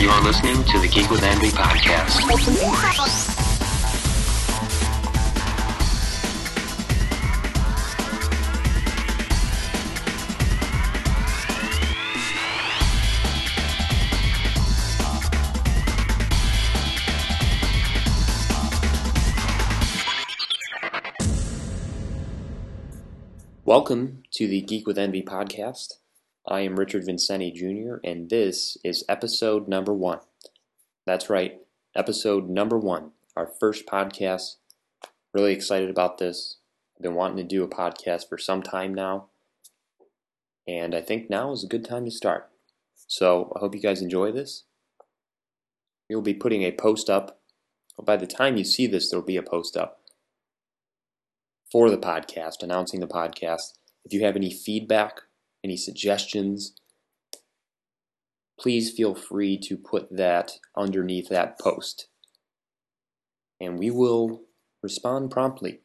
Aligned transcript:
You're 0.00 0.18
listening 0.22 0.64
to 0.64 0.78
the 0.78 0.88
Geek 0.88 1.10
with 1.10 1.22
Envy 1.22 1.50
podcast. 1.50 2.24
Welcome 23.66 24.22
to 24.30 24.48
the 24.48 24.62
Geek 24.62 24.86
with 24.86 24.96
Envy 24.96 25.20
podcast. 25.20 25.99
I 26.46 26.60
am 26.60 26.78
Richard 26.78 27.04
Vincenti 27.04 27.50
Jr., 27.50 27.96
and 28.02 28.30
this 28.30 28.78
is 28.82 29.04
episode 29.08 29.68
number 29.68 29.92
one. 29.92 30.20
That's 31.04 31.28
right, 31.28 31.60
episode 31.94 32.48
number 32.48 32.78
one, 32.78 33.10
our 33.36 33.46
first 33.46 33.86
podcast. 33.86 34.56
Really 35.34 35.52
excited 35.52 35.90
about 35.90 36.16
this. 36.16 36.56
I've 36.96 37.02
been 37.02 37.14
wanting 37.14 37.36
to 37.36 37.44
do 37.44 37.62
a 37.62 37.68
podcast 37.68 38.28
for 38.28 38.38
some 38.38 38.62
time 38.62 38.94
now, 38.94 39.26
and 40.66 40.94
I 40.94 41.02
think 41.02 41.28
now 41.28 41.52
is 41.52 41.62
a 41.62 41.68
good 41.68 41.84
time 41.84 42.06
to 42.06 42.10
start. 42.10 42.48
So 43.06 43.52
I 43.54 43.58
hope 43.58 43.74
you 43.74 43.80
guys 43.80 44.00
enjoy 44.00 44.32
this. 44.32 44.64
We'll 46.08 46.22
be 46.22 46.34
putting 46.34 46.62
a 46.62 46.72
post 46.72 47.10
up. 47.10 47.38
By 48.02 48.16
the 48.16 48.26
time 48.26 48.56
you 48.56 48.64
see 48.64 48.86
this, 48.86 49.10
there 49.10 49.20
will 49.20 49.26
be 49.26 49.36
a 49.36 49.42
post 49.42 49.76
up 49.76 50.00
for 51.70 51.90
the 51.90 51.98
podcast, 51.98 52.62
announcing 52.62 53.00
the 53.00 53.06
podcast. 53.06 53.74
If 54.06 54.14
you 54.14 54.24
have 54.24 54.36
any 54.36 54.50
feedback, 54.50 55.20
any 55.64 55.76
suggestions, 55.76 56.74
please 58.58 58.90
feel 58.90 59.14
free 59.14 59.58
to 59.58 59.76
put 59.76 60.14
that 60.16 60.58
underneath 60.76 61.28
that 61.28 61.58
post. 61.58 62.08
And 63.60 63.78
we 63.78 63.90
will 63.90 64.42
respond 64.82 65.30
promptly. 65.30 65.80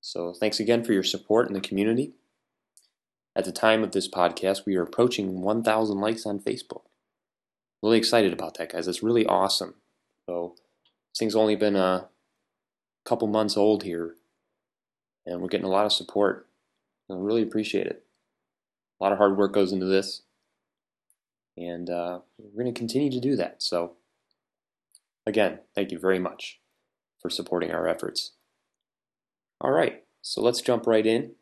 So 0.00 0.32
thanks 0.32 0.60
again 0.60 0.84
for 0.84 0.92
your 0.92 1.02
support 1.02 1.48
in 1.48 1.54
the 1.54 1.60
community. 1.60 2.14
At 3.36 3.44
the 3.44 3.52
time 3.52 3.82
of 3.82 3.92
this 3.92 4.08
podcast, 4.08 4.66
we 4.66 4.76
are 4.76 4.82
approaching 4.82 5.42
1,000 5.42 6.00
likes 6.00 6.26
on 6.26 6.40
Facebook. 6.40 6.82
Really 7.82 7.98
excited 7.98 8.32
about 8.32 8.58
that, 8.58 8.72
guys. 8.72 8.88
It's 8.88 9.02
really 9.02 9.26
awesome. 9.26 9.74
So 10.28 10.56
this 11.12 11.18
thing's 11.18 11.36
only 11.36 11.54
been 11.54 11.76
a 11.76 12.08
couple 13.04 13.28
months 13.28 13.56
old 13.56 13.84
here, 13.84 14.16
and 15.24 15.40
we're 15.40 15.48
getting 15.48 15.66
a 15.66 15.70
lot 15.70 15.86
of 15.86 15.92
support. 15.92 16.48
I 17.08 17.14
really 17.14 17.42
appreciate 17.42 17.86
it. 17.86 18.04
A 19.00 19.04
lot 19.04 19.12
of 19.12 19.18
hard 19.18 19.36
work 19.36 19.52
goes 19.52 19.72
into 19.72 19.86
this, 19.86 20.22
and 21.56 21.88
uh, 21.88 22.20
we're 22.38 22.62
going 22.62 22.72
to 22.72 22.78
continue 22.78 23.10
to 23.10 23.20
do 23.20 23.36
that. 23.36 23.62
So, 23.62 23.92
again, 25.26 25.60
thank 25.74 25.92
you 25.92 25.98
very 25.98 26.18
much 26.18 26.60
for 27.20 27.30
supporting 27.30 27.70
our 27.70 27.86
efforts. 27.86 28.32
All 29.60 29.70
right, 29.70 30.04
so 30.20 30.40
let's 30.42 30.60
jump 30.60 30.86
right 30.86 31.06
in. 31.06 31.32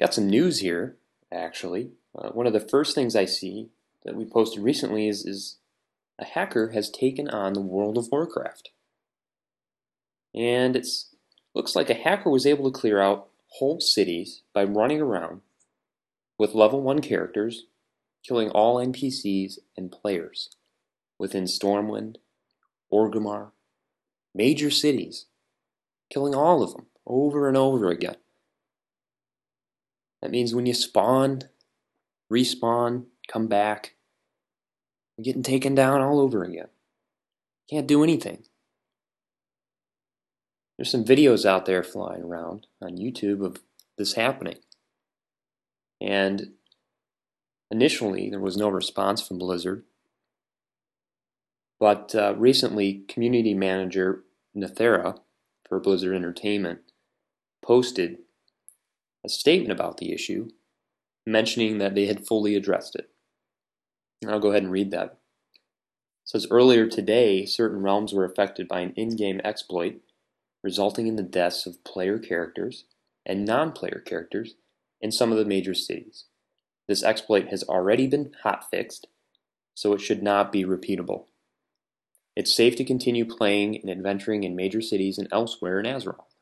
Got 0.00 0.14
some 0.14 0.28
news 0.28 0.60
here, 0.60 0.96
actually. 1.32 1.92
Uh, 2.16 2.30
one 2.30 2.46
of 2.46 2.52
the 2.52 2.60
first 2.60 2.94
things 2.94 3.14
I 3.14 3.24
see 3.24 3.68
that 4.04 4.16
we 4.16 4.24
posted 4.24 4.62
recently 4.62 5.08
is, 5.08 5.24
is 5.24 5.58
a 6.18 6.24
hacker 6.24 6.70
has 6.70 6.90
taken 6.90 7.28
on 7.28 7.52
the 7.52 7.60
World 7.60 7.96
of 7.96 8.08
Warcraft. 8.10 8.70
And 10.34 10.74
it 10.74 10.86
Looks 11.54 11.76
like 11.76 11.88
a 11.88 11.94
hacker 11.94 12.30
was 12.30 12.46
able 12.46 12.70
to 12.70 12.78
clear 12.78 13.00
out 13.00 13.28
whole 13.58 13.80
cities 13.80 14.42
by 14.52 14.64
running 14.64 15.00
around 15.00 15.40
with 16.38 16.54
level 16.54 16.82
1 16.82 17.00
characters, 17.00 17.66
killing 18.26 18.50
all 18.50 18.76
NPCs 18.76 19.58
and 19.76 19.92
players 19.92 20.50
within 21.18 21.44
Stormwind, 21.44 22.16
Orgrimmar, 22.92 23.52
major 24.34 24.70
cities, 24.70 25.26
killing 26.12 26.34
all 26.34 26.62
of 26.62 26.72
them 26.72 26.86
over 27.06 27.46
and 27.48 27.56
over 27.56 27.90
again. 27.90 28.16
That 30.20 30.30
means 30.30 30.54
when 30.54 30.66
you 30.66 30.74
spawn, 30.74 31.42
respawn, 32.32 33.04
come 33.28 33.46
back, 33.46 33.94
you're 35.16 35.24
getting 35.24 35.42
taken 35.42 35.74
down 35.74 36.00
all 36.00 36.18
over 36.18 36.42
again. 36.42 36.68
Can't 37.70 37.86
do 37.86 38.02
anything. 38.02 38.44
There's 40.76 40.90
some 40.90 41.04
videos 41.04 41.44
out 41.44 41.66
there 41.66 41.82
flying 41.82 42.22
around 42.22 42.66
on 42.82 42.96
YouTube 42.96 43.44
of 43.44 43.58
this 43.96 44.14
happening. 44.14 44.58
And 46.00 46.54
initially, 47.70 48.28
there 48.28 48.40
was 48.40 48.56
no 48.56 48.68
response 48.68 49.22
from 49.22 49.38
Blizzard. 49.38 49.84
But 51.78 52.14
uh, 52.14 52.34
recently, 52.36 53.04
community 53.08 53.54
manager 53.54 54.24
Nethaera 54.56 55.18
for 55.68 55.80
Blizzard 55.80 56.14
Entertainment 56.14 56.80
posted 57.62 58.18
a 59.24 59.28
statement 59.28 59.72
about 59.72 59.98
the 59.98 60.12
issue, 60.12 60.50
mentioning 61.26 61.78
that 61.78 61.94
they 61.94 62.06
had 62.06 62.26
fully 62.26 62.54
addressed 62.54 62.96
it. 62.96 63.10
And 64.22 64.30
I'll 64.30 64.40
go 64.40 64.50
ahead 64.50 64.62
and 64.62 64.72
read 64.72 64.90
that. 64.90 65.18
It 66.24 66.28
says 66.28 66.46
earlier 66.50 66.86
today, 66.86 67.46
certain 67.46 67.82
realms 67.82 68.12
were 68.12 68.24
affected 68.24 68.68
by 68.68 68.80
an 68.80 68.92
in-game 68.96 69.40
exploit 69.44 70.00
resulting 70.64 71.06
in 71.06 71.16
the 71.16 71.22
deaths 71.22 71.66
of 71.66 71.84
player 71.84 72.18
characters 72.18 72.84
and 73.26 73.44
non-player 73.44 74.02
characters 74.04 74.54
in 75.00 75.12
some 75.12 75.30
of 75.30 75.36
the 75.36 75.44
major 75.44 75.74
cities. 75.74 76.24
This 76.88 77.04
exploit 77.04 77.48
has 77.48 77.62
already 77.64 78.06
been 78.06 78.32
hotfixed, 78.44 79.04
so 79.74 79.92
it 79.92 80.00
should 80.00 80.22
not 80.22 80.50
be 80.50 80.64
repeatable. 80.64 81.26
It's 82.34 82.54
safe 82.54 82.76
to 82.76 82.84
continue 82.84 83.26
playing 83.26 83.76
and 83.76 83.90
adventuring 83.90 84.42
in 84.42 84.56
major 84.56 84.80
cities 84.80 85.18
and 85.18 85.28
elsewhere 85.30 85.78
in 85.78 85.86
Azeroth. 85.86 86.34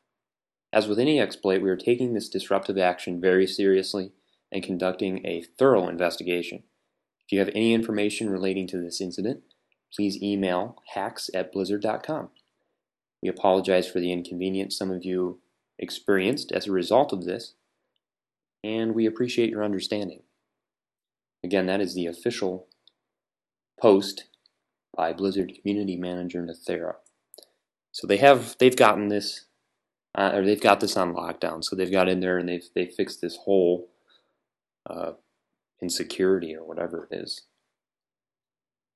As 0.71 0.87
with 0.87 0.99
any 0.99 1.19
exploit, 1.19 1.61
we 1.61 1.69
are 1.69 1.77
taking 1.77 2.13
this 2.13 2.29
disruptive 2.29 2.77
action 2.77 3.21
very 3.21 3.45
seriously 3.45 4.11
and 4.51 4.63
conducting 4.63 5.25
a 5.25 5.43
thorough 5.59 5.87
investigation. 5.87 6.63
If 7.25 7.31
you 7.31 7.39
have 7.39 7.49
any 7.49 7.73
information 7.73 8.29
relating 8.29 8.67
to 8.67 8.79
this 8.79 9.01
incident, 9.01 9.41
please 9.93 10.21
email 10.21 10.77
hacks 10.93 11.29
at 11.33 11.51
blizzard.com. 11.51 12.29
We 13.23 13.29
apologize 13.29 13.87
for 13.87 14.01
the 14.01 14.11
inconvenience 14.11 14.77
some 14.77 14.91
of 14.91 15.05
you 15.05 15.39
experienced 15.79 16.51
as 16.51 16.67
a 16.67 16.73
result 16.73 17.13
of 17.13 17.23
this, 17.23 17.53
and 18.65 18.93
we 18.93 19.05
appreciate 19.05 19.49
your 19.49 19.63
understanding. 19.63 20.23
Again, 21.41 21.65
that 21.67 21.79
is 21.79 21.95
the 21.95 22.05
official 22.05 22.67
post 23.79 24.25
by 24.93 25.13
Blizzard 25.13 25.53
Community 25.57 25.95
Manager 25.95 26.43
Nethaera. 26.43 26.95
So 27.93 28.07
they 28.07 28.17
have 28.17 28.57
they've 28.59 28.75
gotten 28.75 29.07
this, 29.07 29.45
uh, 30.15 30.31
or 30.33 30.43
they've 30.43 30.59
got 30.59 30.81
this 30.81 30.97
on 30.97 31.13
lockdown. 31.13 31.63
So 31.63 31.77
they've 31.77 31.89
got 31.89 32.09
in 32.09 32.19
there 32.19 32.37
and 32.37 32.49
they've 32.49 32.67
they 32.75 32.87
fixed 32.87 33.21
this 33.21 33.37
whole 33.37 33.87
uh, 34.89 35.13
insecurity 35.81 36.53
or 36.53 36.65
whatever 36.65 37.07
it 37.09 37.15
is. 37.15 37.43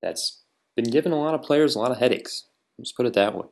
That's 0.02 0.44
been 0.76 0.92
giving 0.92 1.14
a 1.14 1.20
lot 1.20 1.34
of 1.34 1.44
players 1.44 1.76
a 1.76 1.80
lot 1.80 1.92
of 1.92 2.00
headaches. 2.00 2.48
Let's 2.78 2.92
put 2.92 3.06
it 3.06 3.14
that 3.14 3.34
way 3.34 3.46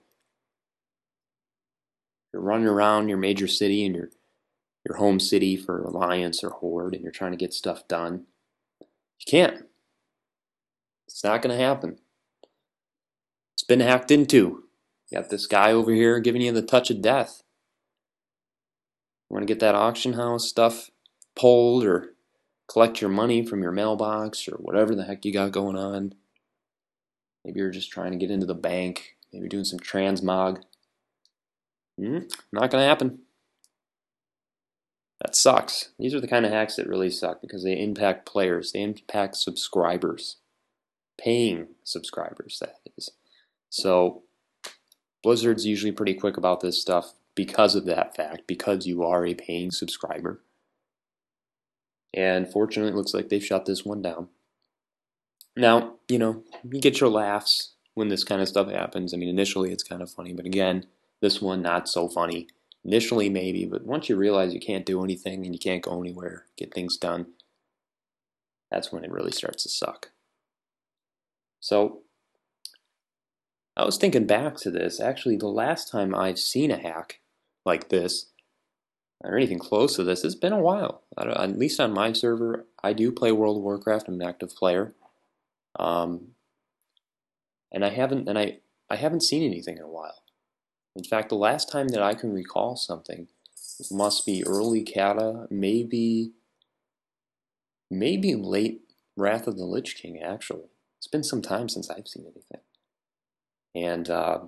you're 2.35 2.43
running 2.43 2.67
around 2.67 3.07
your 3.07 3.17
major 3.17 3.47
city 3.47 3.85
and 3.85 3.95
your 3.95 4.09
your 4.85 4.97
home 4.97 5.21
city 5.21 5.55
for 5.55 5.81
Alliance 5.81 6.43
or 6.43 6.49
Horde 6.49 6.93
and 6.93 7.01
you're 7.01 7.13
trying 7.13 7.31
to 7.31 7.37
get 7.37 7.53
stuff 7.53 7.87
done. 7.87 8.25
You 8.81 9.25
can't. 9.25 9.65
It's 11.07 11.23
not 11.23 11.41
going 11.41 11.57
to 11.57 11.63
happen. 11.63 11.97
It's 13.53 13.63
been 13.63 13.79
hacked 13.79 14.11
into. 14.11 14.65
You 15.09 15.17
got 15.17 15.29
this 15.29 15.47
guy 15.47 15.71
over 15.71 15.93
here 15.93 16.19
giving 16.19 16.41
you 16.41 16.51
the 16.51 16.61
touch 16.61 16.91
of 16.91 17.01
death. 17.01 17.41
You 19.29 19.35
want 19.35 19.47
to 19.47 19.51
get 19.51 19.61
that 19.61 19.73
auction 19.73 20.13
house 20.13 20.45
stuff 20.45 20.91
pulled 21.37 21.85
or 21.85 22.15
collect 22.67 22.99
your 22.99 23.09
money 23.09 23.45
from 23.45 23.63
your 23.63 23.71
mailbox 23.71 24.45
or 24.49 24.57
whatever 24.57 24.93
the 24.93 25.05
heck 25.05 25.23
you 25.23 25.31
got 25.31 25.53
going 25.53 25.77
on. 25.77 26.13
Maybe 27.45 27.61
you're 27.61 27.71
just 27.71 27.91
trying 27.91 28.11
to 28.11 28.17
get 28.17 28.29
into 28.29 28.45
the 28.45 28.53
bank. 28.53 29.15
Maybe 29.31 29.43
you're 29.43 29.49
doing 29.49 29.63
some 29.63 29.79
transmog. 29.79 30.61
Mm, 31.99 32.31
not 32.51 32.71
going 32.71 32.81
to 32.81 32.87
happen. 32.87 33.19
That 35.21 35.35
sucks. 35.35 35.89
These 35.97 36.13
are 36.13 36.19
the 36.19 36.27
kind 36.27 36.45
of 36.45 36.51
hacks 36.51 36.75
that 36.75 36.87
really 36.87 37.09
suck 37.09 37.41
because 37.41 37.63
they 37.63 37.79
impact 37.79 38.25
players, 38.25 38.71
they 38.71 38.81
impact 38.81 39.37
subscribers, 39.37 40.37
paying 41.17 41.67
subscribers, 41.83 42.59
that 42.59 42.79
is. 42.97 43.11
So, 43.69 44.23
Blizzard's 45.23 45.65
usually 45.65 45.91
pretty 45.91 46.13
quick 46.13 46.37
about 46.37 46.59
this 46.59 46.79
stuff 46.79 47.13
because 47.33 47.75
of 47.75 47.85
that 47.85 48.15
fact, 48.15 48.43
because 48.45 48.85
you 48.85 49.03
are 49.03 49.25
a 49.25 49.33
paying 49.33 49.71
subscriber. 49.71 50.41
And 52.13 52.47
fortunately, 52.47 52.91
it 52.91 52.95
looks 52.95 53.13
like 53.13 53.29
they've 53.29 53.43
shut 53.43 53.65
this 53.65 53.83
one 53.83 54.01
down. 54.01 54.29
Now, 55.57 55.95
you 56.07 56.19
know, 56.19 56.43
you 56.63 56.79
get 56.79 56.99
your 56.99 57.09
laughs 57.09 57.71
when 57.93 58.09
this 58.09 58.23
kind 58.23 58.41
of 58.41 58.47
stuff 58.47 58.69
happens. 58.69 59.13
I 59.13 59.17
mean, 59.17 59.29
initially 59.29 59.71
it's 59.71 59.83
kind 59.83 60.01
of 60.01 60.11
funny, 60.11 60.33
but 60.33 60.45
again, 60.45 60.85
this 61.21 61.41
one, 61.41 61.61
not 61.61 61.87
so 61.87 62.07
funny. 62.07 62.47
Initially, 62.83 63.29
maybe, 63.29 63.65
but 63.65 63.85
once 63.85 64.09
you 64.09 64.15
realize 64.15 64.53
you 64.53 64.59
can't 64.59 64.85
do 64.85 65.03
anything 65.03 65.43
and 65.45 65.55
you 65.55 65.59
can't 65.59 65.81
go 65.81 65.99
anywhere, 65.99 66.45
get 66.55 66.73
things 66.73 66.97
done, 66.97 67.27
that's 68.69 68.91
when 68.91 69.03
it 69.03 69.11
really 69.11 69.31
starts 69.31 69.63
to 69.63 69.69
suck. 69.69 70.11
So 71.59 72.01
I 73.75 73.85
was 73.85 73.97
thinking 73.97 74.27
back 74.27 74.57
to 74.57 74.71
this. 74.71 74.99
Actually, 74.99 75.37
the 75.37 75.47
last 75.47 75.89
time 75.89 76.13
I've 76.13 76.39
seen 76.39 76.71
a 76.71 76.77
hack 76.77 77.21
like 77.65 77.89
this, 77.89 78.27
or 79.23 79.35
anything 79.35 79.59
close 79.59 79.95
to 79.95 80.03
this, 80.03 80.23
it's 80.23 80.35
been 80.35 80.53
a 80.53 80.59
while. 80.59 81.01
At 81.17 81.57
least 81.57 81.79
on 81.79 81.91
my 81.93 82.13
server, 82.13 82.65
I 82.83 82.93
do 82.93 83.11
play 83.11 83.31
World 83.31 83.57
of 83.57 83.63
Warcraft. 83.63 84.07
I'm 84.07 84.21
an 84.21 84.27
active 84.27 84.55
player, 84.55 84.93
um, 85.79 86.35
and 87.71 87.83
I 87.83 87.89
haven't 87.89 88.29
and 88.29 88.37
I 88.37 88.59
I 88.89 88.97
haven't 88.97 89.23
seen 89.23 89.43
anything 89.43 89.77
in 89.77 89.83
a 89.83 89.89
while. 89.89 90.21
In 90.95 91.03
fact, 91.03 91.29
the 91.29 91.35
last 91.35 91.69
time 91.69 91.89
that 91.89 92.01
I 92.01 92.13
can 92.13 92.33
recall 92.33 92.75
something 92.75 93.27
must 93.91 94.25
be 94.25 94.45
early 94.45 94.83
Cata, 94.83 95.47
maybe 95.49 96.31
maybe 97.91 98.35
late 98.35 98.81
Wrath 99.17 99.47
of 99.47 99.57
the 99.57 99.65
Lich 99.65 99.95
King. 99.95 100.21
Actually, 100.21 100.69
it's 100.97 101.07
been 101.07 101.23
some 101.23 101.41
time 101.41 101.69
since 101.69 101.89
I've 101.89 102.07
seen 102.07 102.25
anything 102.25 102.61
and 103.75 104.09
uh, 104.09 104.39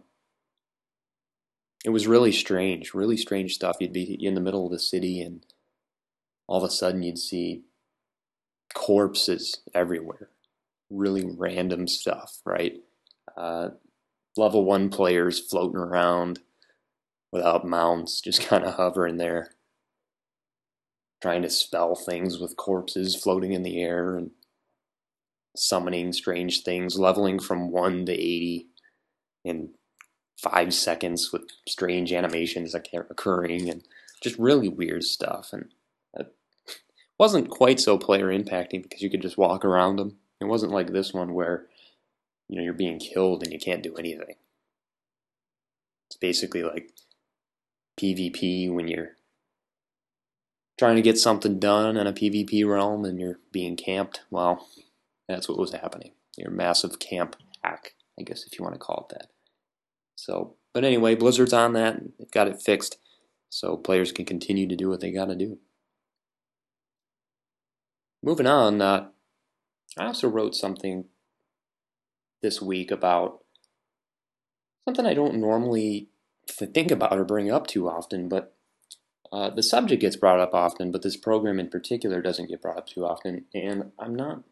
it 1.83 1.89
was 1.89 2.07
really 2.07 2.31
strange, 2.31 2.93
really 2.93 3.17
strange 3.17 3.53
stuff. 3.53 3.77
You'd 3.79 3.93
be 3.93 4.25
in 4.25 4.33
the 4.33 4.41
middle 4.41 4.65
of 4.65 4.71
the 4.71 4.79
city, 4.79 5.21
and 5.21 5.45
all 6.47 6.63
of 6.63 6.67
a 6.69 6.73
sudden 6.73 7.03
you'd 7.03 7.19
see 7.19 7.63
corpses 8.73 9.59
everywhere, 9.73 10.29
really 10.89 11.25
random 11.25 11.87
stuff, 11.87 12.39
right? 12.45 12.81
Uh, 13.35 13.69
level 14.37 14.63
one 14.63 14.89
players 14.89 15.39
floating 15.39 15.79
around 15.79 16.39
without 17.31 17.65
mounts, 17.65 18.21
just 18.21 18.41
kind 18.47 18.63
of 18.63 18.75
hovering 18.75 19.17
there, 19.17 19.51
trying 21.21 21.41
to 21.41 21.49
spell 21.49 21.95
things 21.95 22.39
with 22.39 22.57
corpses 22.57 23.15
floating 23.15 23.53
in 23.53 23.63
the 23.63 23.81
air 23.81 24.15
and 24.15 24.31
summoning 25.55 26.13
strange 26.13 26.63
things, 26.63 26.99
leveling 26.99 27.39
from 27.39 27.71
1 27.71 28.05
to 28.05 28.13
80 28.13 28.67
in 29.43 29.69
five 30.37 30.73
seconds 30.73 31.31
with 31.33 31.43
strange 31.67 32.13
animations 32.13 32.75
occurring 32.75 33.69
and 33.69 33.83
just 34.21 34.37
really 34.37 34.69
weird 34.69 35.03
stuff. 35.03 35.49
And 35.51 35.69
it 36.13 36.33
wasn't 37.19 37.49
quite 37.49 37.79
so 37.79 37.97
player 37.97 38.27
impacting 38.27 38.83
because 38.83 39.01
you 39.01 39.09
could 39.09 39.21
just 39.21 39.37
walk 39.37 39.65
around 39.65 39.95
them. 39.95 40.17
It 40.39 40.45
wasn't 40.45 40.71
like 40.71 40.91
this 40.91 41.13
one 41.13 41.33
where 41.33 41.65
you 42.47 42.57
know 42.57 42.63
you're 42.63 42.73
being 42.73 42.99
killed 42.99 43.43
and 43.43 43.51
you 43.51 43.59
can't 43.59 43.83
do 43.83 43.95
anything. 43.95 44.35
It's 46.09 46.17
basically 46.17 46.63
like 46.63 46.91
PvP 47.99 48.71
when 48.71 48.87
you're 48.87 49.17
trying 50.77 50.95
to 50.95 51.01
get 51.01 51.17
something 51.17 51.59
done 51.59 51.97
in 51.97 52.07
a 52.07 52.13
PvP 52.13 52.67
realm 52.67 53.03
and 53.03 53.19
you're 53.19 53.39
being 53.51 53.75
camped. 53.75 54.21
Well, 54.29 54.67
that's 55.27 55.49
what 55.49 55.57
was 55.57 55.73
happening. 55.73 56.11
Your 56.37 56.51
massive 56.51 56.99
camp 56.99 57.35
hack, 57.63 57.95
I 58.19 58.23
guess 58.23 58.45
if 58.45 58.57
you 58.57 58.63
want 58.63 58.75
to 58.75 58.79
call 58.79 59.07
it 59.09 59.15
that. 59.15 59.29
So, 60.15 60.55
but 60.73 60.83
anyway, 60.83 61.15
Blizzard's 61.15 61.53
on 61.53 61.73
that. 61.73 61.99
They've 62.17 62.31
got 62.31 62.47
it 62.47 62.61
fixed, 62.61 62.97
so 63.49 63.75
players 63.75 64.11
can 64.11 64.25
continue 64.25 64.67
to 64.67 64.75
do 64.75 64.89
what 64.89 65.01
they 65.01 65.11
got 65.11 65.25
to 65.25 65.35
do. 65.35 65.57
Moving 68.23 68.47
on, 68.47 68.81
uh, 68.81 69.07
I 69.97 70.05
also 70.05 70.27
wrote 70.27 70.55
something 70.55 71.05
this 72.41 72.61
week 72.61 72.91
about 72.91 73.43
something 74.85 75.05
I 75.05 75.13
don't 75.13 75.35
normally 75.35 76.07
think 76.49 76.91
about 76.91 77.17
or 77.17 77.25
bring 77.25 77.51
up 77.51 77.67
too 77.67 77.89
often, 77.89 78.29
but 78.29 78.55
uh, 79.31 79.49
the 79.49 79.63
subject 79.63 80.01
gets 80.01 80.15
brought 80.15 80.39
up 80.39 80.53
often, 80.53 80.91
but 80.91 81.01
this 81.01 81.17
program 81.17 81.59
in 81.59 81.69
particular 81.69 82.21
doesn't 82.21 82.49
get 82.49 82.61
brought 82.61 82.77
up 82.77 82.87
too 82.87 83.05
often, 83.05 83.45
and 83.53 83.91
I'm 83.99 84.15
not 84.15 84.43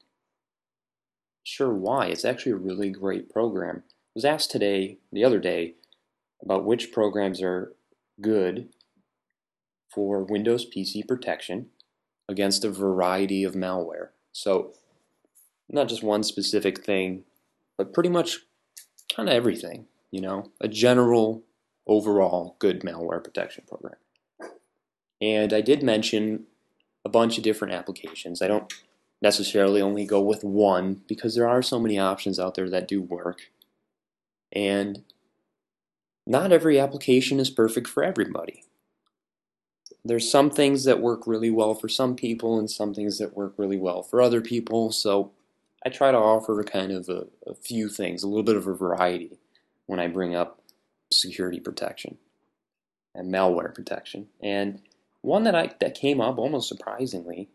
sure 1.43 1.73
why. 1.73 2.07
It's 2.07 2.25
actually 2.25 2.51
a 2.53 2.57
really 2.57 2.89
great 2.89 3.31
program 3.31 3.83
I 3.87 3.91
was 4.15 4.25
asked 4.25 4.51
today, 4.51 4.97
the 5.11 5.23
other 5.23 5.39
day, 5.39 5.75
about 6.41 6.65
which 6.65 6.91
programs 6.91 7.41
are 7.41 7.73
good 8.21 8.69
for 9.93 10.23
Windows 10.23 10.65
PC 10.65 11.07
protection 11.07 11.67
against 12.27 12.65
a 12.65 12.69
variety 12.69 13.43
of 13.43 13.55
malware. 13.55 14.09
So, 14.31 14.73
not 15.69 15.89
just 15.89 16.03
one 16.03 16.23
specific 16.23 16.83
thing, 16.83 17.23
but 17.77 17.93
pretty 17.93 18.09
much 18.09 18.39
kind 19.13 19.29
of 19.29 19.35
everything, 19.35 19.85
you 20.11 20.21
know, 20.21 20.51
a 20.61 20.67
general, 20.67 21.43
overall 21.87 22.55
good 22.59 22.81
malware 22.81 23.23
protection 23.23 23.63
program. 23.67 23.95
And 25.21 25.53
I 25.53 25.61
did 25.61 25.83
mention 25.83 26.45
a 27.03 27.09
bunch 27.09 27.37
of 27.37 27.43
different 27.43 27.73
applications. 27.73 28.41
I 28.41 28.47
don't 28.47 28.71
necessarily 29.21 29.81
only 29.81 30.05
go 30.05 30.21
with 30.21 30.43
one 30.43 31.01
because 31.07 31.35
there 31.35 31.47
are 31.47 31.61
so 31.61 31.79
many 31.79 31.97
options 31.97 32.39
out 32.39 32.55
there 32.55 32.69
that 32.69 32.87
do 32.87 33.01
work. 33.01 33.51
And 34.51 35.03
not 36.27 36.51
every 36.51 36.79
application 36.79 37.39
is 37.39 37.49
perfect 37.49 37.87
for 37.87 38.03
everybody. 38.03 38.63
There's 40.03 40.29
some 40.29 40.49
things 40.49 40.83
that 40.83 41.01
work 41.01 41.25
really 41.25 41.49
well 41.49 41.73
for 41.73 41.89
some 41.89 42.15
people 42.15 42.59
and 42.59 42.69
some 42.69 42.93
things 42.93 43.17
that 43.17 43.35
work 43.35 43.53
really 43.57 43.77
well 43.77 44.03
for 44.03 44.21
other 44.21 44.41
people. 44.41 44.91
So 44.91 45.31
I 45.85 45.89
try 45.89 46.11
to 46.11 46.17
offer 46.17 46.63
kind 46.63 46.91
of 46.91 47.07
a, 47.07 47.27
a 47.45 47.53
few 47.53 47.89
things, 47.89 48.23
a 48.23 48.27
little 48.27 48.43
bit 48.43 48.55
of 48.55 48.67
a 48.67 48.73
variety 48.73 49.37
when 49.85 49.99
I 49.99 50.07
bring 50.07 50.35
up 50.35 50.61
security 51.11 51.59
protection 51.59 52.17
and 53.13 53.31
malware 53.31 53.73
protection. 53.73 54.27
And 54.41 54.81
one 55.21 55.43
that 55.43 55.55
I 55.55 55.71
that 55.79 55.95
came 55.95 56.19
up 56.19 56.39
almost 56.39 56.67
surprisingly, 56.67 57.49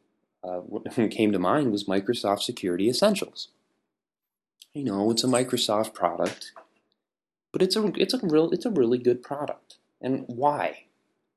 uh, 0.44 0.60
came 1.10 1.32
to 1.32 1.38
mind 1.38 1.72
was 1.72 1.84
Microsoft 1.84 2.42
Security 2.42 2.88
Essentials. 2.88 3.48
You 4.72 4.84
know, 4.84 5.10
it's 5.10 5.24
a 5.24 5.28
Microsoft 5.28 5.92
product. 5.92 6.52
But 7.52 7.62
it's 7.62 7.74
a 7.74 7.92
it's 7.96 8.14
a 8.14 8.20
real 8.22 8.50
it's 8.50 8.64
a 8.64 8.70
really 8.70 8.98
good 8.98 9.22
product. 9.22 9.78
And 10.00 10.24
why? 10.28 10.84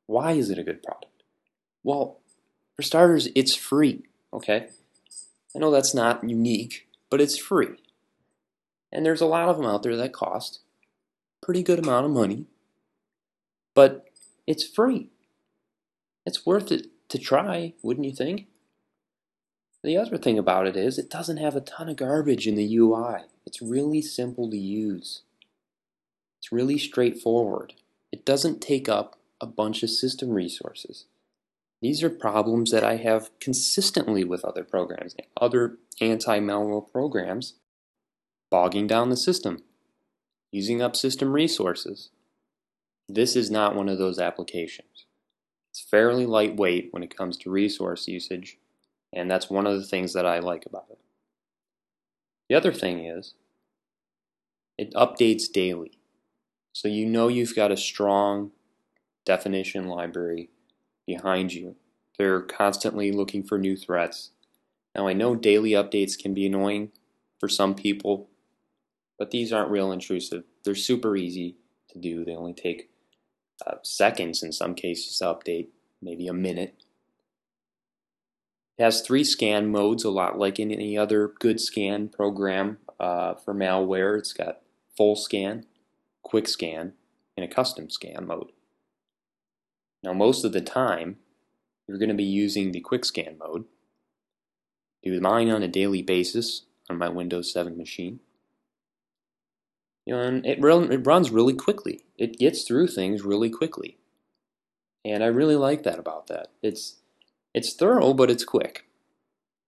Why 0.05 0.33
is 0.33 0.49
it 0.51 0.59
a 0.59 0.63
good 0.63 0.83
product? 0.83 1.23
Well, 1.83 2.19
for 2.75 2.83
starters, 2.83 3.29
it's 3.35 3.55
free, 3.55 4.05
okay? 4.31 4.67
I 5.55 5.59
know 5.59 5.71
that's 5.71 5.93
not 5.93 6.27
unique, 6.27 6.87
but 7.09 7.21
it's 7.21 7.37
free. 7.37 7.77
And 8.91 9.05
there's 9.05 9.21
a 9.21 9.25
lot 9.25 9.49
of 9.49 9.57
them 9.57 9.65
out 9.65 9.83
there 9.83 9.95
that 9.95 10.13
cost 10.13 10.59
pretty 11.43 11.61
good 11.61 11.79
amount 11.79 12.05
of 12.05 12.11
money. 12.11 12.45
But 13.75 14.05
it's 14.47 14.65
free. 14.65 15.09
It's 16.25 16.45
worth 16.45 16.71
it 16.71 16.87
to 17.09 17.19
try, 17.19 17.73
wouldn't 17.83 18.05
you 18.05 18.15
think? 18.15 18.47
The 19.83 19.97
other 19.97 20.17
thing 20.17 20.39
about 20.39 20.67
it 20.67 20.77
is 20.77 20.97
it 20.97 21.09
doesn't 21.09 21.37
have 21.37 21.55
a 21.55 21.61
ton 21.61 21.89
of 21.89 21.97
garbage 21.97 22.47
in 22.47 22.55
the 22.55 22.77
UI. 22.77 23.23
It's 23.45 23.61
really 23.61 24.01
simple 24.01 24.49
to 24.49 24.57
use. 24.57 25.23
It's 26.39 26.51
really 26.51 26.77
straightforward. 26.77 27.73
It 28.11 28.25
doesn't 28.25 28.61
take 28.61 28.87
up 28.87 29.17
a 29.41 29.45
bunch 29.45 29.83
of 29.83 29.89
system 29.89 30.29
resources. 30.29 31.05
These 31.83 32.01
are 32.01 32.09
problems 32.09 32.71
that 32.71 32.85
I 32.85 32.95
have 32.95 33.37
consistently 33.41 34.23
with 34.23 34.45
other 34.45 34.63
programs, 34.63 35.17
other 35.35 35.79
anti-malware 35.99 36.89
programs, 36.89 37.55
bogging 38.49 38.87
down 38.87 39.09
the 39.09 39.17
system, 39.17 39.63
using 40.49 40.81
up 40.81 40.95
system 40.95 41.33
resources. 41.33 42.11
This 43.09 43.35
is 43.35 43.51
not 43.51 43.75
one 43.75 43.89
of 43.89 43.97
those 43.97 44.17
applications. 44.17 45.07
It's 45.71 45.81
fairly 45.81 46.25
lightweight 46.25 46.87
when 46.91 47.03
it 47.03 47.17
comes 47.17 47.35
to 47.39 47.51
resource 47.51 48.07
usage, 48.07 48.57
and 49.11 49.29
that's 49.29 49.49
one 49.49 49.67
of 49.67 49.77
the 49.77 49.85
things 49.85 50.13
that 50.13 50.25
I 50.25 50.39
like 50.39 50.65
about 50.65 50.85
it. 50.89 50.99
The 52.47 52.55
other 52.55 52.71
thing 52.71 53.05
is, 53.05 53.33
it 54.77 54.93
updates 54.93 55.51
daily. 55.51 55.99
So 56.71 56.87
you 56.87 57.05
know 57.05 57.27
you've 57.27 57.57
got 57.57 57.73
a 57.73 57.77
strong 57.77 58.51
definition 59.25 59.89
library 59.89 60.49
behind 61.05 61.53
you. 61.53 61.75
They're 62.17 62.41
constantly 62.41 63.11
looking 63.11 63.43
for 63.43 63.57
new 63.57 63.75
threats. 63.75 64.31
Now 64.95 65.07
I 65.07 65.13
know 65.13 65.35
daily 65.35 65.71
updates 65.71 66.17
can 66.17 66.33
be 66.33 66.45
annoying 66.45 66.91
for 67.39 67.49
some 67.49 67.75
people, 67.75 68.29
but 69.17 69.31
these 69.31 69.51
aren't 69.51 69.71
real 69.71 69.91
intrusive. 69.91 70.43
They're 70.63 70.75
super 70.75 71.15
easy 71.15 71.57
to 71.89 71.99
do. 71.99 72.23
They 72.23 72.35
only 72.35 72.53
take 72.53 72.89
uh, 73.65 73.75
seconds 73.81 74.43
in 74.43 74.51
some 74.51 74.75
cases 74.75 75.17
to 75.17 75.25
update, 75.25 75.67
maybe 76.01 76.27
a 76.27 76.33
minute. 76.33 76.75
It 78.77 78.83
has 78.83 79.01
three 79.01 79.23
scan 79.23 79.71
modes, 79.71 80.03
a 80.03 80.09
lot 80.09 80.37
like 80.37 80.59
any 80.59 80.97
other 80.97 81.33
good 81.39 81.59
scan 81.59 82.09
program 82.09 82.79
uh, 82.99 83.35
for 83.35 83.53
malware. 83.53 84.17
It's 84.17 84.33
got 84.33 84.61
full 84.97 85.15
scan, 85.15 85.65
quick 86.23 86.47
scan, 86.47 86.93
and 87.37 87.43
a 87.43 87.53
custom 87.53 87.89
scan 87.89 88.25
mode. 88.25 88.51
Now 90.03 90.13
most 90.13 90.43
of 90.43 90.51
the 90.51 90.61
time, 90.61 91.17
you're 91.87 91.97
going 91.97 92.09
to 92.09 92.15
be 92.15 92.23
using 92.23 92.71
the 92.71 92.81
quick 92.81 93.05
scan 93.05 93.37
mode. 93.39 93.65
Do 95.01 95.19
mine 95.19 95.49
on 95.49 95.63
a 95.63 95.67
daily 95.67 96.01
basis 96.01 96.63
on 96.89 96.97
my 96.97 97.09
Windows 97.09 97.51
7 97.51 97.77
machine. 97.77 98.19
You 100.05 100.15
know, 100.15 100.21
and 100.21 100.45
it, 100.45 100.59
it 100.59 101.07
runs 101.07 101.31
really 101.31 101.53
quickly. 101.53 102.03
It 102.17 102.37
gets 102.37 102.63
through 102.63 102.87
things 102.87 103.23
really 103.23 103.49
quickly. 103.49 103.97
And 105.05 105.23
I 105.23 105.27
really 105.27 105.55
like 105.55 105.83
that 105.83 105.99
about 105.99 106.27
that. 106.27 106.47
It's 106.61 106.97
it's 107.53 107.73
thorough, 107.73 108.13
but 108.13 108.31
it's 108.31 108.45
quick. 108.45 108.85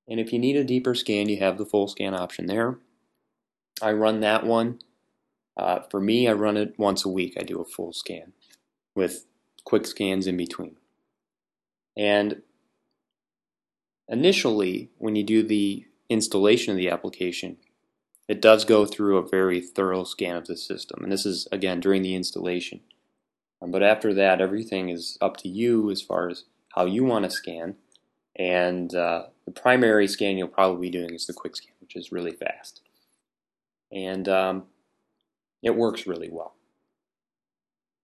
And 0.08 0.20
if 0.20 0.34
you 0.34 0.40
need 0.40 0.56
a 0.56 0.64
deeper 0.64 0.96
scan, 0.96 1.30
you 1.30 1.38
have 1.38 1.58
the 1.58 1.66
full 1.66 1.88
scan 1.88 2.14
option 2.14 2.48
there. 2.48 2.80
I 3.82 3.92
run 3.92 4.22
that 4.22 4.46
one. 4.46 4.80
Uh, 5.58 5.80
for 5.90 6.00
me, 6.00 6.28
I 6.28 6.34
run 6.34 6.58
it 6.58 6.76
once 6.78 7.06
a 7.06 7.10
week. 7.10 7.36
I 7.40 7.44
do 7.44 7.62
a 7.62 7.66
full 7.66 7.94
scan 7.94 8.34
with 8.96 9.26
quick 9.66 9.86
scans 9.86 10.28
in 10.28 10.38
between. 10.38 10.78
And 11.98 12.42
initially, 14.08 14.92
when 14.98 15.16
you 15.16 15.24
do 15.24 15.44
the 15.44 15.86
installation 16.10 16.72
of 16.72 16.78
the 16.78 16.90
application, 16.90 17.58
it 18.28 18.42
does 18.42 18.66
go 18.66 18.86
through 18.86 19.18
a 19.18 19.28
very 19.28 19.62
thorough 19.62 20.04
scan 20.04 20.36
of 20.36 20.48
the 20.48 20.58
system. 20.58 21.04
And 21.04 21.12
this 21.12 21.26
is, 21.26 21.48
again, 21.52 21.80
during 21.80 22.02
the 22.02 22.16
installation. 22.16 22.80
Um, 23.62 23.72
but 23.72 23.84
after 23.84 24.14
that, 24.14 24.42
everything 24.42 24.90
is 24.90 25.18
up 25.22 25.38
to 25.38 25.50
you 25.50 25.92
as 25.92 26.02
far 26.02 26.30
as 26.30 26.46
how 26.76 26.86
you 26.86 27.04
want 27.04 27.26
to 27.26 27.32
scan. 27.32 27.76
And 28.36 28.94
uh, 28.94 29.28
the 29.46 29.52
primary 29.52 30.08
scan 30.08 30.38
you'll 30.38 30.48
probably 30.48 30.90
be 30.90 30.98
doing 30.98 31.14
is 31.14 31.26
the 31.26 31.34
quick 31.34 31.56
scan, 31.56 31.74
which 31.80 31.96
is 31.96 32.12
really 32.12 32.32
fast. 32.32 32.82
And 33.92 34.28
um, 34.28 34.64
it 35.64 35.76
works 35.76 36.06
really 36.06 36.30
well. 36.30 36.56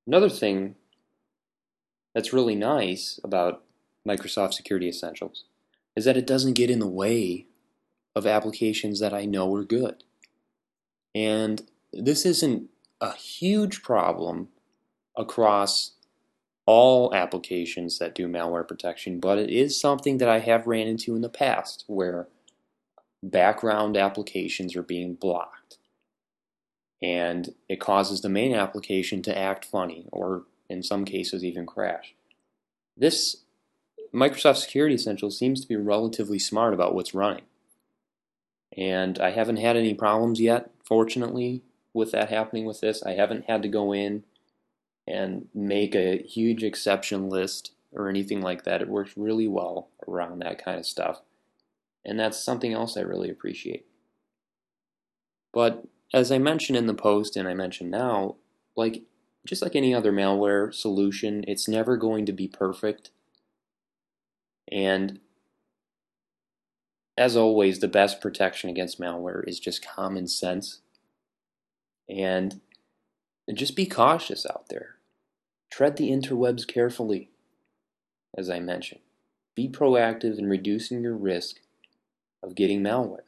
Another 0.07 0.29
thing 0.29 0.75
that's 2.13 2.33
really 2.33 2.55
nice 2.55 3.19
about 3.23 3.63
Microsoft 4.07 4.53
Security 4.53 4.87
Essentials 4.87 5.45
is 5.95 6.05
that 6.05 6.17
it 6.17 6.27
doesn't 6.27 6.53
get 6.53 6.69
in 6.69 6.79
the 6.79 6.87
way 6.87 7.45
of 8.15 8.25
applications 8.25 8.99
that 8.99 9.13
I 9.13 9.25
know 9.25 9.53
are 9.55 9.63
good. 9.63 10.03
And 11.13 11.61
this 11.93 12.25
isn't 12.25 12.69
a 12.99 13.13
huge 13.15 13.81
problem 13.81 14.49
across 15.17 15.93
all 16.65 17.13
applications 17.13 17.99
that 17.99 18.15
do 18.15 18.27
malware 18.27 18.67
protection, 18.67 19.19
but 19.19 19.37
it 19.37 19.49
is 19.49 19.79
something 19.79 20.19
that 20.19 20.29
I 20.29 20.39
have 20.39 20.67
ran 20.67 20.87
into 20.87 21.15
in 21.15 21.21
the 21.21 21.29
past 21.29 21.83
where 21.87 22.27
background 23.23 23.97
applications 23.97 24.75
are 24.75 24.83
being 24.83 25.15
blocked. 25.15 25.77
And 27.01 27.55
it 27.67 27.79
causes 27.79 28.21
the 28.21 28.29
main 28.29 28.53
application 28.53 29.21
to 29.23 29.37
act 29.37 29.65
funny 29.65 30.05
or 30.11 30.43
in 30.71 30.81
some 30.81 31.05
cases 31.05 31.43
even 31.43 31.65
crash. 31.65 32.15
This 32.97 33.37
Microsoft 34.13 34.57
Security 34.57 34.95
Essentials 34.95 35.37
seems 35.37 35.61
to 35.61 35.67
be 35.67 35.75
relatively 35.75 36.39
smart 36.39 36.73
about 36.73 36.95
what's 36.95 37.13
running. 37.13 37.45
And 38.77 39.19
I 39.19 39.31
haven't 39.31 39.57
had 39.57 39.75
any 39.75 39.93
problems 39.93 40.39
yet, 40.39 40.71
fortunately, 40.83 41.61
with 41.93 42.11
that 42.11 42.29
happening 42.29 42.65
with 42.65 42.81
this. 42.81 43.03
I 43.03 43.11
haven't 43.11 43.45
had 43.45 43.61
to 43.63 43.67
go 43.67 43.93
in 43.93 44.23
and 45.07 45.47
make 45.53 45.95
a 45.95 46.23
huge 46.23 46.63
exception 46.63 47.29
list 47.29 47.71
or 47.91 48.07
anything 48.07 48.41
like 48.41 48.63
that. 48.63 48.81
It 48.81 48.87
works 48.87 49.13
really 49.17 49.47
well 49.47 49.89
around 50.07 50.39
that 50.39 50.63
kind 50.63 50.79
of 50.79 50.85
stuff. 50.85 51.21
And 52.05 52.19
that's 52.19 52.43
something 52.43 52.73
else 52.73 52.95
I 52.95 53.01
really 53.01 53.29
appreciate. 53.29 53.85
But 55.53 55.85
as 56.13 56.31
I 56.31 56.37
mentioned 56.37 56.77
in 56.77 56.87
the 56.87 56.93
post 56.93 57.35
and 57.35 57.47
I 57.47 57.53
mentioned 57.53 57.91
now, 57.91 58.35
like 58.75 59.03
just 59.45 59.61
like 59.61 59.75
any 59.75 59.93
other 59.93 60.11
malware 60.11 60.73
solution, 60.73 61.43
it's 61.47 61.67
never 61.67 61.97
going 61.97 62.25
to 62.25 62.33
be 62.33 62.47
perfect. 62.47 63.11
And 64.71 65.19
as 67.17 67.35
always, 67.35 67.79
the 67.79 67.87
best 67.87 68.21
protection 68.21 68.69
against 68.69 68.99
malware 68.99 69.47
is 69.47 69.59
just 69.59 69.85
common 69.85 70.27
sense. 70.27 70.79
And 72.09 72.61
just 73.53 73.75
be 73.75 73.85
cautious 73.85 74.45
out 74.45 74.69
there. 74.69 74.95
Tread 75.69 75.97
the 75.97 76.11
interwebs 76.11 76.67
carefully, 76.67 77.29
as 78.37 78.49
I 78.49 78.59
mentioned. 78.59 79.01
Be 79.55 79.67
proactive 79.67 80.37
in 80.37 80.47
reducing 80.47 81.01
your 81.01 81.15
risk 81.15 81.57
of 82.41 82.55
getting 82.55 82.81
malware. 82.81 83.25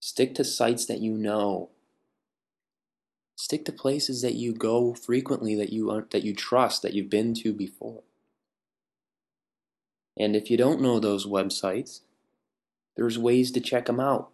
Stick 0.00 0.34
to 0.36 0.44
sites 0.44 0.86
that 0.86 1.00
you 1.00 1.12
know. 1.12 1.70
Stick 3.36 3.64
to 3.66 3.72
places 3.72 4.22
that 4.22 4.34
you 4.34 4.54
go 4.54 4.94
frequently 4.94 5.54
that 5.54 5.72
you 5.72 6.06
that 6.10 6.24
you 6.24 6.34
trust 6.34 6.82
that 6.82 6.94
you've 6.94 7.10
been 7.10 7.34
to 7.34 7.52
before. 7.52 8.02
And 10.18 10.34
if 10.34 10.50
you 10.50 10.56
don't 10.56 10.80
know 10.80 10.98
those 10.98 11.26
websites, 11.26 12.00
there's 12.96 13.18
ways 13.18 13.50
to 13.52 13.60
check 13.60 13.86
them 13.86 14.00
out. 14.00 14.30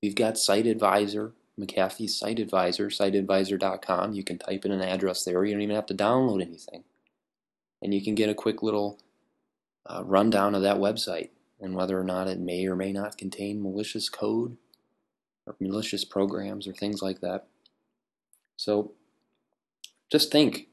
We've 0.00 0.14
got 0.14 0.38
Site 0.38 0.66
Advisor, 0.66 1.32
McAfee's 1.58 2.16
Site 2.16 2.38
Advisor, 2.38 2.86
siteadvisor.com. 2.86 4.12
You 4.12 4.22
can 4.22 4.38
type 4.38 4.64
in 4.64 4.70
an 4.70 4.80
address 4.80 5.24
there. 5.24 5.44
You 5.44 5.52
don't 5.52 5.62
even 5.62 5.74
have 5.74 5.86
to 5.86 5.94
download 5.94 6.40
anything. 6.40 6.84
And 7.82 7.92
you 7.92 8.02
can 8.02 8.14
get 8.14 8.30
a 8.30 8.34
quick 8.34 8.62
little 8.62 9.00
uh, 9.86 10.04
rundown 10.04 10.54
of 10.54 10.62
that 10.62 10.76
website 10.76 11.30
and 11.60 11.74
whether 11.74 11.98
or 11.98 12.04
not 12.04 12.28
it 12.28 12.38
may 12.38 12.66
or 12.66 12.76
may 12.76 12.92
not 12.92 13.18
contain 13.18 13.62
malicious 13.62 14.08
code 14.08 14.56
or 15.46 15.56
malicious 15.58 16.04
programs 16.04 16.66
or 16.66 16.72
things 16.72 17.02
like 17.02 17.20
that. 17.20 17.46
So 18.60 18.92
just 20.12 20.30
think, 20.30 20.68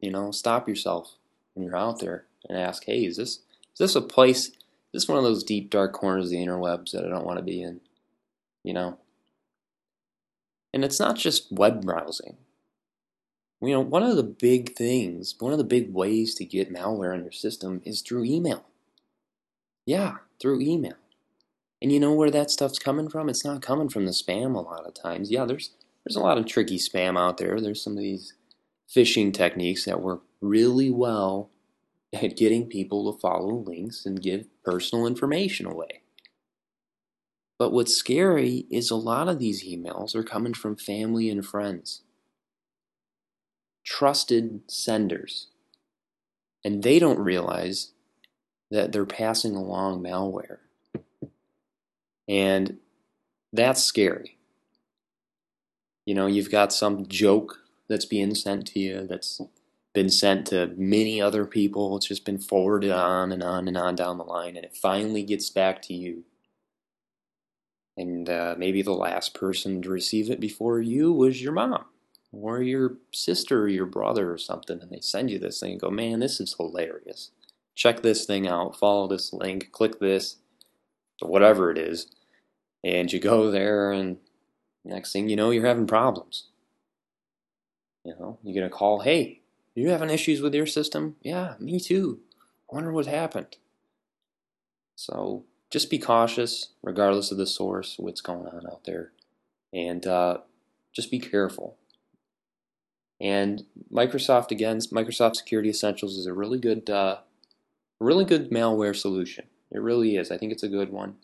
you 0.00 0.10
know, 0.10 0.30
stop 0.30 0.66
yourself 0.66 1.16
when 1.52 1.66
you're 1.66 1.76
out 1.76 2.00
there 2.00 2.24
and 2.48 2.56
ask, 2.56 2.86
hey, 2.86 3.04
is 3.04 3.18
this 3.18 3.40
is 3.74 3.78
this 3.78 3.94
a 3.94 4.00
place 4.00 4.46
is 4.46 4.54
this 4.94 5.08
one 5.08 5.18
of 5.18 5.24
those 5.24 5.44
deep 5.44 5.68
dark 5.68 5.92
corners 5.92 6.24
of 6.24 6.30
the 6.30 6.38
interwebs 6.38 6.92
that 6.92 7.04
I 7.04 7.10
don't 7.10 7.26
want 7.26 7.36
to 7.36 7.44
be 7.44 7.60
in? 7.60 7.82
You 8.64 8.72
know, 8.72 8.98
and 10.72 10.82
it's 10.82 10.98
not 10.98 11.16
just 11.16 11.52
web 11.52 11.84
browsing. 11.84 12.38
You 13.60 13.74
know, 13.74 13.80
one 13.80 14.02
of 14.02 14.16
the 14.16 14.22
big 14.22 14.74
things, 14.74 15.34
one 15.38 15.52
of 15.52 15.58
the 15.58 15.64
big 15.64 15.92
ways 15.92 16.34
to 16.36 16.46
get 16.46 16.72
malware 16.72 17.12
on 17.12 17.22
your 17.22 17.32
system 17.32 17.82
is 17.84 18.00
through 18.00 18.24
email. 18.24 18.64
Yeah, 19.84 20.16
through 20.40 20.62
email. 20.62 20.96
And 21.82 21.92
you 21.92 22.00
know 22.00 22.14
where 22.14 22.30
that 22.30 22.50
stuff's 22.50 22.78
coming 22.78 23.10
from? 23.10 23.28
It's 23.28 23.44
not 23.44 23.60
coming 23.60 23.90
from 23.90 24.06
the 24.06 24.12
spam 24.12 24.54
a 24.54 24.60
lot 24.60 24.86
of 24.86 24.94
times. 24.94 25.30
Yeah, 25.30 25.44
there's 25.44 25.72
there's 26.04 26.16
a 26.16 26.20
lot 26.20 26.38
of 26.38 26.46
tricky 26.46 26.78
spam 26.78 27.18
out 27.18 27.38
there. 27.38 27.60
There's 27.60 27.82
some 27.82 27.94
of 27.94 28.02
these 28.02 28.34
phishing 28.88 29.32
techniques 29.32 29.84
that 29.84 30.00
work 30.00 30.22
really 30.40 30.90
well 30.90 31.50
at 32.12 32.36
getting 32.36 32.66
people 32.66 33.12
to 33.12 33.18
follow 33.20 33.54
links 33.54 34.04
and 34.04 34.20
give 34.20 34.46
personal 34.64 35.06
information 35.06 35.66
away. 35.66 36.02
But 37.58 37.72
what's 37.72 37.94
scary 37.94 38.66
is 38.70 38.90
a 38.90 38.96
lot 38.96 39.28
of 39.28 39.38
these 39.38 39.64
emails 39.64 40.14
are 40.14 40.22
coming 40.22 40.54
from 40.54 40.76
family 40.76 41.28
and 41.28 41.44
friends, 41.44 42.02
trusted 43.84 44.62
senders. 44.66 45.48
And 46.64 46.82
they 46.82 46.98
don't 46.98 47.18
realize 47.18 47.92
that 48.70 48.92
they're 48.92 49.06
passing 49.06 49.56
along 49.56 50.02
malware. 50.02 50.58
And 52.28 52.78
that's 53.52 53.82
scary. 53.82 54.38
You 56.10 56.16
know, 56.16 56.26
you've 56.26 56.50
got 56.50 56.72
some 56.72 57.06
joke 57.06 57.60
that's 57.88 58.04
being 58.04 58.34
sent 58.34 58.66
to 58.66 58.80
you 58.80 59.06
that's 59.06 59.40
been 59.94 60.08
sent 60.10 60.48
to 60.48 60.74
many 60.76 61.22
other 61.22 61.46
people. 61.46 61.96
It's 61.96 62.08
just 62.08 62.24
been 62.24 62.40
forwarded 62.40 62.90
on 62.90 63.30
and 63.30 63.44
on 63.44 63.68
and 63.68 63.76
on 63.76 63.94
down 63.94 64.18
the 64.18 64.24
line, 64.24 64.56
and 64.56 64.64
it 64.64 64.74
finally 64.74 65.22
gets 65.22 65.50
back 65.50 65.80
to 65.82 65.94
you 65.94 66.24
and 67.96 68.28
uh, 68.28 68.56
maybe 68.58 68.82
the 68.82 68.90
last 68.90 69.34
person 69.34 69.82
to 69.82 69.88
receive 69.88 70.32
it 70.32 70.40
before 70.40 70.80
you 70.80 71.12
was 71.12 71.40
your 71.40 71.52
mom 71.52 71.84
or 72.32 72.60
your 72.60 72.96
sister 73.12 73.62
or 73.62 73.68
your 73.68 73.86
brother 73.86 74.32
or 74.32 74.38
something. 74.38 74.82
And 74.82 74.90
they 74.90 74.98
send 74.98 75.30
you 75.30 75.38
this 75.38 75.60
thing 75.60 75.70
and 75.70 75.80
go, 75.80 75.90
man, 75.90 76.18
this 76.18 76.40
is 76.40 76.56
hilarious. 76.58 77.30
Check 77.76 78.02
this 78.02 78.26
thing 78.26 78.48
out, 78.48 78.76
follow 78.76 79.06
this 79.06 79.32
link, 79.32 79.70
click 79.70 80.00
this, 80.00 80.38
whatever 81.20 81.70
it 81.70 81.78
is. 81.78 82.08
And 82.82 83.12
you 83.12 83.20
go 83.20 83.52
there, 83.52 83.92
and 83.92 84.16
next 84.84 85.12
thing 85.12 85.28
you 85.28 85.36
know, 85.36 85.50
you're 85.50 85.66
having 85.66 85.86
problems. 85.86 86.44
You 88.04 88.14
know, 88.18 88.38
you 88.42 88.54
get 88.54 88.64
a 88.64 88.70
call, 88.70 89.00
hey, 89.00 89.40
you 89.74 89.90
having 89.90 90.10
issues 90.10 90.40
with 90.40 90.54
your 90.54 90.66
system? 90.66 91.16
Yeah, 91.22 91.54
me 91.58 91.80
too. 91.80 92.20
I 92.70 92.74
wonder 92.74 92.92
what 92.92 93.06
happened. 93.06 93.56
So 94.96 95.44
just 95.70 95.90
be 95.90 95.98
cautious, 95.98 96.70
regardless 96.82 97.30
of 97.30 97.38
the 97.38 97.46
source, 97.46 97.96
what's 97.98 98.20
going 98.20 98.46
on 98.46 98.66
out 98.66 98.84
there, 98.84 99.12
and 99.72 100.06
uh, 100.06 100.38
just 100.92 101.10
be 101.10 101.18
careful. 101.18 101.76
And 103.20 103.64
Microsoft 103.92 104.50
again, 104.50 104.78
Microsoft 104.78 105.36
Security 105.36 105.68
Essentials 105.68 106.16
is 106.16 106.26
a 106.26 106.32
really 106.32 106.58
good, 106.58 106.88
uh, 106.88 107.18
really 107.98 108.24
good 108.24 108.50
malware 108.50 108.96
solution. 108.96 109.46
It 109.70 109.80
really 109.80 110.16
is. 110.16 110.30
I 110.30 110.38
think 110.38 110.52
it's 110.52 110.62
a 110.62 110.68
good 110.68 110.90
one. 110.90 111.16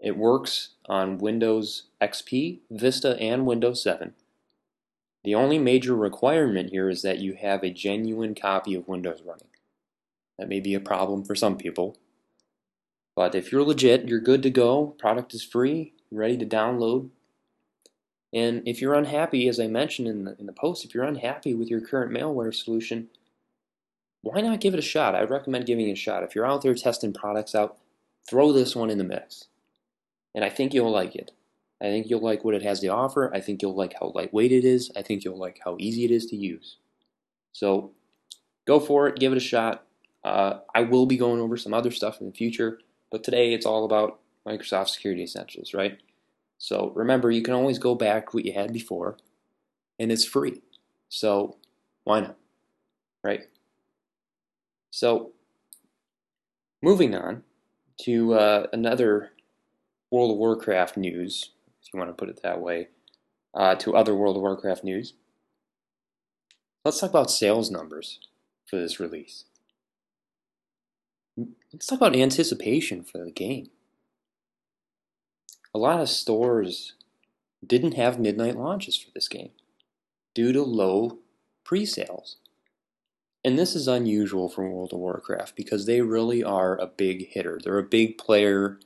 It 0.00 0.16
works 0.16 0.70
on 0.88 1.18
Windows 1.18 1.84
XP, 2.00 2.60
Vista, 2.70 3.18
and 3.20 3.46
Windows 3.46 3.82
7. 3.82 4.14
The 5.24 5.34
only 5.34 5.58
major 5.58 5.94
requirement 5.94 6.70
here 6.70 6.88
is 6.88 7.02
that 7.02 7.18
you 7.18 7.34
have 7.34 7.62
a 7.62 7.70
genuine 7.70 8.34
copy 8.34 8.74
of 8.74 8.88
Windows 8.88 9.22
running. 9.24 9.48
That 10.38 10.48
may 10.48 10.60
be 10.60 10.72
a 10.74 10.80
problem 10.80 11.24
for 11.24 11.34
some 11.34 11.58
people, 11.58 11.98
but 13.14 13.34
if 13.34 13.52
you're 13.52 13.62
legit, 13.62 14.08
you're 14.08 14.20
good 14.20 14.42
to 14.44 14.50
go. 14.50 14.94
Product 14.98 15.34
is 15.34 15.42
free, 15.42 15.92
ready 16.10 16.38
to 16.38 16.46
download. 16.46 17.10
And 18.32 18.66
if 18.66 18.80
you're 18.80 18.94
unhappy, 18.94 19.48
as 19.48 19.60
I 19.60 19.66
mentioned 19.66 20.08
in 20.08 20.24
the, 20.24 20.36
in 20.38 20.46
the 20.46 20.52
post, 20.54 20.84
if 20.86 20.94
you're 20.94 21.04
unhappy 21.04 21.52
with 21.52 21.68
your 21.68 21.82
current 21.82 22.12
malware 22.12 22.54
solution, 22.54 23.08
why 24.22 24.40
not 24.40 24.60
give 24.60 24.72
it 24.72 24.78
a 24.78 24.82
shot? 24.82 25.14
I 25.14 25.22
recommend 25.24 25.66
giving 25.66 25.88
it 25.88 25.92
a 25.92 25.96
shot. 25.96 26.22
If 26.22 26.34
you're 26.34 26.46
out 26.46 26.62
there 26.62 26.74
testing 26.74 27.12
products 27.12 27.54
out, 27.54 27.76
throw 28.26 28.52
this 28.52 28.76
one 28.76 28.88
in 28.88 28.98
the 28.98 29.04
mix. 29.04 29.48
And 30.34 30.44
I 30.44 30.48
think 30.48 30.74
you'll 30.74 30.90
like 30.90 31.14
it. 31.16 31.32
I 31.80 31.86
think 31.86 32.08
you'll 32.08 32.20
like 32.20 32.44
what 32.44 32.54
it 32.54 32.62
has 32.62 32.80
to 32.80 32.88
offer. 32.88 33.34
I 33.34 33.40
think 33.40 33.62
you'll 33.62 33.74
like 33.74 33.94
how 33.98 34.12
lightweight 34.14 34.52
it 34.52 34.64
is. 34.64 34.90
I 34.96 35.02
think 35.02 35.24
you'll 35.24 35.38
like 35.38 35.60
how 35.64 35.76
easy 35.78 36.04
it 36.04 36.10
is 36.10 36.26
to 36.26 36.36
use. 36.36 36.76
So 37.52 37.92
go 38.66 38.78
for 38.78 39.08
it, 39.08 39.18
give 39.18 39.32
it 39.32 39.38
a 39.38 39.40
shot. 39.40 39.84
Uh, 40.22 40.58
I 40.74 40.82
will 40.82 41.06
be 41.06 41.16
going 41.16 41.40
over 41.40 41.56
some 41.56 41.72
other 41.72 41.90
stuff 41.90 42.20
in 42.20 42.26
the 42.26 42.32
future, 42.32 42.78
but 43.10 43.24
today 43.24 43.54
it's 43.54 43.64
all 43.64 43.84
about 43.84 44.20
Microsoft 44.46 44.88
Security 44.88 45.22
Essentials, 45.22 45.72
right? 45.72 45.98
So 46.58 46.92
remember, 46.94 47.30
you 47.30 47.42
can 47.42 47.54
always 47.54 47.78
go 47.78 47.94
back 47.94 48.34
what 48.34 48.44
you 48.44 48.52
had 48.52 48.72
before, 48.72 49.16
and 49.98 50.12
it's 50.12 50.26
free. 50.26 50.60
So 51.08 51.56
why 52.04 52.20
not, 52.20 52.36
right? 53.24 53.44
So 54.90 55.32
moving 56.82 57.14
on 57.14 57.44
to 58.02 58.34
uh, 58.34 58.66
another 58.74 59.32
World 60.10 60.32
of 60.32 60.38
Warcraft 60.38 60.96
news, 60.96 61.50
if 61.82 61.92
you 61.92 61.98
want 61.98 62.10
to 62.10 62.14
put 62.14 62.28
it 62.28 62.42
that 62.42 62.60
way, 62.60 62.88
uh, 63.54 63.74
to 63.76 63.96
other 63.96 64.14
World 64.14 64.36
of 64.36 64.42
Warcraft 64.42 64.84
news. 64.84 65.14
Let's 66.84 66.98
talk 66.98 67.10
about 67.10 67.30
sales 67.30 67.70
numbers 67.70 68.18
for 68.66 68.76
this 68.76 68.98
release. 68.98 69.44
Let's 71.72 71.86
talk 71.86 71.98
about 71.98 72.16
anticipation 72.16 73.04
for 73.04 73.18
the 73.18 73.30
game. 73.30 73.70
A 75.74 75.78
lot 75.78 76.00
of 76.00 76.08
stores 76.08 76.94
didn't 77.64 77.94
have 77.94 78.18
midnight 78.18 78.56
launches 78.56 78.96
for 78.96 79.10
this 79.14 79.28
game 79.28 79.50
due 80.34 80.52
to 80.52 80.62
low 80.62 81.18
pre 81.64 81.86
sales. 81.86 82.36
And 83.44 83.58
this 83.58 83.74
is 83.74 83.88
unusual 83.88 84.48
for 84.48 84.68
World 84.68 84.92
of 84.92 84.98
Warcraft 84.98 85.56
because 85.56 85.86
they 85.86 86.02
really 86.02 86.42
are 86.42 86.76
a 86.76 86.86
big 86.86 87.28
hitter. 87.28 87.58
They're 87.62 87.78
a 87.78 87.82
big 87.82 88.18
player 88.18 88.78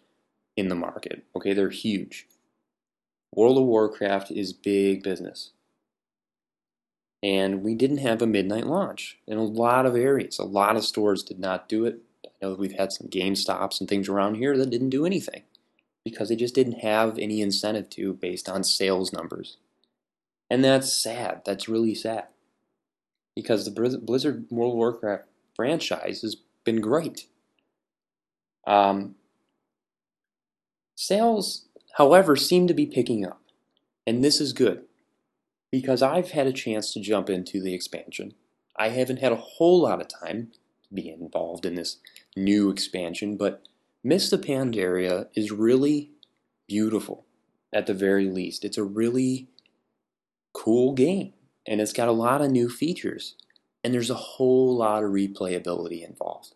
in 0.56 0.68
the 0.68 0.74
market. 0.74 1.24
Okay, 1.36 1.52
they're 1.52 1.70
huge. 1.70 2.26
World 3.34 3.58
of 3.58 3.64
Warcraft 3.64 4.30
is 4.30 4.52
big 4.52 5.02
business. 5.02 5.50
And 7.22 7.62
we 7.62 7.74
didn't 7.74 7.98
have 7.98 8.20
a 8.20 8.26
midnight 8.26 8.66
launch 8.66 9.18
in 9.26 9.38
a 9.38 9.44
lot 9.44 9.86
of 9.86 9.96
areas. 9.96 10.38
A 10.38 10.44
lot 10.44 10.76
of 10.76 10.84
stores 10.84 11.22
did 11.22 11.38
not 11.38 11.68
do 11.68 11.84
it. 11.84 12.00
I 12.24 12.28
know 12.42 12.50
that 12.50 12.60
we've 12.60 12.78
had 12.78 12.92
some 12.92 13.08
GameStops 13.08 13.80
and 13.80 13.88
things 13.88 14.08
around 14.08 14.36
here 14.36 14.56
that 14.58 14.70
didn't 14.70 14.90
do 14.90 15.06
anything 15.06 15.42
because 16.04 16.28
they 16.28 16.36
just 16.36 16.54
didn't 16.54 16.80
have 16.80 17.18
any 17.18 17.40
incentive 17.40 17.88
to 17.90 18.12
based 18.12 18.48
on 18.48 18.62
sales 18.62 19.12
numbers. 19.12 19.56
And 20.50 20.62
that's 20.62 20.92
sad. 20.92 21.42
That's 21.46 21.68
really 21.68 21.94
sad. 21.94 22.26
Because 23.34 23.64
the 23.64 23.98
Blizzard 24.00 24.44
World 24.50 24.72
of 24.72 24.76
Warcraft 24.76 25.24
franchise 25.56 26.20
has 26.20 26.36
been 26.64 26.80
great. 26.80 27.26
Um, 28.66 29.16
sales, 30.94 31.66
however, 31.96 32.36
seem 32.36 32.66
to 32.66 32.74
be 32.74 32.86
picking 32.86 33.26
up. 33.26 33.40
And 34.06 34.22
this 34.22 34.40
is 34.40 34.52
good 34.52 34.84
because 35.70 36.02
I've 36.02 36.32
had 36.32 36.46
a 36.46 36.52
chance 36.52 36.92
to 36.92 37.00
jump 37.00 37.28
into 37.28 37.60
the 37.60 37.74
expansion. 37.74 38.34
I 38.76 38.88
haven't 38.88 39.18
had 39.18 39.32
a 39.32 39.36
whole 39.36 39.82
lot 39.82 40.00
of 40.00 40.08
time 40.08 40.52
to 40.88 40.94
be 40.94 41.08
involved 41.08 41.64
in 41.64 41.74
this 41.74 41.98
new 42.36 42.70
expansion, 42.70 43.36
but 43.36 43.62
Mists 44.02 44.32
of 44.32 44.42
Pandaria 44.42 45.28
is 45.34 45.50
really 45.50 46.10
beautiful 46.68 47.24
at 47.72 47.86
the 47.86 47.94
very 47.94 48.28
least. 48.28 48.64
It's 48.64 48.76
a 48.76 48.84
really 48.84 49.48
cool 50.52 50.92
game 50.92 51.32
and 51.66 51.80
it's 51.80 51.92
got 51.92 52.08
a 52.08 52.12
lot 52.12 52.42
of 52.42 52.50
new 52.50 52.68
features 52.68 53.34
and 53.82 53.92
there's 53.92 54.10
a 54.10 54.14
whole 54.14 54.76
lot 54.76 55.02
of 55.02 55.10
replayability 55.10 56.06
involved. 56.06 56.54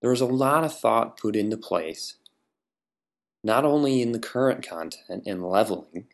There 0.00 0.10
was 0.10 0.20
a 0.20 0.26
lot 0.26 0.64
of 0.64 0.76
thought 0.76 1.16
put 1.16 1.36
into 1.36 1.56
place, 1.56 2.16
not 3.44 3.64
only 3.64 4.02
in 4.02 4.12
the 4.12 4.18
current 4.18 4.66
content 4.66 5.24
and 5.26 5.44
leveling, 5.48 6.06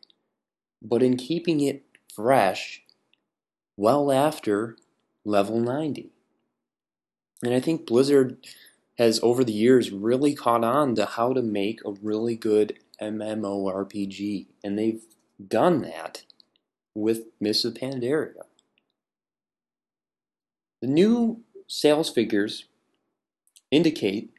but 0.80 1.02
in 1.02 1.16
keeping 1.16 1.60
it 1.60 1.84
fresh 2.14 2.82
well 3.76 4.10
after 4.10 4.76
level 5.24 5.60
90. 5.60 6.10
And 7.42 7.54
I 7.54 7.60
think 7.60 7.86
Blizzard 7.86 8.38
has 8.96 9.20
over 9.22 9.44
the 9.44 9.52
years 9.52 9.92
really 9.92 10.34
caught 10.34 10.64
on 10.64 10.94
to 10.96 11.06
how 11.06 11.32
to 11.32 11.42
make 11.42 11.80
a 11.84 11.92
really 12.02 12.34
good 12.34 12.78
MMORPG. 13.00 14.46
And 14.64 14.76
they've 14.76 15.02
done 15.46 15.82
that 15.82 16.24
with 16.94 17.26
Mists 17.40 17.64
of 17.64 17.74
Pandaria. 17.74 18.42
The 20.80 20.88
new 20.88 21.42
sales 21.68 22.10
figures 22.10 22.64
indicate 23.70 24.32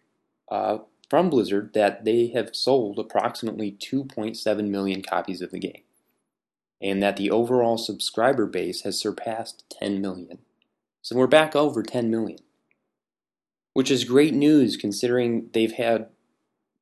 uh, 0.52 0.80
from 1.10 1.30
Blizzard 1.30 1.74
that 1.74 2.06
they 2.06 2.28
have 2.28 2.56
sold 2.56 3.00
approximately 3.00 3.72
2.7 3.72 4.70
million 4.70 5.02
copies 5.02 5.42
of 5.42 5.52
the 5.52 5.60
game, 5.60 5.84
and 6.82 7.02
that 7.02 7.18
the 7.18 7.32
overall 7.32 7.78
subscriber 7.78 8.46
base 8.46 8.82
has 8.82 9.00
surpassed 9.00 9.64
10 9.80 10.02
million. 10.02 10.40
So 11.02 11.16
we're 11.16 11.28
back 11.28 11.56
over 11.56 11.82
10 11.82 12.12
million 12.12 12.40
which 13.80 13.90
is 13.90 14.04
great 14.04 14.34
news 14.34 14.76
considering 14.76 15.50
they've 15.54 15.72
had 15.72 16.10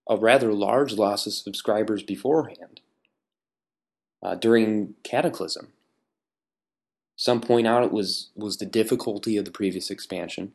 a 0.10 0.18
rather 0.18 0.52
large 0.52 0.94
loss 0.94 1.28
of 1.28 1.34
subscribers 1.34 2.02
beforehand 2.02 2.82
uh, 4.24 4.34
during 4.34 4.96
Cataclysm. 5.04 5.74
Some 7.16 7.40
point 7.40 7.68
out 7.68 7.84
it 7.84 7.92
was, 7.92 8.32
was 8.36 8.58
the 8.58 8.66
difficulty 8.66 9.38
of 9.38 9.46
the 9.46 9.52
previous 9.52 9.92
expansion, 9.92 10.54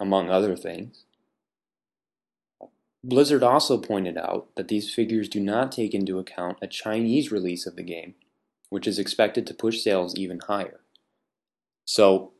among 0.00 0.30
other 0.30 0.56
things. 0.56 1.04
Blizzard 3.08 3.44
also 3.44 3.78
pointed 3.78 4.18
out 4.18 4.48
that 4.56 4.66
these 4.66 4.92
figures 4.92 5.28
do 5.28 5.38
not 5.38 5.70
take 5.70 5.94
into 5.94 6.18
account 6.18 6.58
a 6.60 6.66
Chinese 6.66 7.30
release 7.30 7.64
of 7.64 7.76
the 7.76 7.84
game, 7.84 8.16
which 8.68 8.88
is 8.88 8.98
expected 8.98 9.46
to 9.46 9.54
push 9.54 9.80
sales 9.80 10.16
even 10.16 10.40
higher. 10.48 10.80
So, 11.84 12.32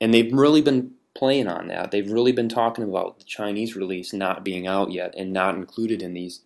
and 0.00 0.12
they've 0.12 0.32
really 0.32 0.62
been 0.62 0.94
playing 1.14 1.46
on 1.46 1.68
that. 1.68 1.92
They've 1.92 2.10
really 2.10 2.32
been 2.32 2.48
talking 2.48 2.82
about 2.82 3.20
the 3.20 3.24
Chinese 3.24 3.76
release 3.76 4.12
not 4.12 4.42
being 4.42 4.66
out 4.66 4.90
yet 4.90 5.14
and 5.16 5.32
not 5.32 5.54
included 5.54 6.02
in 6.02 6.14
these 6.14 6.40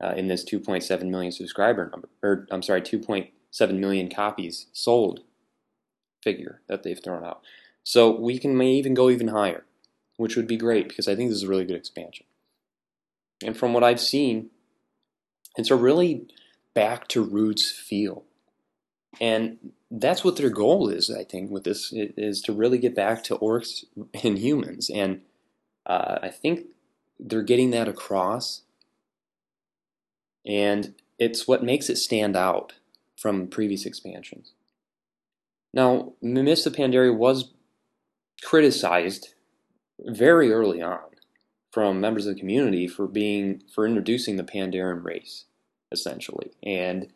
uh, 0.00 0.14
in 0.16 0.28
this 0.28 0.44
2.7 0.44 1.02
million 1.08 1.32
subscriber 1.32 1.88
number, 1.88 2.08
or 2.22 2.46
I'm 2.50 2.62
sorry, 2.62 2.82
2.7 2.82 3.78
million 3.78 4.10
copies 4.10 4.66
sold 4.72 5.20
figure 6.22 6.60
that 6.68 6.84
they've 6.84 7.02
thrown 7.02 7.24
out. 7.24 7.42
So 7.82 8.10
we 8.10 8.38
can 8.38 8.56
may 8.56 8.72
even 8.74 8.94
go 8.94 9.10
even 9.10 9.28
higher, 9.28 9.64
which 10.18 10.36
would 10.36 10.46
be 10.46 10.56
great 10.56 10.88
because 10.88 11.08
I 11.08 11.16
think 11.16 11.30
this 11.30 11.38
is 11.38 11.44
a 11.44 11.48
really 11.48 11.64
good 11.64 11.76
expansion. 11.76 12.26
And 13.42 13.56
from 13.56 13.72
what 13.72 13.84
I've 13.84 14.00
seen, 14.00 14.50
it's 15.56 15.70
a 15.70 15.76
really 15.76 16.26
back 16.74 17.08
to 17.08 17.22
roots 17.22 17.70
feel. 17.70 18.24
And 19.20 19.72
that's 19.90 20.24
what 20.24 20.36
their 20.36 20.50
goal 20.50 20.88
is, 20.88 21.10
I 21.10 21.24
think, 21.24 21.50
with 21.50 21.64
this 21.64 21.92
is 21.92 22.40
to 22.42 22.52
really 22.52 22.78
get 22.78 22.94
back 22.94 23.22
to 23.24 23.36
orcs 23.36 23.84
and 24.24 24.38
humans, 24.38 24.88
and 24.88 25.20
uh, 25.84 26.18
I 26.22 26.28
think 26.28 26.66
they're 27.20 27.42
getting 27.42 27.70
that 27.72 27.88
across, 27.88 28.62
and 30.46 30.94
it's 31.18 31.46
what 31.46 31.62
makes 31.62 31.90
it 31.90 31.98
stand 31.98 32.36
out 32.36 32.72
from 33.16 33.48
previous 33.48 33.84
expansions. 33.84 34.52
Now, 35.74 36.14
of 36.22 36.72
Pandaria 36.72 37.16
was 37.16 37.52
criticized 38.42 39.34
very 40.00 40.52
early 40.52 40.80
on 40.82 41.11
from 41.72 42.00
members 42.00 42.26
of 42.26 42.34
the 42.34 42.40
community 42.40 42.86
for 42.86 43.08
being 43.08 43.62
for 43.74 43.86
introducing 43.86 44.36
the 44.36 44.44
Pandaren 44.44 45.02
race, 45.02 45.46
essentially, 45.90 46.52
and 46.62 47.08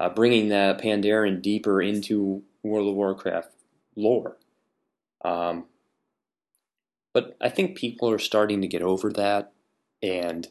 uh, 0.00 0.08
bringing 0.08 0.48
the 0.48 0.78
Pandaren 0.82 1.42
deeper 1.42 1.82
into 1.82 2.42
World 2.62 2.88
of 2.88 2.94
Warcraft 2.94 3.52
lore. 3.94 4.38
Um, 5.22 5.66
but 7.12 7.36
I 7.40 7.50
think 7.50 7.76
people 7.76 8.10
are 8.10 8.18
starting 8.18 8.62
to 8.62 8.68
get 8.68 8.82
over 8.82 9.12
that, 9.12 9.52
and 10.02 10.48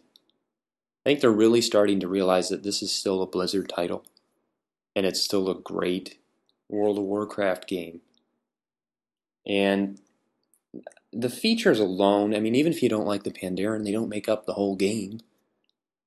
I 1.04 1.10
think 1.10 1.22
they're 1.22 1.32
really 1.32 1.62
starting 1.62 2.00
to 2.02 2.08
realize 2.08 2.50
that 2.50 2.64
this 2.64 2.84
is 2.84 2.92
still 2.92 3.24
a 3.24 3.28
Blizzard 3.28 3.68
title, 3.68 4.06
and 4.96 5.08
it's 5.08 5.22
still 5.24 5.50
a 5.50 5.60
great 5.60 6.20
World 6.70 7.00
of 7.00 7.06
Warcraft 7.06 7.68
game. 7.68 8.02
And 9.48 10.00
the 11.12 11.30
features 11.30 11.80
alone, 11.80 12.36
I 12.36 12.40
mean, 12.40 12.56
even 12.56 12.72
if 12.72 12.84
you 12.84 12.90
don't 12.90 13.08
like 13.08 13.24
the 13.24 13.32
Pandaren, 13.32 13.84
they 13.84 13.92
don't 13.92 14.10
make 14.10 14.30
up 14.30 14.46
the 14.46 14.54
whole 14.54 14.76
game. 14.76 15.20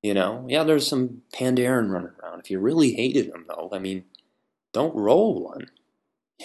You 0.02 0.14
know, 0.14 0.46
yeah, 0.48 0.64
there's 0.64 0.86
some 0.86 1.22
Pandaren 1.32 1.90
running 1.90 2.12
around. 2.22 2.40
If 2.40 2.50
you 2.50 2.58
really 2.58 2.94
hated 2.94 3.32
them, 3.32 3.46
though, 3.48 3.70
I 3.72 3.78
mean, 3.78 4.04
don't 4.72 4.94
roll 4.94 5.42
one. 5.42 5.70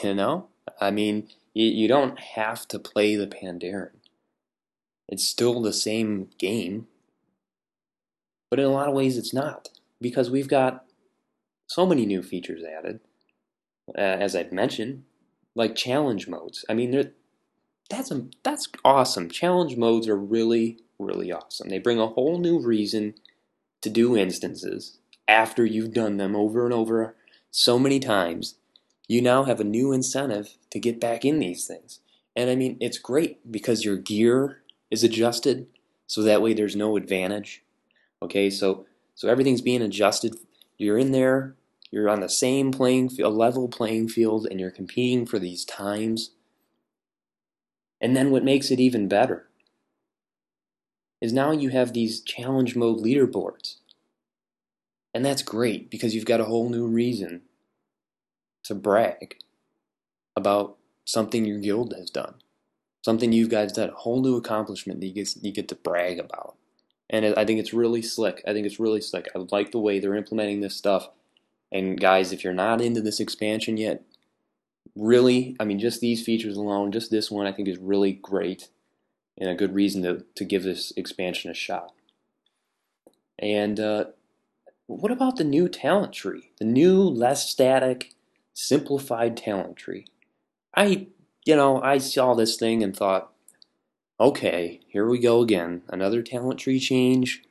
You 0.04 0.14
know, 0.14 0.50
I 0.80 0.92
mean, 0.92 1.30
you, 1.54 1.66
you 1.66 1.88
don't 1.88 2.20
have 2.20 2.68
to 2.68 2.78
play 2.78 3.16
the 3.16 3.28
Pandaren. 3.28 3.92
It's 5.08 5.28
still 5.28 5.62
the 5.62 5.74
same 5.74 6.30
game, 6.38 6.88
but 8.50 8.60
in 8.60 8.66
a 8.66 8.70
lot 8.70 8.90
of 8.90 8.94
ways, 8.94 9.18
it's 9.18 9.34
not 9.34 9.70
because 10.02 10.30
we've 10.30 10.50
got 10.50 10.86
so 11.68 11.86
many 11.86 12.06
new 12.06 12.22
features 12.22 12.64
added. 12.64 13.00
Uh, 13.98 14.02
as 14.02 14.36
I've 14.36 14.52
mentioned, 14.52 15.04
like 15.56 15.76
challenge 15.76 16.28
modes. 16.28 16.66
I 16.70 16.74
mean, 16.74 16.92
that's 17.90 18.12
a, 18.12 18.26
that's 18.44 18.68
awesome. 18.84 19.30
Challenge 19.30 19.78
modes 19.78 20.08
are 20.08 20.18
really 20.18 20.80
really 21.00 21.32
awesome. 21.32 21.70
They 21.70 21.80
bring 21.80 22.00
a 22.00 22.08
whole 22.08 22.40
new 22.40 22.60
reason 22.60 23.16
to 23.82 23.90
do 23.90 24.18
instances 24.18 24.98
after 25.28 25.66
you've 25.66 25.94
done 25.94 26.18
them 26.18 26.36
over 26.36 26.66
and 26.66 26.74
over 26.74 27.16
so 27.52 27.78
many 27.78 28.00
times, 28.00 28.56
you 29.08 29.22
now 29.22 29.44
have 29.44 29.60
a 29.60 29.66
new 29.66 29.92
incentive 29.92 30.58
to 30.72 30.80
get 30.80 31.00
back 31.00 31.26
in 31.26 31.40
these 31.40 31.66
things. 31.66 32.00
And 32.36 32.50
I 32.50 32.56
mean, 32.56 32.78
it's 32.80 32.98
great 32.98 33.52
because 33.52 33.84
your 33.84 33.98
gear 33.98 34.62
is 34.92 35.04
adjusted 35.04 35.68
so 36.06 36.22
that 36.22 36.42
way 36.42 36.54
there's 36.54 36.76
no 36.76 36.96
advantage. 36.96 37.64
Okay, 38.22 38.50
so 38.50 38.86
so 39.16 39.28
everything's 39.28 39.62
being 39.62 39.82
adjusted. 39.82 40.36
You're 40.78 40.98
in 40.98 41.12
there, 41.12 41.56
you're 41.92 42.10
on 42.10 42.22
the 42.22 42.30
same 42.30 42.72
playing 42.72 43.10
field, 43.10 43.34
level 43.34 43.68
playing 43.68 44.10
field, 44.10 44.48
and 44.50 44.60
you're 44.60 44.72
competing 44.72 45.26
for 45.26 45.40
these 45.40 45.66
times. 45.66 46.32
And 48.00 48.16
then 48.16 48.32
what 48.32 48.44
makes 48.44 48.72
it 48.72 48.80
even 48.80 49.08
better 49.08 49.48
is 51.22 51.34
now 51.34 51.52
you 51.52 51.70
have 51.70 51.94
these 51.94 52.22
challenge 52.22 52.76
mode 52.76 53.00
leaderboards. 53.00 53.78
And 55.14 55.26
that's 55.26 55.42
great 55.42 55.90
because 55.90 56.14
you've 56.14 56.26
got 56.26 56.40
a 56.40 56.46
whole 56.46 56.70
new 56.70 56.86
reason 56.86 57.42
to 58.66 58.76
brag 58.76 59.38
about 60.36 60.78
something 61.06 61.46
your 61.46 61.60
guild 61.60 61.94
has 61.98 62.12
done. 62.12 62.36
Something 63.04 63.32
you 63.32 63.48
guys 63.48 63.72
done, 63.72 63.90
a 63.90 63.94
whole 63.94 64.22
new 64.22 64.36
accomplishment 64.36 65.00
that 65.00 65.08
you 65.08 65.14
get, 65.14 65.36
you 65.42 65.52
get 65.52 65.70
to 65.70 65.76
brag 65.76 66.20
about. 66.20 66.56
And 67.10 67.26
I 67.38 67.46
think 67.46 67.60
it's 67.60 67.74
really 67.74 68.02
slick. 68.02 68.44
I 68.46 68.54
think 68.54 68.68
it's 68.68 68.80
really 68.80 69.02
slick. 69.02 69.30
I 69.34 69.40
like 69.50 69.72
the 69.72 69.80
way 69.80 70.00
they're 70.00 70.14
implementing 70.14 70.60
this 70.60 70.76
stuff. 70.76 71.10
And 71.72 72.00
guys, 72.00 72.32
if 72.32 72.44
you're 72.44 72.54
not 72.54 72.82
into 72.82 73.02
this 73.02 73.20
expansion 73.20 73.78
yet, 73.78 74.04
really, 74.98 75.56
I 75.60 75.66
mean, 75.66 75.80
just 75.80 76.02
these 76.02 76.24
features 76.24 76.58
alone, 76.58 76.92
just 76.92 77.12
this 77.12 77.30
one, 77.30 77.48
I 77.48 77.52
think 77.52 77.68
is 77.68 77.78
really 77.78 78.14
great 78.14 78.70
and 79.38 79.50
a 79.50 79.56
good 79.56 79.74
reason 79.74 80.02
to, 80.04 80.26
to 80.36 80.46
give 80.46 80.64
this 80.64 80.92
expansion 80.98 81.52
a 81.52 81.54
shot. 81.54 81.94
And 83.40 83.80
uh, 83.80 84.06
what 84.88 85.12
about 85.12 85.36
the 85.36 85.44
new 85.44 85.70
talent 85.70 86.14
tree? 86.14 86.52
The 86.58 86.66
new, 86.66 87.02
less 87.02 87.50
static, 87.50 88.14
simplified 88.54 89.38
talent 89.38 89.78
tree. 89.78 90.08
I, 90.76 91.08
you 91.46 91.56
know, 91.56 91.82
I 91.82 92.00
saw 92.00 92.34
this 92.34 92.58
thing 92.58 92.84
and 92.84 92.96
thought, 92.96 93.32
okay, 94.20 94.82
here 94.88 95.08
we 95.08 95.20
go 95.20 95.42
again. 95.42 95.84
Another 95.90 96.22
talent 96.24 96.60
tree 96.60 96.80
change. 96.80 97.44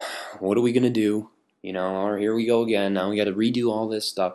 What 0.38 0.58
are 0.58 0.60
we 0.60 0.72
going 0.72 0.82
to 0.82 0.90
do? 0.90 1.30
You 1.62 1.72
know, 1.72 2.02
or 2.04 2.18
here 2.18 2.34
we 2.34 2.44
go 2.44 2.60
again. 2.60 2.92
Now 2.92 3.08
we 3.08 3.16
got 3.16 3.24
to 3.24 3.32
redo 3.32 3.70
all 3.70 3.88
this 3.88 4.06
stuff. 4.06 4.34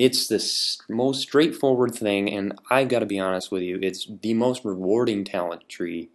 It's 0.00 0.28
the 0.28 0.42
most 0.88 1.20
straightforward 1.20 1.94
thing, 1.94 2.32
and 2.32 2.58
I've 2.70 2.88
got 2.88 3.00
to 3.00 3.06
be 3.06 3.18
honest 3.18 3.52
with 3.52 3.60
you, 3.60 3.78
it's 3.82 4.08
the 4.22 4.32
most 4.32 4.64
rewarding 4.64 5.24
talent 5.24 5.68
tree 5.68 6.08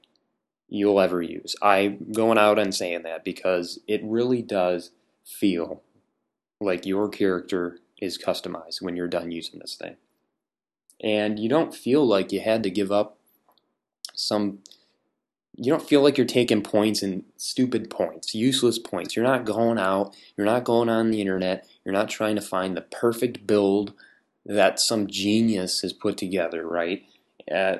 you'll 0.68 1.00
ever 1.00 1.22
use. 1.22 1.56
I'm 1.62 2.12
going 2.12 2.40
out 2.40 2.58
and 2.58 2.74
saying 2.74 3.04
that 3.04 3.24
because 3.24 3.78
it 3.88 4.02
really 4.04 4.42
does 4.42 4.90
feel 5.24 5.84
like 6.60 6.88
your 6.88 7.10
character 7.10 7.78
is 8.02 8.18
customized 8.18 8.82
when 8.82 8.96
you're 8.96 9.08
done 9.08 9.30
using 9.30 9.60
this 9.60 9.76
thing. 9.76 9.98
And 11.00 11.38
you 11.38 11.48
don't 11.48 11.76
feel 11.76 12.04
like 12.04 12.32
you 12.32 12.40
had 12.40 12.64
to 12.64 12.72
give 12.72 12.92
up 12.92 13.20
some 14.16 14.64
you 15.58 15.72
don't 15.72 15.88
feel 15.88 16.02
like 16.02 16.18
you're 16.18 16.28
taking 16.28 16.62
points 16.62 17.02
and 17.02 17.24
stupid 17.38 17.90
points, 17.90 18.36
useless 18.36 18.78
points. 18.78 19.16
You're 19.16 19.26
not 19.26 19.46
going 19.46 19.78
out, 19.78 20.16
you're 20.36 20.46
not 20.46 20.64
going 20.64 20.90
on 20.90 21.12
the 21.12 21.22
internet, 21.22 21.68
you're 21.84 21.94
not 21.94 22.10
trying 22.10 22.36
to 22.36 22.42
find 22.42 22.76
the 22.76 22.82
perfect 22.82 23.48
build 23.48 23.94
that 24.46 24.80
some 24.80 25.08
genius 25.08 25.82
has 25.82 25.94
put 25.94 26.18
together, 26.18 26.68
right? 26.68 27.04
Uh, 27.52 27.78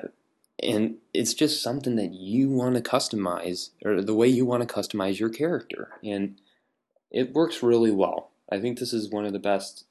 and 0.62 0.96
it's 1.12 1.34
just 1.34 1.62
something 1.62 1.96
that 1.96 2.14
you 2.14 2.48
want 2.48 2.76
to 2.76 2.80
customize, 2.80 3.70
or 3.84 4.00
the 4.00 4.14
way 4.14 4.26
you 4.26 4.46
want 4.46 4.66
to 4.66 4.74
customize 4.74 5.18
your 5.18 5.28
character. 5.28 5.90
And 6.02 6.40
it 7.10 7.34
works 7.34 7.62
really 7.62 7.90
well. 7.90 8.30
I 8.50 8.58
think 8.58 8.78
this 8.78 8.92
is 8.92 9.10
one 9.10 9.26
of 9.26 9.32
the 9.32 9.38
best, 9.38 9.84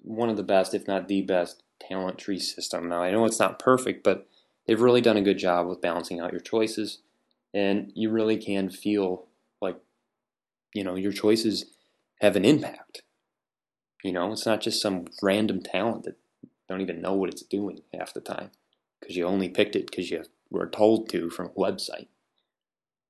one 0.00 0.30
of 0.30 0.36
the 0.36 0.42
best, 0.42 0.72
if 0.72 0.88
not 0.88 1.08
the 1.08 1.22
best, 1.22 1.62
talent 1.80 2.18
tree 2.18 2.38
system. 2.38 2.88
Now, 2.88 3.02
I 3.02 3.10
know 3.10 3.26
it's 3.26 3.40
not 3.40 3.58
perfect, 3.58 4.02
but 4.02 4.26
they've 4.66 4.80
really 4.80 5.00
done 5.00 5.16
a 5.16 5.22
good 5.22 5.38
job 5.38 5.66
with 5.66 5.80
balancing 5.80 6.20
out 6.20 6.32
your 6.32 6.40
choices 6.40 6.98
and 7.54 7.92
you 7.94 8.10
really 8.10 8.36
can 8.36 8.70
feel 8.70 9.26
like 9.60 9.76
you 10.74 10.84
know 10.84 10.94
your 10.94 11.12
choices 11.12 11.66
have 12.20 12.36
an 12.36 12.44
impact. 12.44 13.02
You 14.02 14.12
know 14.12 14.32
it's 14.32 14.46
not 14.46 14.60
just 14.60 14.80
some 14.80 15.06
random 15.22 15.62
talent 15.62 16.04
that 16.04 16.16
don't 16.68 16.80
even 16.80 17.02
know 17.02 17.14
what 17.14 17.28
it's 17.28 17.42
doing 17.42 17.80
half 17.92 18.14
the 18.14 18.20
time 18.20 18.50
because 19.00 19.16
you 19.16 19.26
only 19.26 19.48
picked 19.48 19.76
it 19.76 19.90
because 19.90 20.10
you 20.10 20.24
were 20.50 20.68
told 20.68 21.08
to 21.10 21.30
from 21.30 21.46
a 21.46 21.50
website. 21.50 22.08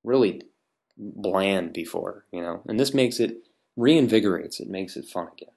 Really 0.03 0.43
bland 0.97 1.73
before 1.73 2.25
you 2.31 2.41
know 2.41 2.61
and 2.67 2.79
this 2.79 2.93
makes 2.93 3.19
it 3.19 3.37
reinvigorates 3.77 4.59
it 4.59 4.67
makes 4.67 4.95
it 4.95 5.05
fun 5.05 5.27
again. 5.33 5.49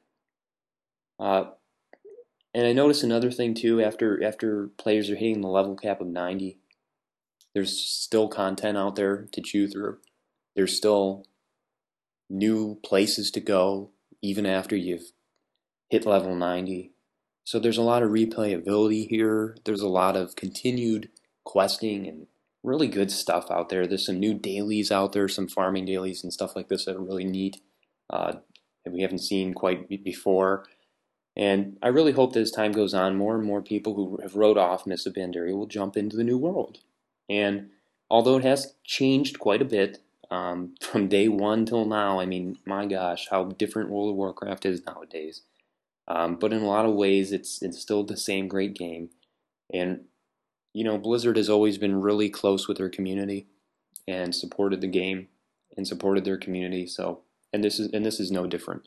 Uh, 1.19 1.51
and 2.57 2.67
I 2.67 2.73
noticed 2.73 3.05
another 3.05 3.31
thing 3.31 3.55
too 3.55 3.81
after 3.81 4.25
after 4.25 4.71
players 4.79 5.11
are 5.11 5.17
hitting 5.17 5.43
the 5.43 5.49
level 5.49 5.77
cap 5.77 6.01
of 6.01 6.09
90 6.09 6.59
there's 7.57 7.79
still 7.79 8.29
content 8.29 8.77
out 8.77 8.97
there 8.97 9.29
to 9.33 9.41
chew 9.41 9.67
through. 9.67 9.97
There's 10.55 10.77
still 10.77 11.25
new 12.29 12.79
places 12.85 13.31
to 13.31 13.41
go 13.41 13.93
even 14.21 14.45
after 14.45 14.77
you've 14.77 15.13
hit 15.89 16.05
level 16.05 16.35
90. 16.35 16.93
So 17.45 17.59
there's 17.59 17.79
a 17.79 17.83
lot 17.83 18.03
of 18.03 18.11
replayability 18.11 19.09
here. 19.09 19.57
There's 19.65 19.81
a 19.81 19.89
lot 19.89 20.17
of 20.17 20.37
continued 20.37 21.09
questing 21.47 22.07
and 22.07 22.27
really 22.63 22.89
good 22.89 23.11
stuff 23.11 23.51
out 23.51 23.71
there. 23.71 23.87
There's 23.87 24.05
some 24.05 24.21
new 24.21 24.35
dailies 24.35 24.93
out 24.93 25.15
there, 25.15 25.27
some 25.27 25.49
farming 25.49 25.87
dailies 25.87 26.23
and 26.23 26.35
stuff 26.35 26.55
like 26.55 26.69
this 26.69 26.85
that 26.85 26.97
are 26.97 27.03
really 27.03 27.25
neat 27.25 27.63
uh, 28.11 28.33
that 28.85 28.93
we 28.93 29.01
haven't 29.01 29.21
seen 29.21 29.55
quite 29.55 29.89
before. 30.05 30.67
And 31.37 31.77
I 31.83 31.89
really 31.89 32.13
hope 32.13 32.33
that 32.33 32.41
as 32.41 32.51
time 32.51 32.73
goes 32.73 32.95
on, 32.95 33.17
more 33.17 33.37
and 33.37 33.45
more 33.45 33.61
people 33.61 33.95
who 33.95 34.19
have 34.23 34.37
wrote 34.37 34.57
off 34.57 34.87
Mists 34.87 35.07
of 35.07 35.15
Pandaria 35.15 35.55
will 35.55 35.67
jump 35.67 35.97
into 35.97 36.17
the 36.17 36.25
new 36.25 36.39
world. 36.39 36.79
And 37.29 37.71
although 38.11 38.39
it 38.39 38.45
has 38.45 38.75
changed 38.85 39.39
quite 39.39 39.61
a 39.61 39.67
bit 39.67 39.99
um, 40.31 40.75
from 40.81 41.09
day 41.09 41.29
one 41.29 41.67
till 41.67 41.85
now, 41.85 42.21
I 42.21 42.27
mean, 42.27 42.59
my 42.65 42.87
gosh, 42.87 43.29
how 43.31 43.45
different 43.45 43.91
World 43.91 44.11
of 44.11 44.17
Warcraft 44.17 44.65
is 44.65 44.85
nowadays. 44.87 45.43
Um, 46.09 46.37
but 46.37 46.53
in 46.53 46.63
a 46.63 46.67
lot 46.67 46.87
of 46.87 46.95
ways, 46.95 47.33
it's 47.33 47.61
it's 47.63 47.81
still 47.81 48.05
the 48.05 48.17
same 48.17 48.47
great 48.47 48.75
game. 48.75 49.11
And 49.73 50.05
you 50.73 50.85
know, 50.85 50.99
Blizzard 50.99 51.37
has 51.37 51.51
always 51.51 51.79
been 51.79 52.01
really 52.01 52.31
close 52.31 52.69
with 52.69 52.77
their 52.77 52.89
community 52.89 53.49
and 54.07 54.35
supported 54.35 54.81
the 54.81 54.87
game 54.87 55.29
and 55.77 55.87
supported 55.87 56.25
their 56.25 56.37
community. 56.37 56.87
So, 56.87 57.23
and 57.53 57.65
this 57.65 57.81
is 57.81 57.91
and 57.93 58.07
this 58.07 58.21
is 58.21 58.31
no 58.31 58.47
different. 58.47 58.87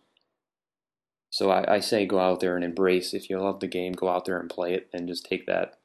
So 1.29 1.51
I, 1.51 1.75
I 1.75 1.79
say 1.79 2.05
go 2.05 2.19
out 2.19 2.39
there 2.39 2.55
and 2.55 2.65
embrace. 2.65 3.13
If 3.13 3.29
you 3.29 3.39
love 3.39 3.59
the 3.59 3.67
game, 3.67 3.93
go 3.93 4.09
out 4.09 4.25
there 4.25 4.39
and 4.39 4.49
play 4.49 4.73
it, 4.73 4.89
and 4.93 5.07
just 5.07 5.25
take 5.25 5.45
that 5.45 5.75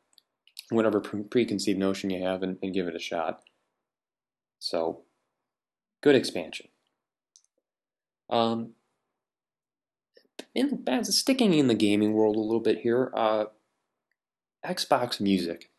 whatever 0.71 1.01
preconceived 1.01 1.79
notion 1.79 2.11
you 2.11 2.25
have 2.25 2.43
and, 2.43 2.59
and 2.63 2.73
give 2.73 2.89
it 2.89 2.97
a 2.97 3.01
shot. 3.01 3.43
So, 4.59 5.03
good 6.03 6.15
expansion. 6.15 6.69
Um, 8.31 8.71
in 10.55 10.85
sticking 11.05 11.53
in 11.53 11.69
the 11.69 11.75
gaming 11.75 12.15
world 12.15 12.37
a 12.37 12.41
little 12.41 12.61
bit 12.61 12.79
here, 12.79 13.13
uh, 13.15 13.47
Xbox 14.65 15.21
Music. 15.21 15.71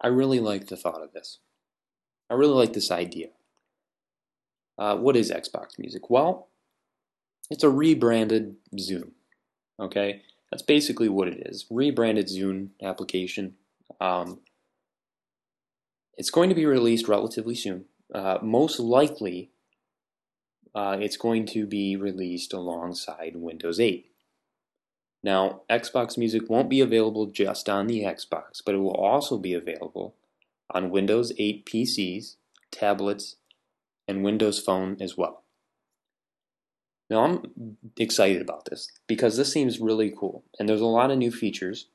I 0.00 0.08
really 0.08 0.38
like 0.38 0.68
the 0.68 0.76
thought 0.76 1.02
of 1.02 1.12
this. 1.12 1.38
I 2.30 2.34
really 2.34 2.54
like 2.54 2.72
this 2.72 2.90
idea. 2.90 3.28
Uh, 4.78 4.96
what 4.96 5.16
is 5.16 5.30
Xbox 5.30 5.78
Music? 5.78 6.10
Well, 6.10 6.48
it's 7.50 7.64
a 7.64 7.70
rebranded 7.70 8.56
Zune. 8.76 9.12
Okay, 9.78 10.22
that's 10.50 10.62
basically 10.62 11.08
what 11.08 11.28
it 11.28 11.46
is. 11.46 11.66
Rebranded 11.70 12.26
Zune 12.26 12.70
application. 12.82 13.54
Um, 14.00 14.40
it's 16.16 16.30
going 16.30 16.48
to 16.48 16.54
be 16.54 16.66
released 16.66 17.08
relatively 17.08 17.54
soon. 17.54 17.86
Uh, 18.14 18.38
most 18.42 18.78
likely, 18.78 19.50
uh, 20.74 20.96
it's 21.00 21.16
going 21.16 21.46
to 21.46 21.66
be 21.66 21.96
released 21.96 22.52
alongside 22.52 23.36
Windows 23.36 23.80
8. 23.80 24.10
Now, 25.22 25.62
Xbox 25.70 26.18
Music 26.18 26.42
won't 26.48 26.68
be 26.68 26.80
available 26.80 27.26
just 27.26 27.68
on 27.68 27.86
the 27.86 28.02
Xbox, 28.02 28.60
but 28.64 28.74
it 28.74 28.78
will 28.78 28.94
also 28.94 29.38
be 29.38 29.54
available 29.54 30.14
on 30.70 30.90
Windows 30.90 31.32
8 31.38 31.64
PCs, 31.64 32.36
tablets, 32.70 33.36
and 34.06 34.22
Windows 34.22 34.60
Phone 34.60 34.98
as 35.00 35.16
well. 35.16 35.43
Now 37.10 37.24
I'm 37.24 37.76
excited 37.98 38.40
about 38.40 38.64
this 38.66 38.90
because 39.06 39.36
this 39.36 39.52
seems 39.52 39.80
really 39.80 40.12
cool 40.16 40.44
and 40.58 40.68
there's 40.68 40.80
a 40.80 40.86
lot 40.86 41.10
of 41.10 41.18
new 41.18 41.30
features. 41.30 41.88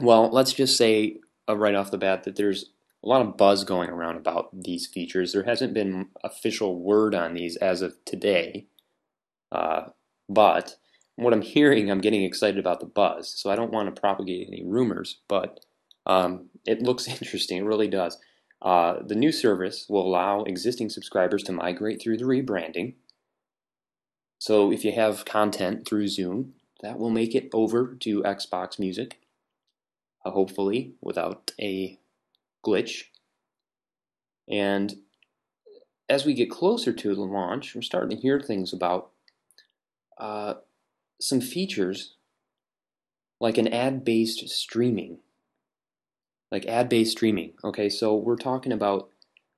Well, 0.00 0.30
let's 0.30 0.52
just 0.52 0.76
say 0.76 1.18
uh, 1.48 1.56
right 1.56 1.74
off 1.74 1.90
the 1.90 1.98
bat 1.98 2.24
that 2.24 2.36
there's 2.36 2.70
a 3.04 3.08
lot 3.08 3.20
of 3.20 3.36
buzz 3.36 3.64
going 3.64 3.90
around 3.90 4.16
about 4.16 4.48
these 4.52 4.86
features. 4.86 5.32
There 5.32 5.44
hasn't 5.44 5.74
been 5.74 6.08
official 6.22 6.78
word 6.78 7.14
on 7.14 7.34
these 7.34 7.56
as 7.56 7.82
of 7.82 7.96
today, 8.04 8.66
uh, 9.52 9.88
but 10.28 10.76
what 11.16 11.32
I'm 11.32 11.42
hearing, 11.42 11.90
I'm 11.90 12.00
getting 12.00 12.24
excited 12.24 12.58
about 12.58 12.80
the 12.80 12.86
buzz. 12.86 13.28
So 13.28 13.50
I 13.50 13.56
don't 13.56 13.72
want 13.72 13.94
to 13.94 14.00
propagate 14.00 14.48
any 14.48 14.64
rumors, 14.64 15.18
but 15.28 15.60
um, 16.06 16.46
it 16.66 16.82
looks 16.82 17.06
interesting. 17.08 17.58
It 17.58 17.64
really 17.64 17.88
does. 17.88 18.18
Uh, 18.62 18.96
the 19.06 19.14
new 19.14 19.30
service 19.30 19.86
will 19.88 20.06
allow 20.06 20.42
existing 20.44 20.88
subscribers 20.88 21.42
to 21.44 21.52
migrate 21.52 22.00
through 22.00 22.16
the 22.16 22.24
rebranding 22.24 22.94
So 24.44 24.70
if 24.70 24.84
you 24.84 24.92
have 24.92 25.24
content 25.24 25.88
through 25.88 26.04
Zune, 26.04 26.50
that 26.82 26.98
will 26.98 27.08
make 27.08 27.34
it 27.34 27.48
over 27.54 27.96
to 28.00 28.22
Xbox 28.24 28.78
Music, 28.78 29.18
uh, 30.22 30.32
hopefully 30.32 30.92
without 31.00 31.52
a 31.58 31.98
glitch. 32.62 33.04
And 34.46 34.96
as 36.10 36.26
we 36.26 36.34
get 36.34 36.50
closer 36.50 36.92
to 36.92 37.14
the 37.14 37.22
launch, 37.22 37.74
we're 37.74 37.80
starting 37.80 38.14
to 38.18 38.22
hear 38.22 38.38
things 38.38 38.74
about 38.74 39.12
uh, 40.18 40.56
some 41.18 41.40
features 41.40 42.16
like 43.40 43.56
an 43.56 43.68
ad 43.68 44.04
based 44.04 44.46
streaming. 44.50 45.20
Like 46.52 46.66
ad 46.66 46.90
based 46.90 47.12
streaming. 47.12 47.54
Okay, 47.64 47.88
so 47.88 48.14
we're 48.14 48.36
talking 48.36 48.72
about 48.72 49.08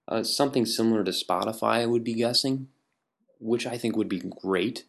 uh, 0.07 0.23
something 0.23 0.65
similar 0.65 1.03
to 1.03 1.11
Spotify, 1.11 1.81
I 1.81 1.87
would 1.87 2.05
be 2.05 2.15
guessing, 2.15 2.69
which 3.39 3.67
I 3.67 3.79
think 3.79 3.97
would 3.97 4.09
be 4.09 4.21
great. 4.21 4.85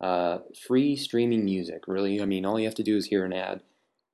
Uh, 0.00 0.38
free 0.66 0.96
streaming 0.96 1.44
music, 1.44 1.88
really. 1.88 2.22
I 2.22 2.24
mean, 2.24 2.44
all 2.44 2.58
you 2.58 2.66
have 2.66 2.74
to 2.76 2.82
do 2.82 2.96
is 2.96 3.06
hear 3.06 3.24
an 3.24 3.32
ad, 3.32 3.62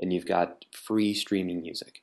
and 0.00 0.12
you've 0.12 0.26
got 0.26 0.64
free 0.72 1.12
streaming 1.14 1.60
music. 1.60 2.02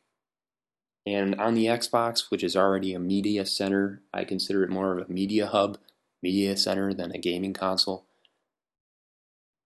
And 1.05 1.35
on 1.35 1.55
the 1.55 1.65
Xbox, 1.65 2.29
which 2.29 2.43
is 2.43 2.55
already 2.55 2.93
a 2.93 2.99
media 2.99 3.45
center, 3.45 4.01
I 4.13 4.23
consider 4.23 4.63
it 4.63 4.69
more 4.69 4.97
of 4.97 5.09
a 5.09 5.11
media 5.11 5.47
hub, 5.47 5.79
media 6.21 6.55
center 6.55 6.93
than 6.93 7.11
a 7.11 7.17
gaming 7.17 7.53
console. 7.53 8.05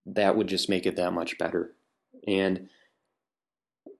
That 0.06 0.36
would 0.36 0.46
just 0.46 0.68
make 0.68 0.86
it 0.86 0.96
that 0.96 1.12
much 1.12 1.36
better. 1.36 1.72
And, 2.26 2.70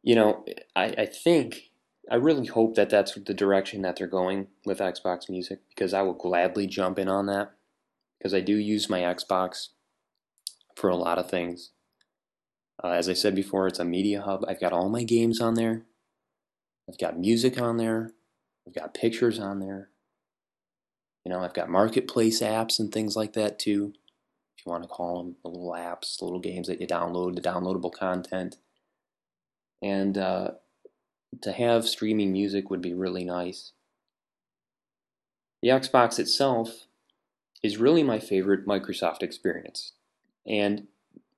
you 0.02 0.14
know, 0.14 0.46
I, 0.74 0.94
I 0.96 1.06
think, 1.06 1.72
I 2.10 2.14
really 2.14 2.46
hope 2.46 2.74
that 2.76 2.88
that's 2.88 3.14
the 3.14 3.34
direction 3.34 3.82
that 3.82 3.96
they're 3.96 4.06
going 4.06 4.46
with 4.64 4.78
Xbox 4.78 5.28
Music 5.28 5.58
because 5.68 5.92
I 5.92 6.02
will 6.02 6.14
gladly 6.14 6.66
jump 6.66 6.98
in 6.98 7.08
on 7.08 7.26
that 7.26 7.52
because 8.18 8.34
I 8.34 8.40
do 8.40 8.56
use 8.56 8.90
my 8.90 9.00
Xbox 9.00 9.68
for 10.74 10.90
a 10.90 10.96
lot 10.96 11.18
of 11.18 11.30
things. 11.30 11.70
Uh, 12.82 12.90
as 12.90 13.08
I 13.08 13.14
said 13.14 13.34
before, 13.34 13.66
it's 13.66 13.78
a 13.78 13.84
media 13.84 14.20
hub. 14.20 14.44
I've 14.46 14.60
got 14.60 14.72
all 14.72 14.88
my 14.88 15.04
games 15.04 15.40
on 15.40 15.54
there. 15.54 15.84
I've 16.88 16.98
got 16.98 17.18
music 17.18 17.60
on 17.60 17.78
there. 17.78 18.12
I've 18.66 18.74
got 18.74 18.94
pictures 18.94 19.38
on 19.38 19.60
there. 19.60 19.90
You 21.24 21.32
know, 21.32 21.40
I've 21.40 21.54
got 21.54 21.68
marketplace 21.68 22.40
apps 22.40 22.78
and 22.78 22.92
things 22.92 23.16
like 23.16 23.32
that 23.32 23.58
too. 23.58 23.92
If 24.56 24.64
you 24.64 24.70
want 24.70 24.84
to 24.84 24.88
call 24.88 25.18
them 25.22 25.36
the 25.42 25.48
little 25.48 25.72
apps, 25.72 26.18
the 26.18 26.24
little 26.24 26.40
games 26.40 26.68
that 26.68 26.80
you 26.80 26.86
download, 26.86 27.34
the 27.34 27.40
downloadable 27.40 27.92
content. 27.92 28.56
And 29.82 30.16
uh, 30.16 30.52
to 31.42 31.52
have 31.52 31.88
streaming 31.88 32.32
music 32.32 32.70
would 32.70 32.82
be 32.82 32.94
really 32.94 33.24
nice. 33.24 33.72
The 35.62 35.68
Xbox 35.68 36.18
itself 36.18 36.85
is 37.62 37.78
really 37.78 38.02
my 38.02 38.18
favorite 38.18 38.66
Microsoft 38.66 39.22
experience. 39.22 39.92
And 40.46 40.86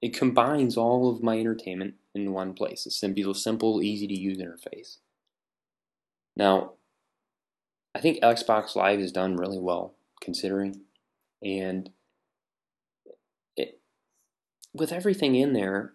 it 0.00 0.16
combines 0.16 0.76
all 0.76 1.11
of 1.11 1.22
my 1.22 1.38
entertainment 1.38 1.94
in 2.14 2.33
one 2.33 2.54
place. 2.54 2.87
A 2.87 2.90
simple, 2.90 3.35
simple, 3.35 3.83
easy 3.83 4.07
to 4.07 4.18
use 4.18 4.38
interface. 4.38 4.98
Now, 6.37 6.74
I 7.94 8.00
think 8.00 8.20
Xbox 8.20 8.76
Live 8.76 9.00
is 9.00 9.12
done 9.12 9.37
really 9.37 9.59
well 9.59 9.94
considering, 10.22 10.83
and 11.42 11.90
it, 13.57 13.81
with 14.72 14.92
everything 14.92 15.35
in 15.35 15.52
there, 15.52 15.94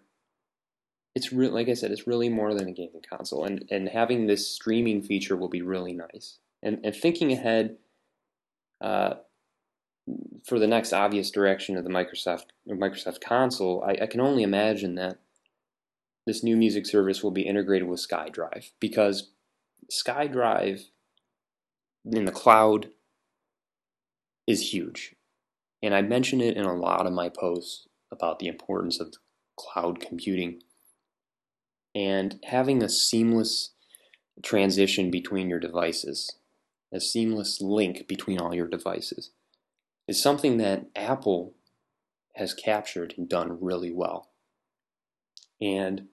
it's 1.14 1.32
really 1.32 1.52
like 1.52 1.68
I 1.68 1.74
said, 1.74 1.92
it's 1.92 2.06
really 2.06 2.28
more 2.28 2.52
than 2.52 2.68
a 2.68 2.72
gaming 2.72 3.02
console, 3.08 3.44
and 3.44 3.64
and 3.70 3.88
having 3.88 4.26
this 4.26 4.48
streaming 4.48 5.02
feature 5.02 5.36
will 5.36 5.48
be 5.48 5.62
really 5.62 5.94
nice. 5.94 6.38
And 6.62 6.80
and 6.84 6.94
thinking 6.94 7.32
ahead, 7.32 7.76
uh, 8.80 9.14
for 10.44 10.58
the 10.58 10.66
next 10.66 10.92
obvious 10.92 11.30
direction 11.30 11.76
of 11.76 11.84
the 11.84 11.90
Microsoft 11.90 12.46
Microsoft 12.68 13.20
console, 13.20 13.82
I, 13.86 14.04
I 14.04 14.06
can 14.06 14.20
only 14.20 14.42
imagine 14.42 14.94
that 14.96 15.18
this 16.26 16.42
new 16.42 16.56
music 16.56 16.86
service 16.86 17.22
will 17.22 17.30
be 17.30 17.42
integrated 17.42 17.88
with 17.88 18.06
SkyDrive 18.06 18.70
because 18.80 19.30
SkyDrive 19.92 20.86
in 22.04 22.24
the 22.24 22.32
cloud 22.32 22.90
is 24.46 24.72
huge. 24.72 25.14
And 25.82 25.94
I 25.94 26.02
mention 26.02 26.40
it 26.40 26.56
in 26.56 26.64
a 26.64 26.74
lot 26.74 27.06
of 27.06 27.12
my 27.12 27.28
posts 27.28 27.86
about 28.10 28.38
the 28.38 28.46
importance 28.46 29.00
of 29.00 29.14
cloud 29.56 30.00
computing 30.00 30.60
and 31.94 32.40
having 32.44 32.82
a 32.82 32.88
seamless 32.88 33.70
transition 34.42 35.10
between 35.10 35.48
your 35.48 35.60
devices, 35.60 36.36
a 36.92 37.00
seamless 37.00 37.60
link 37.60 38.08
between 38.08 38.40
all 38.40 38.54
your 38.54 38.66
devices, 38.66 39.30
is 40.06 40.22
something 40.22 40.58
that 40.58 40.86
Apple 40.94 41.54
has 42.36 42.52
captured 42.54 43.14
and 43.16 43.28
done 43.28 43.58
really 43.60 43.92
well. 43.92 44.30
And 45.60 46.08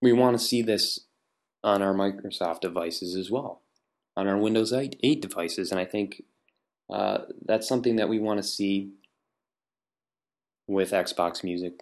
we 0.00 0.12
want 0.12 0.38
to 0.38 0.44
see 0.44 0.62
this 0.62 1.00
on 1.62 1.82
our 1.82 1.92
Microsoft 1.92 2.60
devices 2.60 3.14
as 3.16 3.30
well, 3.30 3.62
on 4.16 4.26
our 4.26 4.38
Windows 4.38 4.72
8, 4.72 4.96
8 5.02 5.20
devices. 5.20 5.70
And 5.70 5.80
I 5.80 5.84
think 5.84 6.22
uh, 6.88 7.18
that's 7.44 7.68
something 7.68 7.96
that 7.96 8.08
we 8.08 8.18
want 8.18 8.38
to 8.38 8.48
see 8.48 8.92
with 10.66 10.92
Xbox 10.92 11.44
Music. 11.44 11.80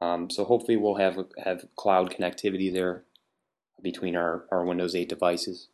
Um, 0.00 0.30
so 0.30 0.44
hopefully 0.44 0.76
we'll 0.76 0.96
have 0.96 1.18
have 1.42 1.66
cloud 1.74 2.10
connectivity 2.10 2.72
there 2.72 3.04
between 3.82 4.14
our, 4.14 4.44
our 4.50 4.64
Windows 4.64 4.94
8 4.94 5.08
devices. 5.08 5.68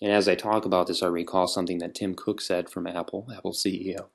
And 0.00 0.12
as 0.12 0.28
I 0.28 0.34
talk 0.34 0.64
about 0.64 0.86
this, 0.86 1.02
I 1.02 1.06
recall 1.06 1.48
something 1.48 1.78
that 1.78 1.94
Tim 1.94 2.14
Cook 2.14 2.40
said 2.40 2.70
from 2.70 2.86
Apple, 2.86 3.28
Apple 3.36 3.52
CEO, 3.52 4.08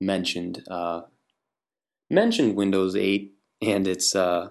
mentioned 0.00 0.64
uh, 0.68 1.02
mentioned 2.08 2.56
Windows 2.56 2.96
8 2.96 3.34
and 3.62 3.86
its 3.86 4.14
uh, 4.14 4.50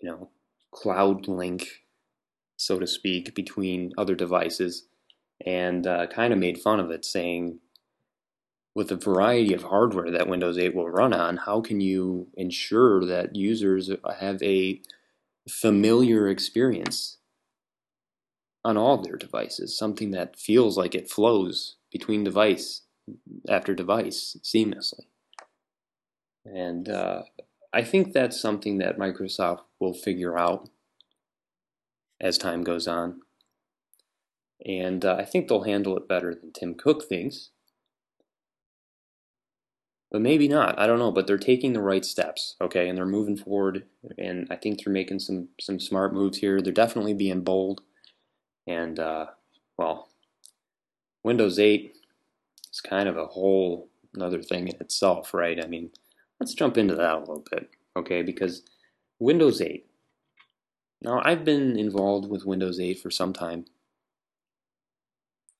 you 0.00 0.10
know 0.10 0.30
cloud 0.70 1.26
link, 1.28 1.82
so 2.56 2.78
to 2.78 2.86
speak, 2.86 3.34
between 3.34 3.92
other 3.98 4.14
devices, 4.14 4.86
and 5.44 5.86
uh, 5.86 6.06
kind 6.06 6.32
of 6.32 6.38
made 6.38 6.58
fun 6.58 6.80
of 6.80 6.90
it, 6.90 7.04
saying, 7.04 7.58
with 8.74 8.88
the 8.88 8.96
variety 8.96 9.54
of 9.54 9.64
hardware 9.64 10.10
that 10.10 10.28
Windows 10.28 10.58
8 10.58 10.74
will 10.74 10.90
run 10.90 11.12
on, 11.12 11.38
how 11.38 11.60
can 11.60 11.80
you 11.80 12.28
ensure 12.34 13.04
that 13.04 13.36
users 13.36 13.90
have 14.18 14.42
a 14.42 14.80
familiar 15.48 16.28
experience 16.28 17.18
on 18.64 18.76
all 18.76 18.96
their 18.98 19.16
devices, 19.16 19.76
something 19.76 20.10
that 20.12 20.38
feels 20.38 20.78
like 20.78 20.94
it 20.94 21.10
flows 21.10 21.76
between 21.92 22.24
device 22.24 22.82
after 23.48 23.74
device 23.74 24.36
seamlessly? 24.42 25.06
And 26.44 26.88
uh, 26.88 27.22
I 27.72 27.82
think 27.82 28.12
that's 28.12 28.40
something 28.40 28.78
that 28.78 28.98
Microsoft 28.98 29.60
will 29.80 29.94
figure 29.94 30.38
out 30.38 30.68
as 32.20 32.38
time 32.38 32.62
goes 32.62 32.86
on. 32.86 33.20
And 34.64 35.04
uh, 35.04 35.16
I 35.18 35.24
think 35.24 35.48
they'll 35.48 35.64
handle 35.64 35.96
it 35.96 36.08
better 36.08 36.34
than 36.34 36.52
Tim 36.52 36.74
Cook 36.74 37.04
thinks. 37.08 37.50
But 40.10 40.20
maybe 40.20 40.46
not. 40.46 40.78
I 40.78 40.86
don't 40.86 41.00
know. 41.00 41.10
But 41.10 41.26
they're 41.26 41.36
taking 41.36 41.72
the 41.72 41.82
right 41.82 42.04
steps, 42.04 42.54
okay? 42.60 42.88
And 42.88 42.96
they're 42.96 43.04
moving 43.04 43.36
forward. 43.36 43.84
And 44.16 44.46
I 44.50 44.56
think 44.56 44.84
they're 44.84 44.92
making 44.92 45.18
some, 45.18 45.48
some 45.60 45.80
smart 45.80 46.14
moves 46.14 46.38
here. 46.38 46.62
They're 46.62 46.72
definitely 46.72 47.14
being 47.14 47.42
bold. 47.42 47.82
And, 48.66 48.98
uh, 48.98 49.26
well, 49.76 50.08
Windows 51.22 51.58
8 51.58 51.94
is 52.72 52.80
kind 52.80 53.08
of 53.08 53.16
a 53.16 53.26
whole 53.26 53.88
another 54.14 54.42
thing 54.42 54.68
in 54.68 54.76
itself, 54.76 55.34
right? 55.34 55.62
I 55.62 55.66
mean, 55.66 55.90
let's 56.40 56.54
jump 56.54 56.78
into 56.78 56.94
that 56.94 57.16
a 57.16 57.18
little 57.18 57.44
bit, 57.50 57.68
okay? 57.96 58.22
Because 58.22 58.62
Windows 59.18 59.60
8. 59.60 59.86
Now, 61.02 61.20
I've 61.24 61.44
been 61.44 61.78
involved 61.78 62.28
with 62.28 62.46
Windows 62.46 62.80
8 62.80 63.00
for 63.00 63.10
some 63.10 63.32
time. 63.32 63.66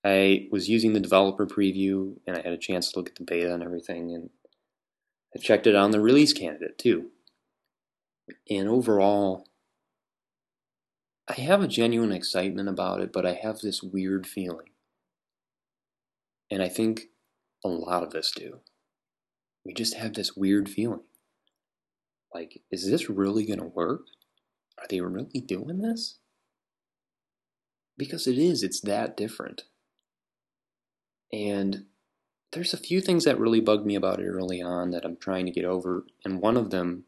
I 0.04 0.48
was 0.50 0.68
using 0.68 0.92
the 0.92 1.00
developer 1.00 1.46
preview 1.46 2.16
and 2.26 2.36
I 2.36 2.42
had 2.42 2.52
a 2.52 2.58
chance 2.58 2.92
to 2.92 2.98
look 2.98 3.08
at 3.08 3.16
the 3.16 3.24
beta 3.24 3.52
and 3.52 3.62
everything, 3.62 4.14
and 4.14 4.30
I 5.34 5.38
checked 5.38 5.66
it 5.66 5.74
on 5.74 5.90
the 5.90 6.00
release 6.00 6.32
candidate 6.32 6.78
too. 6.78 7.10
And 8.50 8.68
overall, 8.68 9.46
I 11.28 11.40
have 11.40 11.62
a 11.62 11.68
genuine 11.68 12.12
excitement 12.12 12.68
about 12.68 13.00
it, 13.00 13.12
but 13.12 13.24
I 13.24 13.32
have 13.34 13.60
this 13.60 13.82
weird 13.82 14.26
feeling. 14.26 14.70
And 16.50 16.62
I 16.62 16.68
think 16.68 17.08
a 17.64 17.68
lot 17.68 18.02
of 18.02 18.14
us 18.14 18.30
do. 18.30 18.60
We 19.64 19.72
just 19.72 19.94
have 19.94 20.12
this 20.12 20.36
weird 20.36 20.68
feeling. 20.68 21.04
Like, 22.34 22.60
is 22.70 22.90
this 22.90 23.08
really 23.08 23.46
going 23.46 23.60
to 23.60 23.64
work? 23.64 24.02
Are 24.78 24.86
they 24.88 25.00
really 25.00 25.40
doing 25.40 25.80
this? 25.80 26.18
Because 27.96 28.26
it 28.26 28.36
is, 28.36 28.62
it's 28.62 28.80
that 28.80 29.16
different. 29.16 29.62
And 31.32 31.84
there's 32.52 32.74
a 32.74 32.78
few 32.78 33.00
things 33.00 33.24
that 33.24 33.38
really 33.38 33.60
bugged 33.60 33.86
me 33.86 33.94
about 33.94 34.20
it 34.20 34.26
early 34.26 34.60
on 34.60 34.90
that 34.90 35.04
I'm 35.04 35.16
trying 35.16 35.46
to 35.46 35.52
get 35.52 35.64
over. 35.64 36.04
And 36.24 36.40
one 36.40 36.56
of 36.56 36.70
them, 36.70 37.04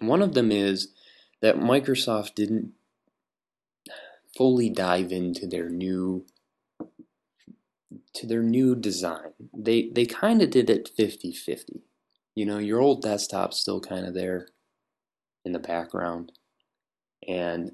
one 0.00 0.22
of 0.22 0.34
them 0.34 0.50
is 0.50 0.92
that 1.42 1.56
Microsoft 1.56 2.34
didn't 2.34 2.72
fully 4.36 4.68
dive 4.68 5.12
into 5.12 5.46
their 5.46 5.68
new 5.68 6.26
to 8.14 8.26
their 8.26 8.42
new 8.42 8.74
design. 8.74 9.32
They 9.56 9.90
they 9.94 10.06
kind 10.06 10.42
of 10.42 10.50
did 10.50 10.70
it 10.70 10.90
50-50. 10.98 11.82
You 12.34 12.46
know, 12.46 12.58
your 12.58 12.80
old 12.80 13.02
desktop's 13.02 13.60
still 13.60 13.80
kind 13.80 14.06
of 14.06 14.14
there 14.14 14.48
in 15.44 15.52
the 15.52 15.58
background. 15.58 16.32
And 17.26 17.72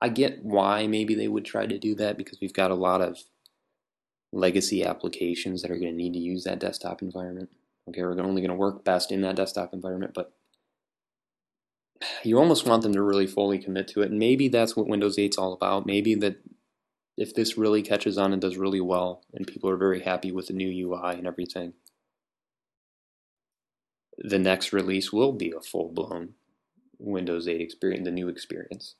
I 0.00 0.08
get 0.08 0.44
why 0.44 0.86
maybe 0.86 1.14
they 1.14 1.28
would 1.28 1.44
try 1.44 1.66
to 1.66 1.78
do 1.78 1.94
that 1.96 2.18
because 2.18 2.38
we've 2.40 2.52
got 2.52 2.70
a 2.70 2.76
lot 2.76 3.00
of 3.00 3.18
legacy 4.32 4.84
applications 4.84 5.62
that 5.62 5.70
are 5.70 5.78
going 5.78 5.92
to 5.92 5.96
need 5.96 6.12
to 6.14 6.18
use 6.18 6.44
that 6.44 6.58
desktop 6.58 7.02
environment. 7.02 7.50
Okay, 7.88 8.02
we're 8.02 8.20
only 8.20 8.42
going 8.42 8.50
to 8.50 8.56
work 8.56 8.84
best 8.84 9.12
in 9.12 9.20
that 9.20 9.36
desktop 9.36 9.72
environment, 9.72 10.12
but 10.14 10.32
you 12.24 12.38
almost 12.38 12.66
want 12.66 12.82
them 12.82 12.92
to 12.94 13.02
really 13.02 13.26
fully 13.26 13.58
commit 13.58 13.88
to 13.88 14.02
it. 14.02 14.10
And 14.10 14.18
maybe 14.18 14.48
that's 14.48 14.76
what 14.76 14.88
Windows 14.88 15.18
8 15.18 15.32
is 15.32 15.38
all 15.38 15.52
about. 15.52 15.86
Maybe 15.86 16.14
that 16.16 16.38
if 17.16 17.34
this 17.34 17.56
really 17.56 17.82
catches 17.82 18.18
on 18.18 18.32
and 18.32 18.42
does 18.42 18.56
really 18.56 18.80
well, 18.80 19.22
and 19.32 19.46
people 19.46 19.70
are 19.70 19.76
very 19.76 20.02
happy 20.02 20.32
with 20.32 20.48
the 20.48 20.52
new 20.52 20.88
UI 20.88 21.14
and 21.14 21.26
everything, 21.26 21.74
the 24.18 24.38
next 24.38 24.72
release 24.72 25.12
will 25.12 25.32
be 25.32 25.52
a 25.56 25.60
full 25.60 25.90
blown 25.92 26.34
Windows 26.98 27.46
8 27.48 27.60
experience, 27.60 28.04
the 28.04 28.10
new 28.10 28.28
experience. 28.28 28.94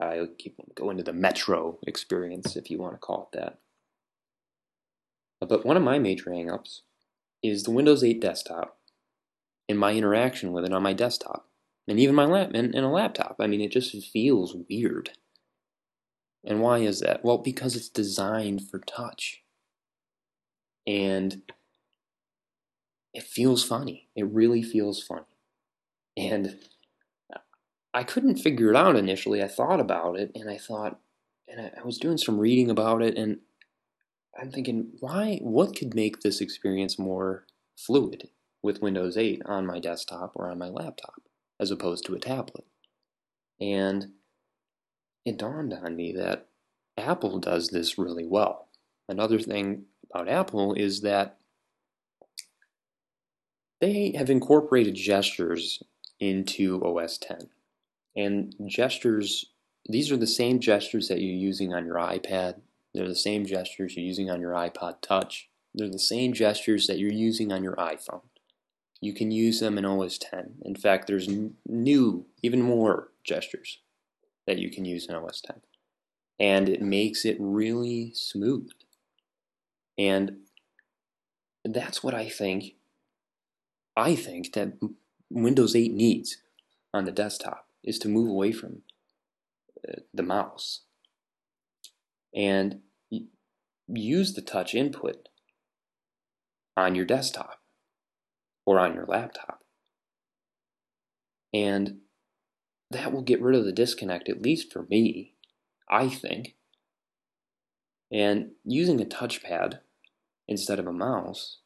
I 0.00 0.26
keep 0.38 0.56
going 0.74 0.98
to 0.98 1.02
the 1.02 1.12
Metro 1.12 1.78
experience, 1.86 2.56
if 2.56 2.70
you 2.70 2.78
want 2.78 2.94
to 2.94 2.98
call 2.98 3.30
it 3.32 3.38
that. 3.38 3.58
But 5.40 5.64
one 5.64 5.76
of 5.76 5.82
my 5.82 5.98
major 5.98 6.30
hangups 6.30 6.80
is 7.42 7.62
the 7.62 7.70
Windows 7.70 8.02
8 8.02 8.20
desktop 8.20 8.78
and 9.68 9.78
my 9.78 9.92
interaction 9.92 10.52
with 10.52 10.64
it 10.64 10.72
on 10.72 10.82
my 10.82 10.92
desktop, 10.92 11.48
and 11.88 12.00
even 12.00 12.14
my 12.14 12.24
lap 12.24 12.50
and, 12.54 12.74
and 12.74 12.84
a 12.84 12.88
laptop. 12.88 13.36
I 13.40 13.46
mean, 13.46 13.60
it 13.60 13.70
just 13.70 13.94
feels 14.12 14.56
weird. 14.68 15.10
And 16.44 16.60
why 16.60 16.78
is 16.78 17.00
that? 17.00 17.24
Well, 17.24 17.38
because 17.38 17.76
it's 17.76 17.88
designed 17.88 18.68
for 18.68 18.78
touch. 18.78 19.42
And 20.86 21.42
it 23.12 23.24
feels 23.24 23.64
funny. 23.64 24.08
It 24.14 24.26
really 24.26 24.62
feels 24.62 25.02
funny. 25.02 25.24
And 26.16 26.58
I 27.92 28.04
couldn't 28.04 28.36
figure 28.36 28.70
it 28.70 28.76
out 28.76 28.96
initially. 28.96 29.42
I 29.42 29.48
thought 29.48 29.80
about 29.80 30.18
it 30.18 30.30
and 30.34 30.50
I 30.50 30.58
thought, 30.58 31.00
and 31.48 31.60
I, 31.60 31.72
I 31.80 31.84
was 31.84 31.98
doing 31.98 32.18
some 32.18 32.38
reading 32.38 32.70
about 32.70 33.02
it, 33.02 33.16
and 33.16 33.38
I'm 34.38 34.50
thinking, 34.50 34.92
why, 35.00 35.38
what 35.40 35.76
could 35.76 35.94
make 35.94 36.20
this 36.20 36.40
experience 36.40 36.98
more 36.98 37.46
fluid 37.76 38.28
with 38.62 38.82
Windows 38.82 39.16
8 39.16 39.42
on 39.46 39.64
my 39.64 39.78
desktop 39.78 40.32
or 40.34 40.50
on 40.50 40.58
my 40.58 40.68
laptop 40.68 41.22
as 41.60 41.70
opposed 41.70 42.04
to 42.06 42.14
a 42.14 42.20
tablet? 42.20 42.64
And 43.60 44.12
it 45.24 45.38
dawned 45.38 45.72
on 45.72 45.96
me 45.96 46.12
that 46.12 46.48
Apple 46.96 47.38
does 47.38 47.68
this 47.68 47.98
really 47.98 48.26
well. 48.26 48.68
Another 49.08 49.38
thing 49.38 49.84
about 50.10 50.28
Apple 50.28 50.74
is 50.74 51.00
that 51.02 51.38
they 53.80 54.12
have 54.16 54.30
incorporated 54.30 54.94
gestures 54.94 55.82
into 56.18 56.82
OS 56.82 57.18
10. 57.18 57.50
And 58.16 58.54
gestures, 58.66 59.46
these 59.86 60.10
are 60.10 60.16
the 60.16 60.26
same 60.26 60.60
gestures 60.60 61.08
that 61.08 61.20
you're 61.20 61.34
using 61.34 61.74
on 61.74 61.84
your 61.84 61.96
iPad. 61.96 62.60
They're 62.94 63.08
the 63.08 63.14
same 63.14 63.44
gestures 63.44 63.94
you're 63.96 64.06
using 64.06 64.30
on 64.30 64.40
your 64.40 64.52
iPod 64.52 65.02
Touch. 65.02 65.50
They're 65.74 65.90
the 65.90 65.98
same 65.98 66.32
gestures 66.32 66.86
that 66.86 66.98
you're 66.98 67.12
using 67.12 67.52
on 67.52 67.62
your 67.62 67.76
iPhone. 67.76 68.22
You 69.00 69.12
can 69.12 69.30
use 69.30 69.60
them 69.60 69.78
in 69.78 69.84
OS 69.84 70.18
10. 70.18 70.56
In 70.64 70.74
fact, 70.74 71.06
there's 71.06 71.28
new, 71.66 72.26
even 72.42 72.62
more 72.62 73.08
gestures 73.24 73.78
that 74.46 74.58
you 74.58 74.70
can 74.70 74.84
use 74.84 75.06
in 75.06 75.14
OS 75.14 75.40
10. 75.40 75.60
And 76.38 76.68
it 76.68 76.82
makes 76.82 77.24
it 77.24 77.36
really 77.38 78.12
smooth. 78.14 78.70
And 79.98 80.38
that's 81.64 82.02
what 82.02 82.14
I 82.14 82.28
think 82.28 82.74
I 83.96 84.14
think 84.14 84.52
that 84.52 84.74
Windows 85.30 85.74
8 85.74 85.92
needs 85.92 86.36
on 86.92 87.06
the 87.06 87.12
desktop 87.12 87.66
is 87.82 87.98
to 88.00 88.08
move 88.08 88.28
away 88.28 88.52
from 88.52 88.82
uh, 89.88 90.00
the 90.12 90.22
mouse 90.22 90.82
and 92.34 92.80
use 93.88 94.34
the 94.34 94.42
touch 94.42 94.74
input 94.74 95.28
on 96.76 96.94
your 96.94 97.06
desktop 97.06 97.60
or 98.66 98.78
on 98.78 98.94
your 98.94 99.06
laptop. 99.06 99.62
And 101.54 102.00
that 102.90 103.12
will 103.12 103.22
get 103.22 103.40
rid 103.40 103.56
of 103.56 103.64
the 103.64 103.72
disconnect, 103.72 104.28
at 104.28 104.42
least 104.42 104.72
for 104.72 104.82
me, 104.90 105.34
I 105.88 106.08
think. 106.08 106.56
And 108.12 108.50
using 108.64 109.00
a 109.00 109.04
touchpad 109.04 109.80
instead 110.46 110.78
of 110.78 110.86
a 110.86 110.92
mouse, 110.92 111.58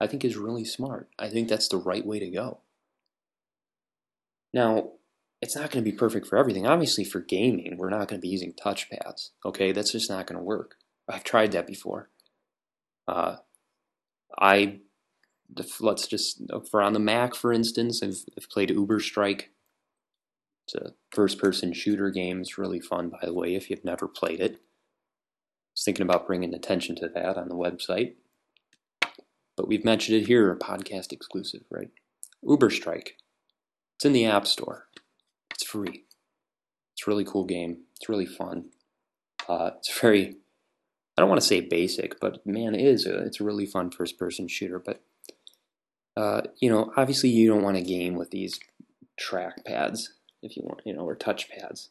I 0.00 0.06
think 0.06 0.24
is 0.24 0.36
really 0.36 0.64
smart. 0.64 1.08
I 1.18 1.28
think 1.28 1.48
that's 1.48 1.68
the 1.68 1.76
right 1.76 2.06
way 2.06 2.18
to 2.20 2.30
go. 2.30 2.60
Now, 4.52 4.92
it's 5.40 5.54
not 5.56 5.70
going 5.70 5.84
to 5.84 5.90
be 5.90 5.96
perfect 5.96 6.26
for 6.26 6.36
everything. 6.36 6.66
Obviously, 6.66 7.04
for 7.04 7.20
gaming, 7.20 7.76
we're 7.76 7.90
not 7.90 8.08
going 8.08 8.20
to 8.20 8.24
be 8.24 8.28
using 8.28 8.52
touchpads. 8.52 9.30
Okay, 9.44 9.72
that's 9.72 9.92
just 9.92 10.10
not 10.10 10.26
going 10.26 10.38
to 10.38 10.44
work. 10.44 10.76
I've 11.08 11.24
tried 11.24 11.52
that 11.52 11.66
before. 11.66 12.10
Uh, 13.06 13.36
I 14.38 14.80
let's 15.80 16.06
just 16.06 16.42
for 16.70 16.82
on 16.82 16.92
the 16.92 16.98
Mac, 16.98 17.34
for 17.34 17.52
instance, 17.52 18.02
I've, 18.02 18.24
I've 18.36 18.50
played 18.50 18.70
Uber 18.70 19.00
Strike. 19.00 19.50
It's 20.66 20.74
a 20.74 20.92
first-person 21.12 21.72
shooter 21.72 22.10
game. 22.10 22.40
It's 22.40 22.58
really 22.58 22.80
fun, 22.80 23.08
by 23.08 23.20
the 23.22 23.32
way, 23.32 23.54
if 23.54 23.70
you've 23.70 23.84
never 23.84 24.06
played 24.06 24.40
it. 24.40 24.52
I 24.52 25.72
was 25.74 25.84
thinking 25.84 26.04
about 26.04 26.26
bringing 26.26 26.52
attention 26.52 26.96
to 26.96 27.08
that 27.08 27.38
on 27.38 27.48
the 27.48 27.54
website, 27.54 28.16
but 29.56 29.66
we've 29.66 29.84
mentioned 29.84 30.20
it 30.20 30.26
here, 30.26 30.54
podcast 30.56 31.12
exclusive, 31.12 31.62
right? 31.70 31.90
Uber 32.42 32.70
Strike. 32.70 33.16
It's 33.96 34.04
in 34.04 34.12
the 34.12 34.26
App 34.26 34.46
Store. 34.46 34.88
It's 35.50 35.64
free. 35.64 36.04
It's 36.94 37.06
a 37.06 37.10
really 37.10 37.24
cool 37.24 37.44
game. 37.44 37.84
It's 37.96 38.08
really 38.08 38.26
fun. 38.26 38.66
Uh, 39.48 39.70
it's 39.78 40.00
very, 40.00 40.36
I 41.16 41.22
don't 41.22 41.28
want 41.28 41.40
to 41.40 41.46
say 41.46 41.60
basic, 41.60 42.20
but 42.20 42.44
man, 42.46 42.74
it 42.74 42.84
is. 42.84 43.06
A, 43.06 43.24
it's 43.24 43.40
a 43.40 43.44
really 43.44 43.66
fun 43.66 43.90
first-person 43.90 44.48
shooter. 44.48 44.78
But 44.78 45.02
uh, 46.18 46.42
you 46.58 46.68
know, 46.68 46.92
obviously, 46.96 47.28
you 47.28 47.46
don't 47.46 47.62
want 47.62 47.76
to 47.76 47.82
game 47.82 48.16
with 48.16 48.32
these 48.32 48.58
track 49.16 49.64
pads 49.64 50.14
if 50.42 50.56
you 50.56 50.64
want, 50.64 50.80
you 50.84 50.92
know, 50.92 51.02
or 51.02 51.14
touch 51.14 51.48
pads. 51.48 51.90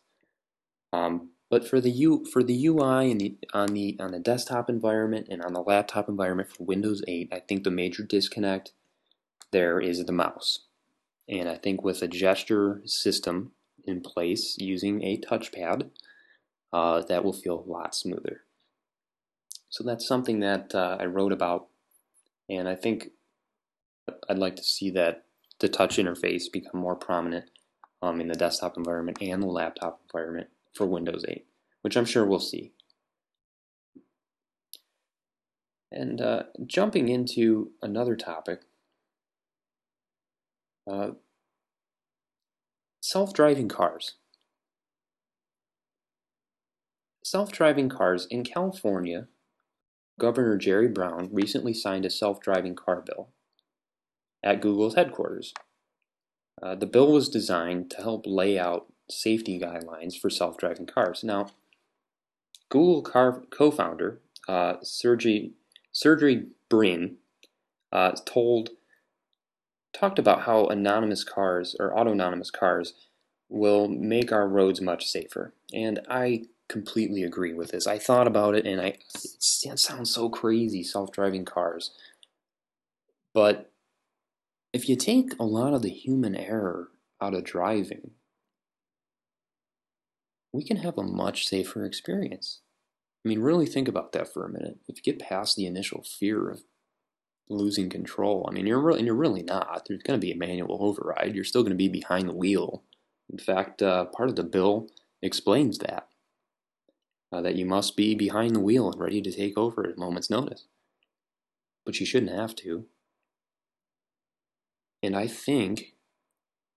Um, 0.91 1.29
but 1.49 1.65
for 1.65 1.79
the 1.79 1.91
U 1.91 2.25
for 2.33 2.43
the 2.43 2.67
UI 2.67 3.09
and 3.09 3.21
the 3.21 3.37
on 3.53 3.67
the 3.69 3.95
on 4.01 4.11
the 4.11 4.19
desktop 4.19 4.69
environment 4.69 5.27
and 5.29 5.41
on 5.41 5.53
the 5.53 5.61
laptop 5.61 6.09
environment 6.09 6.49
for 6.49 6.65
Windows 6.65 7.01
8, 7.07 7.29
I 7.31 7.39
think 7.39 7.63
the 7.63 7.71
major 7.71 8.03
disconnect 8.03 8.73
there 9.51 9.79
is 9.79 10.03
the 10.03 10.11
mouse. 10.11 10.65
And 11.29 11.47
I 11.47 11.55
think 11.55 11.81
with 11.81 12.01
a 12.01 12.07
gesture 12.09 12.81
system 12.83 13.53
in 13.85 14.01
place 14.01 14.57
using 14.57 15.03
a 15.03 15.21
touchpad, 15.21 15.89
uh, 16.73 17.01
that 17.03 17.23
will 17.23 17.31
feel 17.31 17.63
a 17.65 17.71
lot 17.71 17.95
smoother. 17.95 18.41
So 19.69 19.85
that's 19.85 20.05
something 20.05 20.41
that 20.41 20.75
uh, 20.75 20.97
I 20.99 21.05
wrote 21.05 21.31
about, 21.31 21.67
and 22.49 22.67
I 22.67 22.75
think 22.75 23.11
I'd 24.29 24.37
like 24.37 24.55
to 24.57 24.63
see 24.63 24.89
that 24.91 25.25
the 25.59 25.69
touch 25.69 25.97
interface 25.97 26.51
become 26.51 26.79
more 26.79 26.95
prominent 26.95 27.49
um, 28.01 28.21
in 28.21 28.27
the 28.27 28.35
desktop 28.35 28.77
environment 28.77 29.17
and 29.21 29.41
the 29.41 29.47
laptop 29.47 30.01
environment 30.03 30.47
for 30.73 30.85
Windows 30.85 31.25
8, 31.27 31.45
which 31.81 31.97
I'm 31.97 32.05
sure 32.05 32.25
we'll 32.25 32.39
see. 32.39 32.73
And 35.91 36.21
uh, 36.21 36.43
jumping 36.65 37.09
into 37.09 37.71
another 37.81 38.15
topic, 38.15 38.61
uh, 40.89 41.11
self-driving 43.01 43.69
cars. 43.69 44.15
Self-driving 47.23 47.89
cars 47.89 48.27
in 48.29 48.43
California, 48.43 49.27
Governor 50.19 50.57
Jerry 50.57 50.87
Brown 50.87 51.29
recently 51.31 51.73
signed 51.73 52.05
a 52.05 52.09
self-driving 52.09 52.75
car 52.75 53.03
bill 53.05 53.29
at 54.47 54.61
Google's 54.61 54.95
headquarters. 54.95 55.53
Uh, 56.61 56.73
the 56.73 56.85
bill 56.85 57.11
was 57.11 57.27
designed 57.27 57.91
to 57.91 57.97
help 57.97 58.23
lay 58.25 58.57
out 58.57 58.87
safety 59.09 59.59
guidelines 59.59 60.17
for 60.17 60.29
self-driving 60.29 60.85
cars. 60.85 61.23
Now, 61.23 61.47
Google 62.69 63.01
car 63.01 63.43
co-founder 63.49 64.19
uh, 64.47 64.75
Sergey 64.81 65.51
Sergey 65.91 66.43
Brin 66.69 67.17
uh, 67.91 68.13
told 68.25 68.69
talked 69.93 70.19
about 70.19 70.43
how 70.43 70.65
anonymous 70.67 71.23
cars 71.23 71.75
or 71.79 71.97
autonomous 71.97 72.51
cars 72.51 72.93
will 73.49 73.87
make 73.87 74.31
our 74.31 74.47
roads 74.47 74.79
much 74.81 75.05
safer, 75.05 75.53
and 75.73 75.99
I 76.09 76.43
completely 76.69 77.23
agree 77.23 77.53
with 77.53 77.71
this. 77.71 77.87
I 77.87 77.97
thought 77.97 78.27
about 78.27 78.55
it, 78.55 78.65
and 78.65 78.79
I 78.79 78.97
it 79.15 79.79
sounds 79.79 80.13
so 80.13 80.29
crazy, 80.29 80.83
self-driving 80.83 81.45
cars, 81.45 81.91
but 83.33 83.71
if 84.77 84.87
you 84.87 84.95
take 84.95 85.33
a 85.39 85.43
lot 85.43 85.73
of 85.73 85.81
the 85.81 85.89
human 85.89 86.35
error 86.35 86.89
out 87.19 87.33
of 87.33 87.43
driving, 87.43 88.11
we 90.53 90.63
can 90.63 90.77
have 90.77 90.99
a 90.99 91.03
much 91.03 91.47
safer 91.47 91.83
experience. 91.83 92.59
I 93.25 93.29
mean, 93.29 93.39
really 93.39 93.65
think 93.65 93.87
about 93.87 94.11
that 94.11 94.31
for 94.31 94.45
a 94.45 94.51
minute. 94.51 94.77
If 94.87 94.97
you 94.97 95.01
get 95.01 95.17
past 95.17 95.55
the 95.55 95.65
initial 95.65 96.03
fear 96.03 96.51
of 96.51 96.61
losing 97.49 97.89
control, 97.89 98.45
I 98.47 98.53
mean, 98.53 98.67
you're 98.67 98.79
really, 98.79 98.99
and 98.99 99.07
you're 99.07 99.15
really 99.15 99.41
not. 99.41 99.87
There's 99.87 100.03
going 100.03 100.19
to 100.19 100.23
be 100.23 100.31
a 100.31 100.37
manual 100.37 100.77
override. 100.79 101.33
You're 101.33 101.43
still 101.43 101.63
going 101.63 101.71
to 101.71 101.75
be 101.75 101.89
behind 101.89 102.29
the 102.29 102.35
wheel. 102.35 102.83
In 103.31 103.39
fact, 103.39 103.81
uh, 103.81 104.05
part 104.05 104.29
of 104.29 104.35
the 104.35 104.43
bill 104.43 104.89
explains 105.23 105.79
that 105.79 106.07
uh, 107.31 107.41
that 107.41 107.55
you 107.55 107.65
must 107.65 107.97
be 107.97 108.13
behind 108.13 108.55
the 108.55 108.59
wheel 108.59 108.91
and 108.91 109.01
ready 109.01 109.23
to 109.23 109.31
take 109.31 109.57
over 109.57 109.87
at 109.87 109.97
a 109.97 109.99
moment's 109.99 110.29
notice. 110.29 110.67
But 111.83 111.99
you 111.99 112.05
shouldn't 112.05 112.31
have 112.31 112.53
to. 112.57 112.85
And 115.03 115.15
I 115.15 115.27
think 115.27 115.93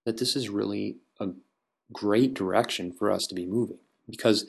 that 0.05 0.19
this 0.19 0.37
is 0.37 0.49
really 0.49 0.99
a 1.21 1.29
great 1.93 2.35
direction 2.35 2.93
for 2.93 3.11
us 3.11 3.27
to 3.27 3.35
be 3.35 3.47
moving 3.47 3.79
because 4.09 4.47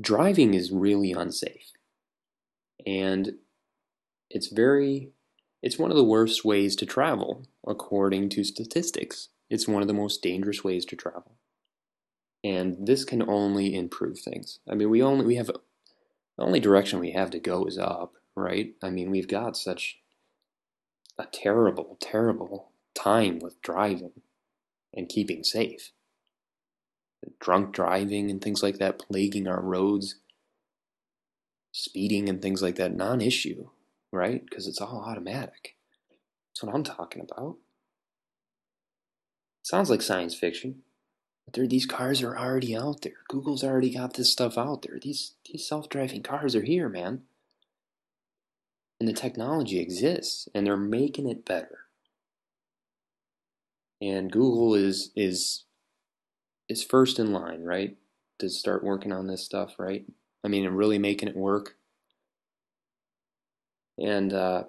driving 0.00 0.54
is 0.54 0.70
really 0.70 1.12
unsafe. 1.12 1.72
And 2.86 3.34
it's 4.30 4.48
very, 4.48 5.10
it's 5.62 5.78
one 5.78 5.90
of 5.90 5.96
the 5.96 6.04
worst 6.04 6.44
ways 6.44 6.76
to 6.76 6.86
travel, 6.86 7.46
according 7.66 8.28
to 8.30 8.44
statistics. 8.44 9.28
It's 9.50 9.68
one 9.68 9.82
of 9.82 9.88
the 9.88 9.94
most 9.94 10.22
dangerous 10.22 10.62
ways 10.62 10.84
to 10.86 10.96
travel. 10.96 11.36
And 12.44 12.86
this 12.86 13.04
can 13.04 13.28
only 13.28 13.74
improve 13.74 14.18
things. 14.18 14.60
I 14.70 14.74
mean, 14.74 14.90
we 14.90 15.02
only, 15.02 15.24
we 15.24 15.36
have, 15.36 15.46
the 15.46 15.58
only 16.38 16.60
direction 16.60 17.00
we 17.00 17.12
have 17.12 17.30
to 17.30 17.40
go 17.40 17.64
is 17.64 17.78
up, 17.78 18.14
right? 18.34 18.74
I 18.82 18.90
mean, 18.90 19.10
we've 19.10 19.28
got 19.28 19.56
such 19.56 19.98
a 21.18 21.24
terrible, 21.26 21.96
terrible 22.00 22.70
time 22.96 23.38
with 23.38 23.60
driving 23.62 24.22
and 24.94 25.08
keeping 25.08 25.44
safe 25.44 25.92
drunk 27.40 27.72
driving 27.72 28.30
and 28.30 28.40
things 28.40 28.62
like 28.62 28.78
that 28.78 28.98
plaguing 28.98 29.48
our 29.48 29.60
roads, 29.60 30.16
speeding 31.72 32.28
and 32.28 32.40
things 32.40 32.62
like 32.62 32.76
that, 32.76 32.94
non 32.94 33.20
issue, 33.20 33.68
right? 34.12 34.44
Because 34.44 34.66
it's 34.66 34.80
all 34.80 35.04
automatic. 35.06 35.76
That's 36.50 36.62
what 36.62 36.74
I'm 36.74 36.84
talking 36.84 37.22
about. 37.22 37.56
Sounds 39.62 39.90
like 39.90 40.02
science 40.02 40.34
fiction. 40.34 40.82
But 41.52 41.70
these 41.70 41.86
cars 41.86 42.22
are 42.22 42.36
already 42.36 42.76
out 42.76 43.02
there. 43.02 43.22
Google's 43.28 43.62
already 43.62 43.90
got 43.94 44.14
this 44.14 44.32
stuff 44.32 44.58
out 44.58 44.82
there. 44.82 44.98
These 45.00 45.34
these 45.44 45.66
self-driving 45.66 46.22
cars 46.22 46.56
are 46.56 46.62
here, 46.62 46.88
man. 46.88 47.22
And 48.98 49.08
the 49.08 49.12
technology 49.12 49.78
exists, 49.78 50.48
and 50.54 50.66
they're 50.66 50.76
making 50.76 51.28
it 51.28 51.44
better. 51.44 51.85
And 54.00 54.30
Google 54.30 54.74
is 54.74 55.10
is 55.16 55.64
is 56.68 56.82
first 56.82 57.18
in 57.18 57.32
line, 57.32 57.62
right? 57.64 57.96
To 58.40 58.48
start 58.48 58.84
working 58.84 59.12
on 59.12 59.26
this 59.26 59.44
stuff, 59.44 59.74
right? 59.78 60.04
I 60.44 60.48
mean, 60.48 60.66
and 60.66 60.76
really 60.76 60.98
making 60.98 61.28
it 61.28 61.36
work. 61.36 61.76
And 63.98 64.32
uh, 64.32 64.64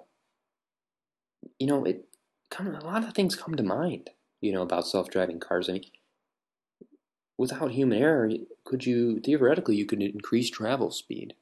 you 1.58 1.66
know, 1.66 1.84
it 1.84 2.06
of 2.74 2.82
a 2.82 2.86
lot 2.86 3.04
of 3.04 3.14
things 3.14 3.36
come 3.36 3.54
to 3.54 3.62
mind, 3.62 4.10
you 4.40 4.52
know, 4.52 4.62
about 4.62 4.86
self-driving 4.86 5.40
cars. 5.40 5.68
I 5.68 5.72
mean, 5.74 5.84
without 7.36 7.72
human 7.72 7.98
error, 7.98 8.30
could 8.64 8.84
you 8.86 9.20
theoretically 9.20 9.76
you 9.76 9.86
could 9.86 10.02
increase 10.02 10.50
travel 10.50 10.90
speed? 10.90 11.34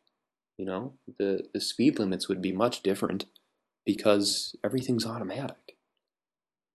You 0.58 0.66
know, 0.66 0.94
the 1.18 1.48
the 1.52 1.60
speed 1.60 1.98
limits 1.98 2.28
would 2.28 2.42
be 2.42 2.52
much 2.52 2.82
different 2.82 3.26
because 3.84 4.56
everything's 4.64 5.06
automatic. 5.06 5.75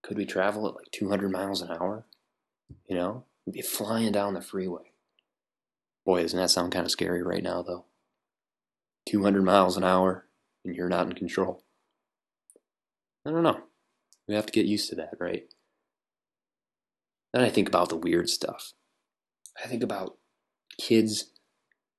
Could 0.02 0.16
we 0.16 0.26
travel 0.26 0.66
at 0.68 0.74
like 0.74 0.90
200 0.92 1.30
miles 1.30 1.62
an 1.62 1.70
hour? 1.70 2.06
You 2.88 2.96
know, 2.96 3.24
We'd 3.46 3.54
be 3.54 3.62
flying 3.62 4.12
down 4.12 4.34
the 4.34 4.40
freeway. 4.40 4.92
Boy, 6.04 6.22
doesn't 6.22 6.38
that 6.38 6.50
sound 6.50 6.72
kind 6.72 6.84
of 6.84 6.92
scary 6.92 7.22
right 7.22 7.42
now, 7.42 7.62
though? 7.62 7.86
200 9.08 9.42
miles 9.42 9.76
an 9.76 9.84
hour, 9.84 10.26
and 10.64 10.74
you're 10.74 10.88
not 10.88 11.06
in 11.06 11.12
control. 11.14 11.64
I 13.26 13.30
don't 13.30 13.42
know. 13.42 13.60
We 14.28 14.34
have 14.34 14.46
to 14.46 14.52
get 14.52 14.66
used 14.66 14.88
to 14.90 14.96
that, 14.96 15.14
right? 15.18 15.44
Then 17.32 17.42
I 17.42 17.50
think 17.50 17.68
about 17.68 17.88
the 17.88 17.96
weird 17.96 18.28
stuff. 18.28 18.72
I 19.62 19.66
think 19.66 19.82
about 19.82 20.18
kids 20.78 21.30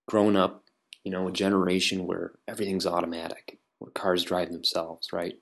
growing 0.07 0.35
up, 0.35 0.63
you 1.03 1.11
know, 1.11 1.27
a 1.27 1.31
generation 1.31 2.07
where 2.07 2.33
everything's 2.47 2.87
automatic, 2.87 3.59
where 3.79 3.91
cars 3.91 4.23
drive 4.23 4.51
themselves, 4.51 5.11
right? 5.11 5.35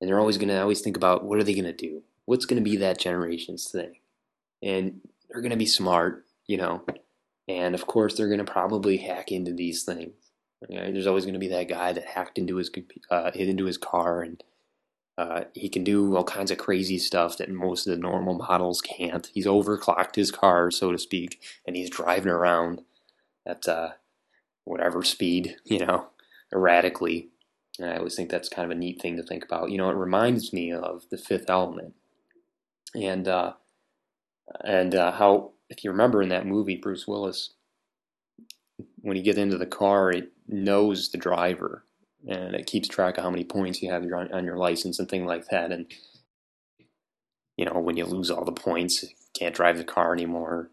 And 0.00 0.08
they're 0.08 0.20
always 0.20 0.38
going 0.38 0.48
to 0.48 0.60
always 0.60 0.80
think 0.80 0.96
about 0.96 1.24
what 1.24 1.38
are 1.38 1.44
they 1.44 1.54
going 1.54 1.64
to 1.64 1.72
do? 1.72 2.02
What's 2.24 2.46
going 2.46 2.62
to 2.62 2.70
be 2.70 2.76
that 2.76 2.98
generation's 2.98 3.70
thing? 3.70 3.96
and 4.62 5.00
they're 5.28 5.40
going 5.40 5.50
to 5.50 5.56
be 5.56 5.66
smart, 5.66 6.26
you 6.46 6.56
know, 6.56 6.84
and 7.48 7.74
of 7.74 7.86
course 7.86 8.16
they're 8.16 8.28
going 8.28 8.44
to 8.44 8.50
probably 8.50 8.98
hack 8.98 9.32
into 9.32 9.52
these 9.52 9.82
things. 9.82 10.12
There's 10.68 11.06
always 11.06 11.24
going 11.24 11.34
to 11.34 11.40
be 11.40 11.48
that 11.48 11.68
guy 11.68 11.92
that 11.92 12.04
hacked 12.04 12.36
into 12.36 12.56
his 12.56 12.70
uh, 13.10 13.30
hit 13.32 13.48
into 13.48 13.64
his 13.64 13.78
car, 13.78 14.20
and 14.20 14.42
uh, 15.16 15.44
he 15.54 15.70
can 15.70 15.84
do 15.84 16.14
all 16.14 16.24
kinds 16.24 16.50
of 16.50 16.58
crazy 16.58 16.98
stuff 16.98 17.38
that 17.38 17.48
most 17.50 17.86
of 17.86 17.94
the 17.94 18.00
normal 18.00 18.34
models 18.34 18.82
can't. 18.82 19.30
He's 19.32 19.46
overclocked 19.46 20.16
his 20.16 20.30
car, 20.30 20.70
so 20.70 20.92
to 20.92 20.98
speak, 20.98 21.40
and 21.66 21.76
he's 21.76 21.88
driving 21.88 22.30
around 22.30 22.82
at 23.46 23.66
uh, 23.66 23.92
whatever 24.64 25.02
speed, 25.02 25.56
you 25.64 25.78
know, 25.78 26.08
erratically. 26.52 27.28
And 27.80 27.90
I 27.90 27.96
always 27.96 28.14
think 28.14 28.30
that's 28.30 28.48
kind 28.48 28.70
of 28.70 28.76
a 28.76 28.78
neat 28.78 29.00
thing 29.00 29.16
to 29.16 29.22
think 29.22 29.44
about. 29.44 29.70
You 29.70 29.78
know, 29.78 29.90
it 29.90 29.96
reminds 29.96 30.52
me 30.52 30.72
of 30.72 31.04
the 31.10 31.18
Fifth 31.18 31.48
Element, 31.48 31.94
and 32.94 33.26
uh, 33.26 33.54
and 34.64 34.94
uh, 34.94 35.12
how, 35.12 35.52
if 35.68 35.84
you 35.84 35.90
remember 35.90 36.22
in 36.22 36.28
that 36.30 36.46
movie, 36.46 36.76
Bruce 36.76 37.06
Willis, 37.06 37.54
when 38.96 39.16
you 39.16 39.22
get 39.22 39.38
into 39.38 39.56
the 39.56 39.66
car, 39.66 40.10
it 40.10 40.32
knows 40.48 41.10
the 41.10 41.18
driver 41.18 41.84
and 42.28 42.54
it 42.54 42.66
keeps 42.66 42.88
track 42.88 43.16
of 43.16 43.24
how 43.24 43.30
many 43.30 43.44
points 43.44 43.80
you 43.80 43.90
have 43.90 44.02
on, 44.02 44.32
on 44.32 44.44
your 44.44 44.56
license 44.56 44.98
and 44.98 45.08
things 45.08 45.26
like 45.26 45.46
that. 45.48 45.72
And 45.72 45.90
you 47.56 47.64
know, 47.64 47.78
when 47.78 47.96
you 47.96 48.04
lose 48.04 48.30
all 48.30 48.44
the 48.44 48.52
points, 48.52 49.02
you 49.02 49.08
can't 49.34 49.54
drive 49.54 49.76
the 49.76 49.84
car 49.84 50.12
anymore. 50.12 50.70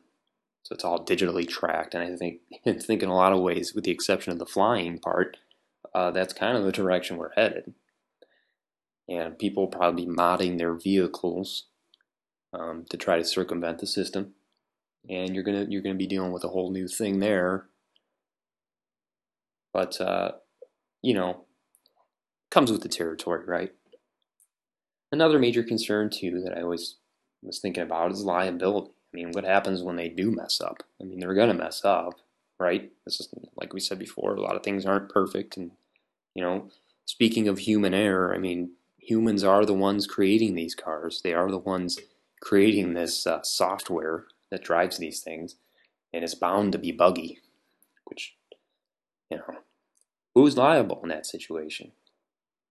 So 0.64 0.74
it's 0.74 0.84
all 0.84 1.06
digitally 1.06 1.48
tracked. 1.48 1.94
And 1.94 2.04
I 2.04 2.16
think, 2.16 2.40
I 2.66 2.74
think 2.74 3.04
in 3.04 3.10
a 3.10 3.16
lot 3.16 3.34
of 3.34 3.42
ways, 3.42 3.74
with 3.74 3.84
the 3.84 3.92
exception 3.92 4.32
of 4.34 4.40
the 4.40 4.46
flying 4.46 5.00
part, 5.00 5.38
uh, 5.98 6.12
that's 6.12 6.32
kind 6.32 6.56
of 6.56 6.64
the 6.64 6.72
direction 6.72 7.18
we're 7.18 7.34
headed. 7.34 7.74
And 9.10 9.40
people 9.40 9.64
will 9.64 9.72
probably 9.72 10.06
be 10.06 10.12
modding 10.12 10.60
their 10.60 10.76
vehicles 10.76 11.66
um, 12.54 12.86
to 12.92 12.98
try 12.98 13.18
to 13.18 13.24
circumvent 13.24 13.80
the 13.80 13.88
system, 13.88 14.36
and 15.10 15.34
you're 15.34 15.44
gonna 15.44 15.66
you're 15.68 15.82
gonna 15.82 15.96
be 15.96 16.06
dealing 16.06 16.32
with 16.32 16.44
a 16.44 16.50
whole 16.50 16.70
new 16.70 16.88
thing 16.88 17.20
there. 17.20 17.66
But 19.74 20.00
uh, 20.00 20.34
you 21.02 21.16
know, 21.16 21.46
comes 22.52 22.72
with 22.72 22.82
the 22.82 22.90
territory, 22.90 23.44
right? 23.48 23.72
Another 25.12 25.40
major 25.40 25.64
concern 25.64 26.12
too 26.12 26.44
that 26.46 26.56
I 26.56 26.62
always 26.62 26.98
was 27.42 27.58
thinking 27.58 27.84
about 27.84 28.12
is 28.12 28.24
liability. 28.24 28.92
I 29.14 29.18
mean, 29.18 29.32
what 29.32 29.46
happens 29.46 29.82
when 29.82 29.96
they 29.96 30.10
do 30.10 30.30
mess 30.30 30.62
up? 30.62 30.84
I 31.02 31.06
mean, 31.06 31.20
they're 31.20 31.34
gonna 31.34 31.56
mess 31.56 31.84
up, 31.84 32.20
right? 32.60 32.92
This 33.04 33.20
is 33.20 33.30
like 33.56 33.74
we 33.74 33.80
said 33.80 33.98
before. 33.98 34.36
A 34.36 34.42
lot 34.42 34.56
of 34.56 34.62
things 34.62 34.86
aren't 34.86 35.10
perfect, 35.10 35.58
and 35.58 35.72
you 36.38 36.44
know, 36.44 36.70
speaking 37.06 37.48
of 37.48 37.58
human 37.58 37.96
error, 37.96 38.34
I 38.34 38.38
mean, 38.38 38.74
humans 39.00 39.44
are 39.44 39.66
the 39.66 39.74
ones 39.74 40.06
creating 40.06 40.54
these 40.54 40.76
cars. 40.76 41.20
They 41.24 41.34
are 41.34 41.50
the 41.50 41.58
ones 41.58 41.98
creating 42.42 42.94
this 42.94 43.26
uh, 43.26 43.42
software 43.42 44.26
that 44.52 44.64
drives 44.64 45.00
these 45.00 45.22
things, 45.22 45.56
and 46.14 46.24
it's 46.24 46.36
bound 46.36 46.74
to 46.74 46.78
be 46.78 46.92
buggy. 46.92 47.40
Which, 48.06 48.36
you 49.32 49.38
know, 49.38 49.56
who's 50.36 50.56
liable 50.56 51.00
in 51.02 51.10
that 51.10 51.26
situation? 51.26 51.92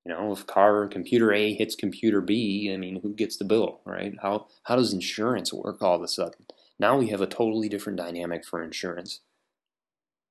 You 0.05 0.13
know, 0.13 0.31
if 0.31 0.47
car 0.47 0.87
computer 0.87 1.33
A 1.33 1.53
hits 1.53 1.75
computer 1.75 2.21
B, 2.21 2.71
I 2.73 2.77
mean, 2.77 3.01
who 3.03 3.15
gets 3.15 3.37
the 3.37 3.45
bill, 3.45 3.81
right? 3.85 4.15
How 4.23 4.47
how 4.63 4.77
does 4.77 4.93
insurance 4.93 5.53
work 5.53 5.83
all 5.83 5.97
of 5.97 6.03
a 6.03 6.09
sudden? 6.09 6.47
Now 6.79 6.97
we 6.97 7.09
have 7.09 7.21
a 7.21 7.27
totally 7.27 7.69
different 7.69 7.99
dynamic 7.99 8.45
for 8.47 8.63
insurance 8.63 9.23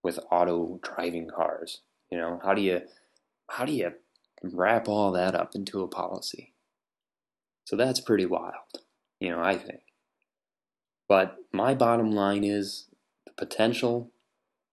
with 0.02 0.20
auto 0.32 0.80
driving 0.82 1.28
cars. 1.28 1.82
You 2.10 2.18
know, 2.18 2.40
how 2.42 2.54
do 2.54 2.62
you 2.62 2.82
how 3.50 3.66
do 3.66 3.74
you 3.74 3.94
wrap 4.44 4.88
all 4.88 5.12
that 5.12 5.36
up 5.36 5.56
into 5.56 5.82
a 5.82 5.88
policy? 5.88 6.54
So 7.66 7.76
that's 7.76 8.00
pretty 8.00 8.26
wild 8.26 8.54
you 9.20 9.30
know, 9.30 9.42
I 9.42 9.58
think. 9.58 9.82
But 11.08 11.38
my 11.52 11.74
bottom 11.74 12.12
line 12.12 12.44
is 12.44 12.86
the 13.26 13.34
potential 13.34 14.12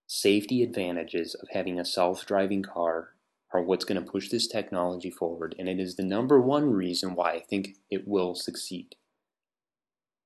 safety 0.07 0.63
advantages 0.63 1.35
of 1.35 1.49
having 1.53 1.79
a 1.79 1.85
self 1.85 2.27
driving 2.27 2.63
car 2.63 3.11
are 3.53 3.63
what's 3.63 3.85
going 3.85 4.03
to 4.03 4.11
push 4.11 4.31
this 4.31 4.47
technology 4.47 5.11
forward, 5.11 5.55
and 5.59 5.69
it 5.69 5.79
is 5.79 5.97
the 5.97 6.03
number 6.03 6.41
one 6.41 6.71
reason 6.71 7.15
why 7.15 7.33
I 7.33 7.41
think 7.41 7.77
it 7.91 8.09
will 8.09 8.35
succeed. 8.35 8.97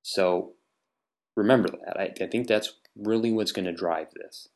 So 0.02 0.52
remember 1.36 1.68
that. 1.68 1.98
I, 1.98 2.24
I 2.24 2.28
think 2.28 2.46
that's 2.46 2.74
really 2.96 3.32
what's 3.32 3.52
going 3.52 3.64
to 3.64 3.72
drive 3.72 4.08
this. 4.14 4.48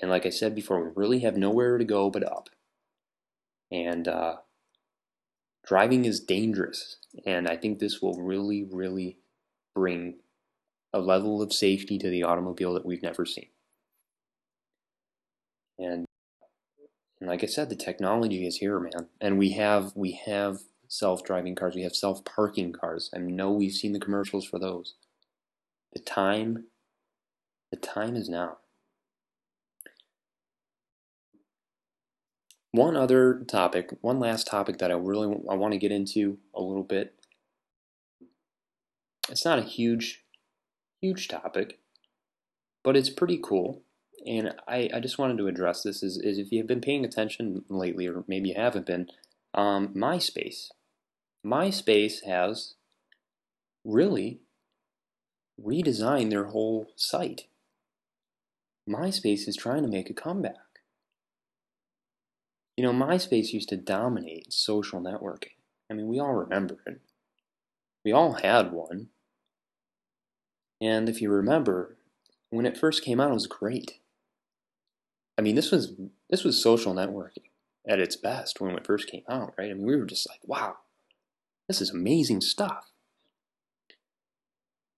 And 0.00 0.10
like 0.10 0.24
I 0.24 0.30
said 0.30 0.54
before, 0.54 0.82
we 0.82 0.90
really 0.94 1.20
have 1.20 1.36
nowhere 1.36 1.76
to 1.76 1.84
go 1.84 2.08
but 2.08 2.24
up. 2.24 2.48
And 3.72 4.06
uh, 4.06 4.36
driving 5.66 6.04
is 6.04 6.20
dangerous, 6.20 6.98
and 7.24 7.48
I 7.48 7.56
think 7.56 7.78
this 7.78 8.02
will 8.02 8.20
really, 8.20 8.68
really 8.70 9.16
bring 9.74 10.16
a 10.92 11.00
level 11.00 11.40
of 11.40 11.54
safety 11.54 11.96
to 11.96 12.10
the 12.10 12.22
automobile 12.22 12.74
that 12.74 12.84
we've 12.84 13.02
never 13.02 13.24
seen. 13.24 13.46
And, 15.78 16.04
and 17.18 17.30
like 17.30 17.42
I 17.42 17.46
said, 17.46 17.70
the 17.70 17.76
technology 17.76 18.46
is 18.46 18.58
here, 18.58 18.78
man. 18.78 19.08
And 19.22 19.38
we 19.38 19.52
have 19.52 19.92
we 19.96 20.20
have 20.26 20.58
self-driving 20.88 21.54
cars. 21.54 21.74
We 21.74 21.82
have 21.82 21.96
self-parking 21.96 22.72
cars. 22.74 23.08
I 23.16 23.18
know 23.18 23.52
we've 23.52 23.72
seen 23.72 23.94
the 23.94 23.98
commercials 23.98 24.44
for 24.44 24.58
those. 24.58 24.96
The 25.94 26.00
time, 26.00 26.64
the 27.70 27.78
time 27.78 28.16
is 28.16 28.28
now. 28.28 28.58
One 32.72 32.96
other 32.96 33.44
topic, 33.46 33.90
one 34.00 34.18
last 34.18 34.46
topic 34.46 34.78
that 34.78 34.90
I 34.90 34.94
really 34.94 35.28
I 35.48 35.54
want 35.54 35.72
to 35.72 35.78
get 35.78 35.92
into 35.92 36.38
a 36.54 36.62
little 36.62 36.82
bit. 36.82 37.14
It's 39.28 39.44
not 39.44 39.58
a 39.58 39.62
huge, 39.62 40.24
huge 41.00 41.28
topic, 41.28 41.78
but 42.82 42.96
it's 42.96 43.10
pretty 43.10 43.38
cool. 43.42 43.82
And 44.26 44.54
I, 44.66 44.88
I 44.92 45.00
just 45.00 45.18
wanted 45.18 45.36
to 45.38 45.48
address 45.48 45.82
this 45.82 46.02
is, 46.02 46.16
is 46.16 46.38
if 46.38 46.50
you've 46.50 46.66
been 46.66 46.80
paying 46.80 47.04
attention 47.04 47.64
lately, 47.68 48.06
or 48.08 48.24
maybe 48.26 48.50
you 48.50 48.54
haven't 48.56 48.86
been, 48.86 49.08
um, 49.52 49.88
MySpace. 49.88 50.68
MySpace 51.44 52.24
has 52.24 52.74
really 53.84 54.40
redesigned 55.60 56.30
their 56.30 56.44
whole 56.44 56.92
site. 56.96 57.48
MySpace 58.88 59.46
is 59.46 59.56
trying 59.56 59.82
to 59.82 59.88
make 59.88 60.08
a 60.08 60.14
comeback. 60.14 60.71
You 62.76 62.84
know, 62.84 62.92
MySpace 62.92 63.52
used 63.52 63.68
to 63.68 63.76
dominate 63.76 64.52
social 64.52 65.00
networking. 65.00 65.56
I 65.90 65.94
mean, 65.94 66.08
we 66.08 66.18
all 66.18 66.32
remember 66.32 66.78
it. 66.86 67.00
We 68.04 68.12
all 68.12 68.34
had 68.34 68.72
one. 68.72 69.08
And 70.80 71.08
if 71.08 71.20
you 71.20 71.30
remember, 71.30 71.96
when 72.50 72.66
it 72.66 72.76
first 72.76 73.04
came 73.04 73.20
out, 73.20 73.30
it 73.30 73.34
was 73.34 73.46
great. 73.46 73.98
I 75.38 75.42
mean, 75.42 75.54
this 75.54 75.70
was 75.70 75.94
this 76.28 76.44
was 76.44 76.62
social 76.62 76.94
networking 76.94 77.50
at 77.86 78.00
its 78.00 78.16
best 78.16 78.60
when 78.60 78.76
it 78.76 78.86
first 78.86 79.08
came 79.08 79.22
out, 79.28 79.54
right? 79.58 79.70
I 79.70 79.74
mean, 79.74 79.86
we 79.86 79.96
were 79.96 80.06
just 80.06 80.28
like, 80.28 80.40
wow, 80.44 80.76
this 81.68 81.80
is 81.80 81.90
amazing 81.90 82.40
stuff. 82.40 82.90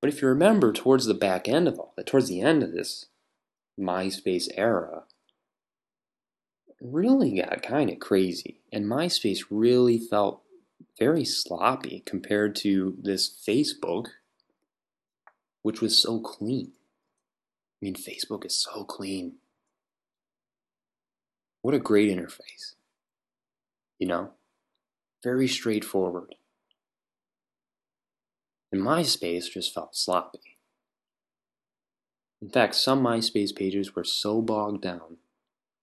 But 0.01 0.12
if 0.12 0.20
you 0.20 0.29
remember, 0.29 0.72
towards 0.72 1.07
the 1.07 1.14
back 1.14 1.49
end 1.49 1.66
of 1.66 1.79
all 1.79 1.95
that, 1.97 2.07
towards 2.07 2.29
the 2.29 2.41
end 2.41 2.62
of 2.62 2.72
this 2.72 3.07
MySpace 3.81 4.49
era, 4.55 5.05
really 6.85 7.41
got 7.41 7.62
kind 7.62 7.91
of 7.91 7.99
crazy. 7.99 8.61
And 8.72 8.87
MySpace 8.87 9.45
really 9.51 9.99
felt 9.99 10.43
very 10.99 11.24
sloppy 11.24 12.03
compared 12.05 12.55
to 12.57 12.97
this 13.01 13.43
Facebook, 13.47 14.07
which 15.62 15.80
was 15.80 16.01
so 16.01 16.20
clean. 16.20 16.72
I 16.74 17.78
mean, 17.80 17.95
Facebook 17.95 18.45
is 18.45 18.57
so 18.57 18.85
clean. 18.85 19.37
What 21.62 21.74
a 21.74 21.78
great 21.78 22.14
interface. 22.14 22.74
You 23.99 24.07
know? 24.07 24.30
Very 25.22 25.49
straightforward. 25.49 26.35
And 28.70 28.82
MySpace 28.82 29.51
just 29.51 29.72
felt 29.72 29.97
sloppy. 29.97 30.59
In 32.43 32.51
fact, 32.51 32.74
some 32.74 33.03
MySpace 33.03 33.57
pages 33.57 33.95
were 33.95 34.05
so 34.05 34.43
bogged 34.43 34.82
down 34.82 35.16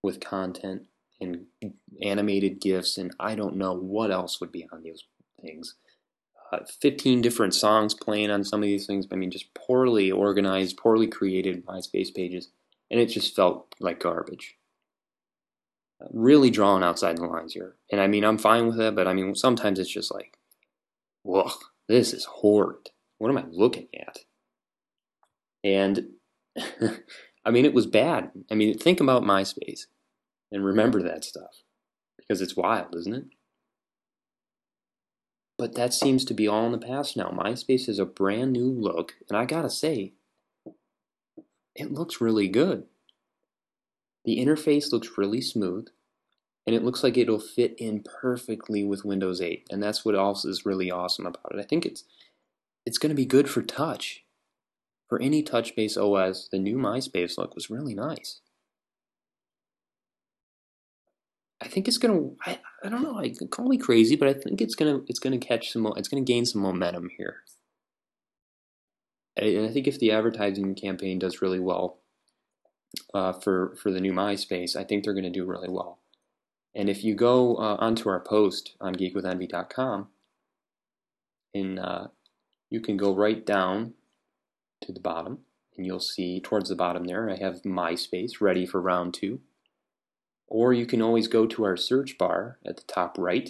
with 0.02 0.20
content 0.20 0.86
and 1.22 1.46
animated 2.02 2.60
GIFs, 2.60 2.98
and 2.98 3.14
I 3.18 3.34
don't 3.34 3.56
know 3.56 3.72
what 3.72 4.10
else 4.10 4.40
would 4.40 4.52
be 4.52 4.68
on 4.72 4.82
these 4.82 5.04
things. 5.40 5.76
Uh, 6.52 6.60
15 6.80 7.22
different 7.22 7.54
songs 7.54 7.94
playing 7.94 8.30
on 8.30 8.44
some 8.44 8.62
of 8.62 8.66
these 8.66 8.86
things. 8.86 9.06
I 9.10 9.16
mean, 9.16 9.30
just 9.30 9.54
poorly 9.54 10.10
organized, 10.10 10.76
poorly 10.76 11.06
created 11.06 11.64
MySpace 11.64 12.14
pages, 12.14 12.48
and 12.90 13.00
it 13.00 13.06
just 13.06 13.34
felt 13.34 13.74
like 13.80 14.00
garbage. 14.00 14.56
Uh, 16.02 16.08
really 16.12 16.50
drawn 16.50 16.82
outside 16.82 17.16
the 17.16 17.24
lines 17.24 17.54
here. 17.54 17.76
And 17.90 18.00
I 18.00 18.06
mean, 18.06 18.24
I'm 18.24 18.38
fine 18.38 18.66
with 18.66 18.76
that, 18.78 18.94
but 18.94 19.06
I 19.06 19.14
mean, 19.14 19.34
sometimes 19.34 19.78
it's 19.78 19.92
just 19.92 20.12
like, 20.12 20.36
whoa, 21.22 21.50
this 21.88 22.12
is 22.12 22.24
horrid. 22.24 22.90
What 23.18 23.30
am 23.30 23.38
I 23.38 23.44
looking 23.50 23.88
at? 23.98 24.18
And 25.64 26.08
I 27.44 27.50
mean, 27.50 27.64
it 27.64 27.74
was 27.74 27.86
bad. 27.86 28.30
I 28.50 28.54
mean, 28.54 28.76
think 28.76 29.00
about 29.00 29.22
MySpace 29.22 29.86
and 30.52 30.64
remember 30.64 31.02
that 31.02 31.24
stuff 31.24 31.62
because 32.16 32.40
it's 32.40 32.56
wild, 32.56 32.94
isn't 32.94 33.14
it? 33.14 33.24
But 35.58 35.74
that 35.74 35.94
seems 35.94 36.24
to 36.26 36.34
be 36.34 36.46
all 36.46 36.66
in 36.66 36.72
the 36.72 36.78
past 36.78 37.16
now. 37.16 37.30
MySpace 37.30 37.88
is 37.88 37.98
a 37.98 38.06
brand 38.06 38.52
new 38.52 38.70
look, 38.70 39.14
and 39.28 39.36
I 39.36 39.44
gotta 39.44 39.70
say, 39.70 40.12
it 41.74 41.92
looks 41.92 42.20
really 42.20 42.48
good. 42.48 42.84
The 44.24 44.38
interface 44.38 44.92
looks 44.92 45.16
really 45.16 45.40
smooth, 45.40 45.88
and 46.66 46.76
it 46.76 46.84
looks 46.84 47.02
like 47.02 47.16
it'll 47.16 47.40
fit 47.40 47.74
in 47.78 48.02
perfectly 48.02 48.84
with 48.84 49.04
Windows 49.04 49.40
8, 49.40 49.66
and 49.70 49.82
that's 49.82 50.04
what 50.04 50.14
else 50.14 50.44
is 50.44 50.66
really 50.66 50.90
awesome 50.90 51.26
about 51.26 51.52
it. 51.52 51.58
I 51.58 51.64
think 51.64 51.86
it's 51.86 52.04
it's 52.84 52.98
going 52.98 53.10
to 53.10 53.16
be 53.16 53.26
good 53.26 53.48
for 53.48 53.62
touch. 53.62 54.24
For 55.08 55.20
any 55.20 55.42
touch-based 55.42 55.98
OS, 55.98 56.48
the 56.48 56.58
new 56.58 56.76
MySpace 56.76 57.38
look 57.38 57.54
was 57.54 57.70
really 57.70 57.94
nice. 57.94 58.40
I 61.62 61.68
think 61.68 61.86
it's 61.86 61.98
gonna. 61.98 62.30
I, 62.44 62.58
I 62.82 62.88
don't 62.88 63.02
know. 63.02 63.18
I 63.18 63.32
call 63.50 63.68
me 63.68 63.78
crazy, 63.78 64.16
but 64.16 64.28
I 64.28 64.32
think 64.32 64.60
it's 64.60 64.74
gonna. 64.74 65.00
It's 65.06 65.20
gonna 65.20 65.38
catch 65.38 65.70
some. 65.70 65.86
It's 65.96 66.08
gonna 66.08 66.24
gain 66.24 66.44
some 66.44 66.60
momentum 66.60 67.08
here. 67.16 67.36
And 69.36 69.66
I 69.66 69.70
think 69.70 69.86
if 69.86 69.98
the 69.98 70.10
advertising 70.10 70.74
campaign 70.74 71.20
does 71.20 71.40
really 71.40 71.60
well 71.60 72.00
uh, 73.14 73.32
for 73.32 73.76
for 73.76 73.92
the 73.92 74.00
new 74.00 74.12
MySpace, 74.12 74.74
I 74.74 74.82
think 74.82 75.04
they're 75.04 75.14
gonna 75.14 75.30
do 75.30 75.44
really 75.44 75.68
well. 75.68 76.00
And 76.74 76.90
if 76.90 77.04
you 77.04 77.14
go 77.14 77.54
uh, 77.56 77.76
onto 77.78 78.08
our 78.08 78.20
post 78.20 78.74
on 78.80 78.96
geekwithenvy.com, 78.96 80.08
and 81.54 81.78
uh, 81.78 82.08
you 82.70 82.80
can 82.80 82.96
go 82.96 83.14
right 83.14 83.46
down 83.46 83.94
to 84.80 84.92
the 84.92 85.00
bottom, 85.00 85.40
and 85.76 85.86
you'll 85.86 86.00
see 86.00 86.40
towards 86.40 86.70
the 86.70 86.74
bottom 86.74 87.04
there, 87.04 87.30
I 87.30 87.36
have 87.36 87.62
MySpace 87.62 88.40
ready 88.40 88.66
for 88.66 88.80
round 88.80 89.14
two. 89.14 89.40
Or 90.52 90.74
you 90.74 90.84
can 90.84 91.00
always 91.00 91.28
go 91.28 91.46
to 91.46 91.64
our 91.64 91.78
search 91.78 92.18
bar 92.18 92.58
at 92.66 92.76
the 92.76 92.82
top 92.82 93.16
right, 93.16 93.48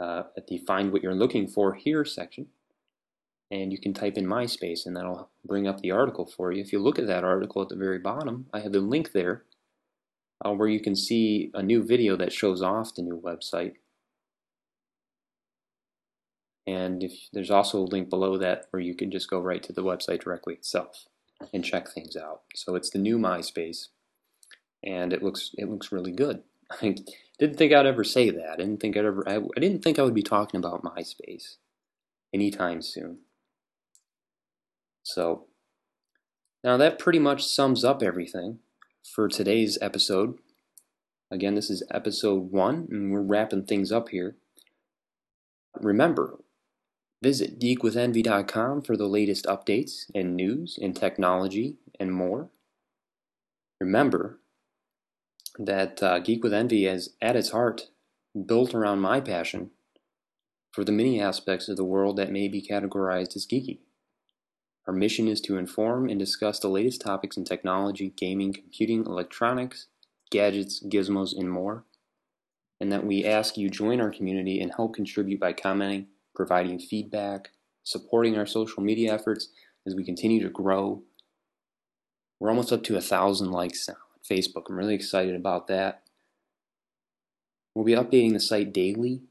uh, 0.00 0.22
at 0.34 0.46
the 0.46 0.56
Find 0.56 0.90
What 0.90 1.02
You're 1.02 1.14
Looking 1.14 1.46
For 1.46 1.74
Here 1.74 2.06
section, 2.06 2.46
and 3.50 3.70
you 3.70 3.78
can 3.78 3.92
type 3.92 4.16
in 4.16 4.24
MySpace 4.24 4.86
and 4.86 4.96
that'll 4.96 5.28
bring 5.44 5.68
up 5.68 5.82
the 5.82 5.90
article 5.90 6.24
for 6.24 6.52
you. 6.52 6.62
If 6.62 6.72
you 6.72 6.78
look 6.78 6.98
at 6.98 7.06
that 7.06 7.22
article 7.22 7.60
at 7.60 7.68
the 7.68 7.76
very 7.76 7.98
bottom, 7.98 8.46
I 8.50 8.60
have 8.60 8.72
the 8.72 8.80
link 8.80 9.12
there 9.12 9.44
uh, 10.42 10.52
where 10.52 10.68
you 10.68 10.80
can 10.80 10.96
see 10.96 11.50
a 11.52 11.62
new 11.62 11.82
video 11.82 12.16
that 12.16 12.32
shows 12.32 12.62
off 12.62 12.94
the 12.94 13.02
new 13.02 13.20
website. 13.20 13.74
And 16.66 17.02
if 17.02 17.12
there's 17.34 17.50
also 17.50 17.80
a 17.80 17.92
link 17.92 18.08
below 18.08 18.38
that 18.38 18.68
where 18.70 18.80
you 18.80 18.94
can 18.94 19.10
just 19.10 19.28
go 19.28 19.38
right 19.38 19.62
to 19.62 19.72
the 19.74 19.84
website 19.84 20.24
directly 20.24 20.54
itself 20.54 21.04
and 21.52 21.62
check 21.62 21.88
things 21.90 22.16
out. 22.16 22.40
So 22.54 22.74
it's 22.74 22.88
the 22.88 22.98
new 22.98 23.18
MySpace 23.18 23.88
and 24.86 25.12
it 25.12 25.22
looks 25.22 25.50
it 25.58 25.68
looks 25.68 25.92
really 25.92 26.12
good. 26.12 26.42
I 26.82 26.96
didn't 27.38 27.56
think 27.56 27.72
I'd 27.72 27.86
ever 27.86 28.04
say 28.04 28.30
that. 28.30 28.50
I 28.52 28.56
didn't 28.56 28.80
think 28.80 28.96
I'd 28.96 29.04
ever. 29.04 29.28
I, 29.28 29.36
I 29.36 29.60
didn't 29.60 29.82
think 29.82 29.98
I 29.98 30.02
would 30.02 30.14
be 30.14 30.22
talking 30.22 30.58
about 30.58 30.82
MySpace 30.82 31.56
anytime 32.32 32.80
soon. 32.80 33.18
So 35.02 35.46
now 36.64 36.76
that 36.76 36.98
pretty 36.98 37.18
much 37.18 37.44
sums 37.44 37.84
up 37.84 38.02
everything 38.02 38.60
for 39.14 39.28
today's 39.28 39.76
episode. 39.82 40.38
Again, 41.30 41.56
this 41.56 41.70
is 41.70 41.82
episode 41.90 42.52
one, 42.52 42.86
and 42.90 43.12
we're 43.12 43.20
wrapping 43.20 43.64
things 43.64 43.90
up 43.90 44.10
here. 44.10 44.36
Remember, 45.80 46.38
visit 47.22 47.58
geekwithenvy.com 47.58 48.82
for 48.82 48.96
the 48.96 49.08
latest 49.08 49.44
updates 49.46 50.06
and 50.14 50.36
news 50.36 50.78
and 50.80 50.94
technology 50.94 51.76
and 51.98 52.12
more. 52.12 52.50
Remember, 53.80 54.38
that 55.58 56.02
uh, 56.02 56.18
Geek 56.18 56.42
with 56.42 56.52
Envy 56.52 56.86
is 56.86 57.10
at 57.20 57.36
its 57.36 57.50
heart 57.50 57.88
built 58.46 58.74
around 58.74 59.00
my 59.00 59.20
passion 59.20 59.70
for 60.72 60.84
the 60.84 60.92
many 60.92 61.20
aspects 61.20 61.68
of 61.68 61.76
the 61.76 61.84
world 61.84 62.16
that 62.16 62.30
may 62.30 62.48
be 62.48 62.60
categorized 62.60 63.34
as 63.34 63.46
geeky. 63.46 63.78
Our 64.86 64.92
mission 64.92 65.26
is 65.26 65.40
to 65.42 65.56
inform 65.56 66.08
and 66.08 66.18
discuss 66.18 66.60
the 66.60 66.68
latest 66.68 67.00
topics 67.00 67.36
in 67.36 67.44
technology, 67.44 68.12
gaming, 68.16 68.52
computing, 68.52 69.04
electronics, 69.04 69.86
gadgets, 70.30 70.82
gizmos, 70.86 71.36
and 71.36 71.50
more. 71.50 71.84
And 72.78 72.92
that 72.92 73.06
we 73.06 73.24
ask 73.24 73.56
you 73.56 73.70
join 73.70 74.00
our 74.00 74.10
community 74.10 74.60
and 74.60 74.72
help 74.76 74.94
contribute 74.94 75.40
by 75.40 75.54
commenting, 75.54 76.08
providing 76.34 76.78
feedback, 76.78 77.48
supporting 77.82 78.36
our 78.36 78.46
social 78.46 78.82
media 78.82 79.14
efforts 79.14 79.48
as 79.86 79.94
we 79.94 80.04
continue 80.04 80.42
to 80.42 80.50
grow. 80.50 81.02
We're 82.38 82.50
almost 82.50 82.72
up 82.72 82.82
to 82.84 82.96
a 82.96 83.00
thousand 83.00 83.50
likes 83.50 83.88
now. 83.88 84.05
Facebook. 84.28 84.64
I'm 84.68 84.76
really 84.76 84.94
excited 84.94 85.34
about 85.34 85.66
that. 85.68 86.02
We'll 87.74 87.84
be 87.84 87.92
updating 87.92 88.32
the 88.32 88.40
site 88.40 88.72
daily. 88.72 89.22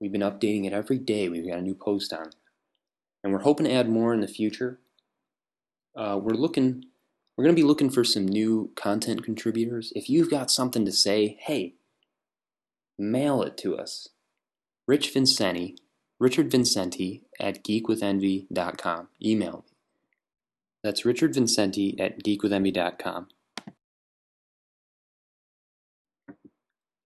We've 0.00 0.12
been 0.12 0.22
updating 0.22 0.66
it 0.66 0.72
every 0.72 0.98
day. 0.98 1.28
We've 1.28 1.46
got 1.46 1.58
a 1.58 1.62
new 1.62 1.74
post 1.74 2.12
on 2.12 2.30
And 3.22 3.32
we're 3.32 3.40
hoping 3.40 3.66
to 3.66 3.72
add 3.72 3.88
more 3.88 4.14
in 4.14 4.20
the 4.20 4.28
future. 4.28 4.80
Uh, 5.94 6.18
we're 6.20 6.34
looking 6.34 6.84
we're 7.36 7.44
going 7.44 7.56
to 7.56 7.60
be 7.62 7.66
looking 7.66 7.90
for 7.90 8.04
some 8.04 8.26
new 8.26 8.72
content 8.76 9.24
contributors. 9.24 9.92
If 9.96 10.10
you've 10.10 10.30
got 10.30 10.50
something 10.50 10.84
to 10.84 10.92
say, 10.92 11.38
hey, 11.40 11.74
mail 12.98 13.42
it 13.42 13.56
to 13.58 13.76
us. 13.76 14.08
Rich 14.86 15.12
Vincenti, 15.12 15.76
Richard 16.18 16.50
Vincenti 16.50 17.22
at 17.40 17.64
geekwithenvy.com. 17.64 19.08
Email 19.24 19.64
me. 19.66 19.72
That's 20.84 21.04
Richard 21.04 21.34
Vincenti 21.34 21.98
at 21.98 22.22
geekwithenvy.com. 22.22 23.28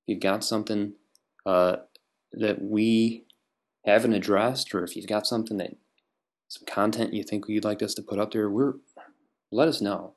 you've 0.07 0.20
got 0.20 0.44
something 0.44 0.94
uh, 1.44 1.76
that 2.32 2.62
we 2.62 3.24
haven't 3.84 4.12
addressed, 4.14 4.74
or 4.74 4.84
if 4.84 4.96
you've 4.96 5.07
got 5.07 5.26
something 5.26 5.57
that 5.59 5.76
some 6.48 6.64
content 6.66 7.12
you 7.12 7.22
think 7.22 7.44
you'd 7.48 7.64
like 7.64 7.82
us 7.82 7.94
to 7.94 8.02
put 8.02 8.18
up 8.18 8.32
there, 8.32 8.48
we're 8.48 8.74
let 9.50 9.68
us 9.68 9.80
know 9.80 10.14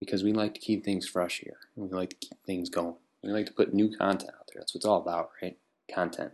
because 0.00 0.22
we 0.22 0.32
like 0.32 0.54
to 0.54 0.60
keep 0.60 0.84
things 0.84 1.06
fresh 1.06 1.40
here. 1.40 1.58
We 1.76 1.88
like 1.88 2.10
to 2.10 2.16
keep 2.16 2.38
things 2.44 2.68
going. 2.68 2.96
We 3.22 3.30
like 3.30 3.46
to 3.46 3.52
put 3.52 3.72
new 3.72 3.96
content 3.96 4.32
out 4.38 4.48
there. 4.52 4.60
That's 4.60 4.74
what 4.74 4.80
it's 4.80 4.86
all 4.86 5.00
about, 5.00 5.30
right? 5.42 5.56
Content. 5.92 6.32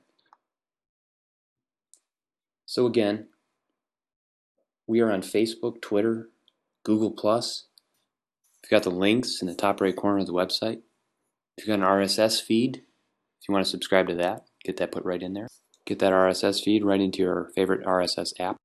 So 2.67 2.87
again, 2.87 3.29
we 4.87 5.01
are 5.01 5.13
on 5.13 5.23
Facebook, 5.23 5.81
Twitter, 5.81 6.31
Google 6.85 7.13
Plus. 7.13 7.67
You've 8.63 8.71
got 8.71 8.83
the 8.83 8.91
links 8.91 9.41
in 9.41 9.49
the 9.49 9.55
top 9.55 9.81
right 9.81 9.95
corner 9.95 10.19
of 10.19 10.27
the 10.27 10.33
website. 10.33 10.81
If 11.61 11.67
you've 11.67 11.79
got 11.79 11.87
an 11.87 11.95
RSS 11.95 12.41
feed, 12.41 12.77
if 12.77 13.49
you 13.49 13.53
want 13.53 13.67
to 13.67 13.71
subscribe 13.71 14.09
to 14.09 14.15
that, 14.15 14.47
get 14.65 14.79
that 14.79 14.93
put 14.93 15.05
right 15.05 15.23
in 15.23 15.35
there. 15.35 15.49
Get 15.85 15.99
that 15.99 16.13
RSS 16.13 16.65
feed 16.65 16.85
right 16.85 17.01
into 17.01 17.19
your 17.19 17.51
favorite 17.55 17.85
RSS 17.85 18.33
app. 18.41 18.57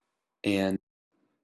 And 0.46 0.80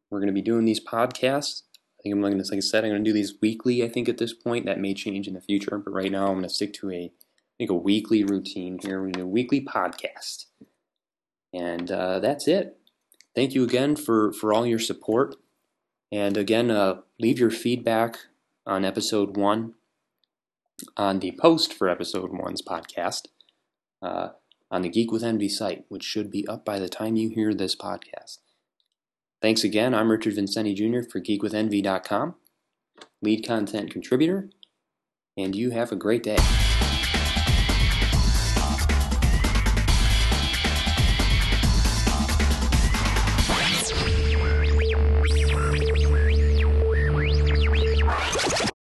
we're 0.09 0.19
going 0.19 0.27
to 0.27 0.33
be 0.33 0.41
doing 0.41 0.63
these 0.63 0.83
podcasts 0.83 1.63
I 2.01 2.03
think 2.03 2.13
I'm 2.13 2.21
going 2.21 2.41
to, 2.41 2.49
like 2.49 2.57
I 2.57 2.61
said, 2.61 2.83
I'm 2.83 2.89
going 2.89 3.03
to 3.03 3.09
do 3.09 3.13
these 3.13 3.35
weekly. 3.43 3.83
I 3.83 3.87
think 3.87 4.09
at 4.09 4.17
this 4.17 4.33
point 4.33 4.65
that 4.65 4.79
may 4.79 4.95
change 4.95 5.27
in 5.27 5.35
the 5.35 5.41
future, 5.41 5.77
but 5.77 5.91
right 5.91 6.11
now 6.11 6.25
I'm 6.25 6.33
going 6.33 6.43
to 6.43 6.49
stick 6.49 6.73
to 6.75 6.89
a, 6.89 7.03
I 7.03 7.11
think 7.59 7.69
a 7.69 7.75
weekly 7.75 8.23
routine 8.23 8.79
here. 8.81 8.97
We're 8.97 9.11
going 9.11 9.13
to 9.13 9.19
do 9.19 9.25
a 9.25 9.29
weekly 9.29 9.61
podcast, 9.61 10.45
and 11.53 11.91
uh, 11.91 12.17
that's 12.19 12.47
it. 12.47 12.79
Thank 13.35 13.53
you 13.53 13.63
again 13.63 13.95
for 13.95 14.33
for 14.33 14.51
all 14.51 14.65
your 14.65 14.79
support, 14.79 15.35
and 16.11 16.37
again, 16.37 16.71
uh, 16.71 17.01
leave 17.19 17.37
your 17.37 17.51
feedback 17.51 18.17
on 18.65 18.83
episode 18.83 19.37
one 19.37 19.75
on 20.97 21.19
the 21.19 21.31
post 21.39 21.73
for 21.73 21.89
episode 21.89 22.31
one's 22.31 22.61
podcast 22.61 23.27
uh, 24.01 24.29
on 24.69 24.81
the 24.81 24.89
Geek 24.89 25.11
with 25.11 25.23
Envy 25.23 25.49
site, 25.49 25.85
which 25.89 26.03
should 26.03 26.31
be 26.31 26.47
up 26.47 26.65
by 26.65 26.79
the 26.79 26.89
time 26.89 27.15
you 27.15 27.29
hear 27.29 27.53
this 27.53 27.75
podcast. 27.75 28.39
Thanks 29.41 29.63
again. 29.63 29.93
I'm 29.93 30.11
Richard 30.11 30.35
Vincenti 30.35 30.73
Jr. 30.73 31.01
for 31.09 31.19
GeekWithEnvy.com, 31.19 32.35
lead 33.21 33.45
content 33.45 33.91
contributor, 33.91 34.49
and 35.35 35.55
you 35.55 35.71
have 35.71 35.91
a 35.91 35.95
great 35.95 36.23
day. 36.23 36.37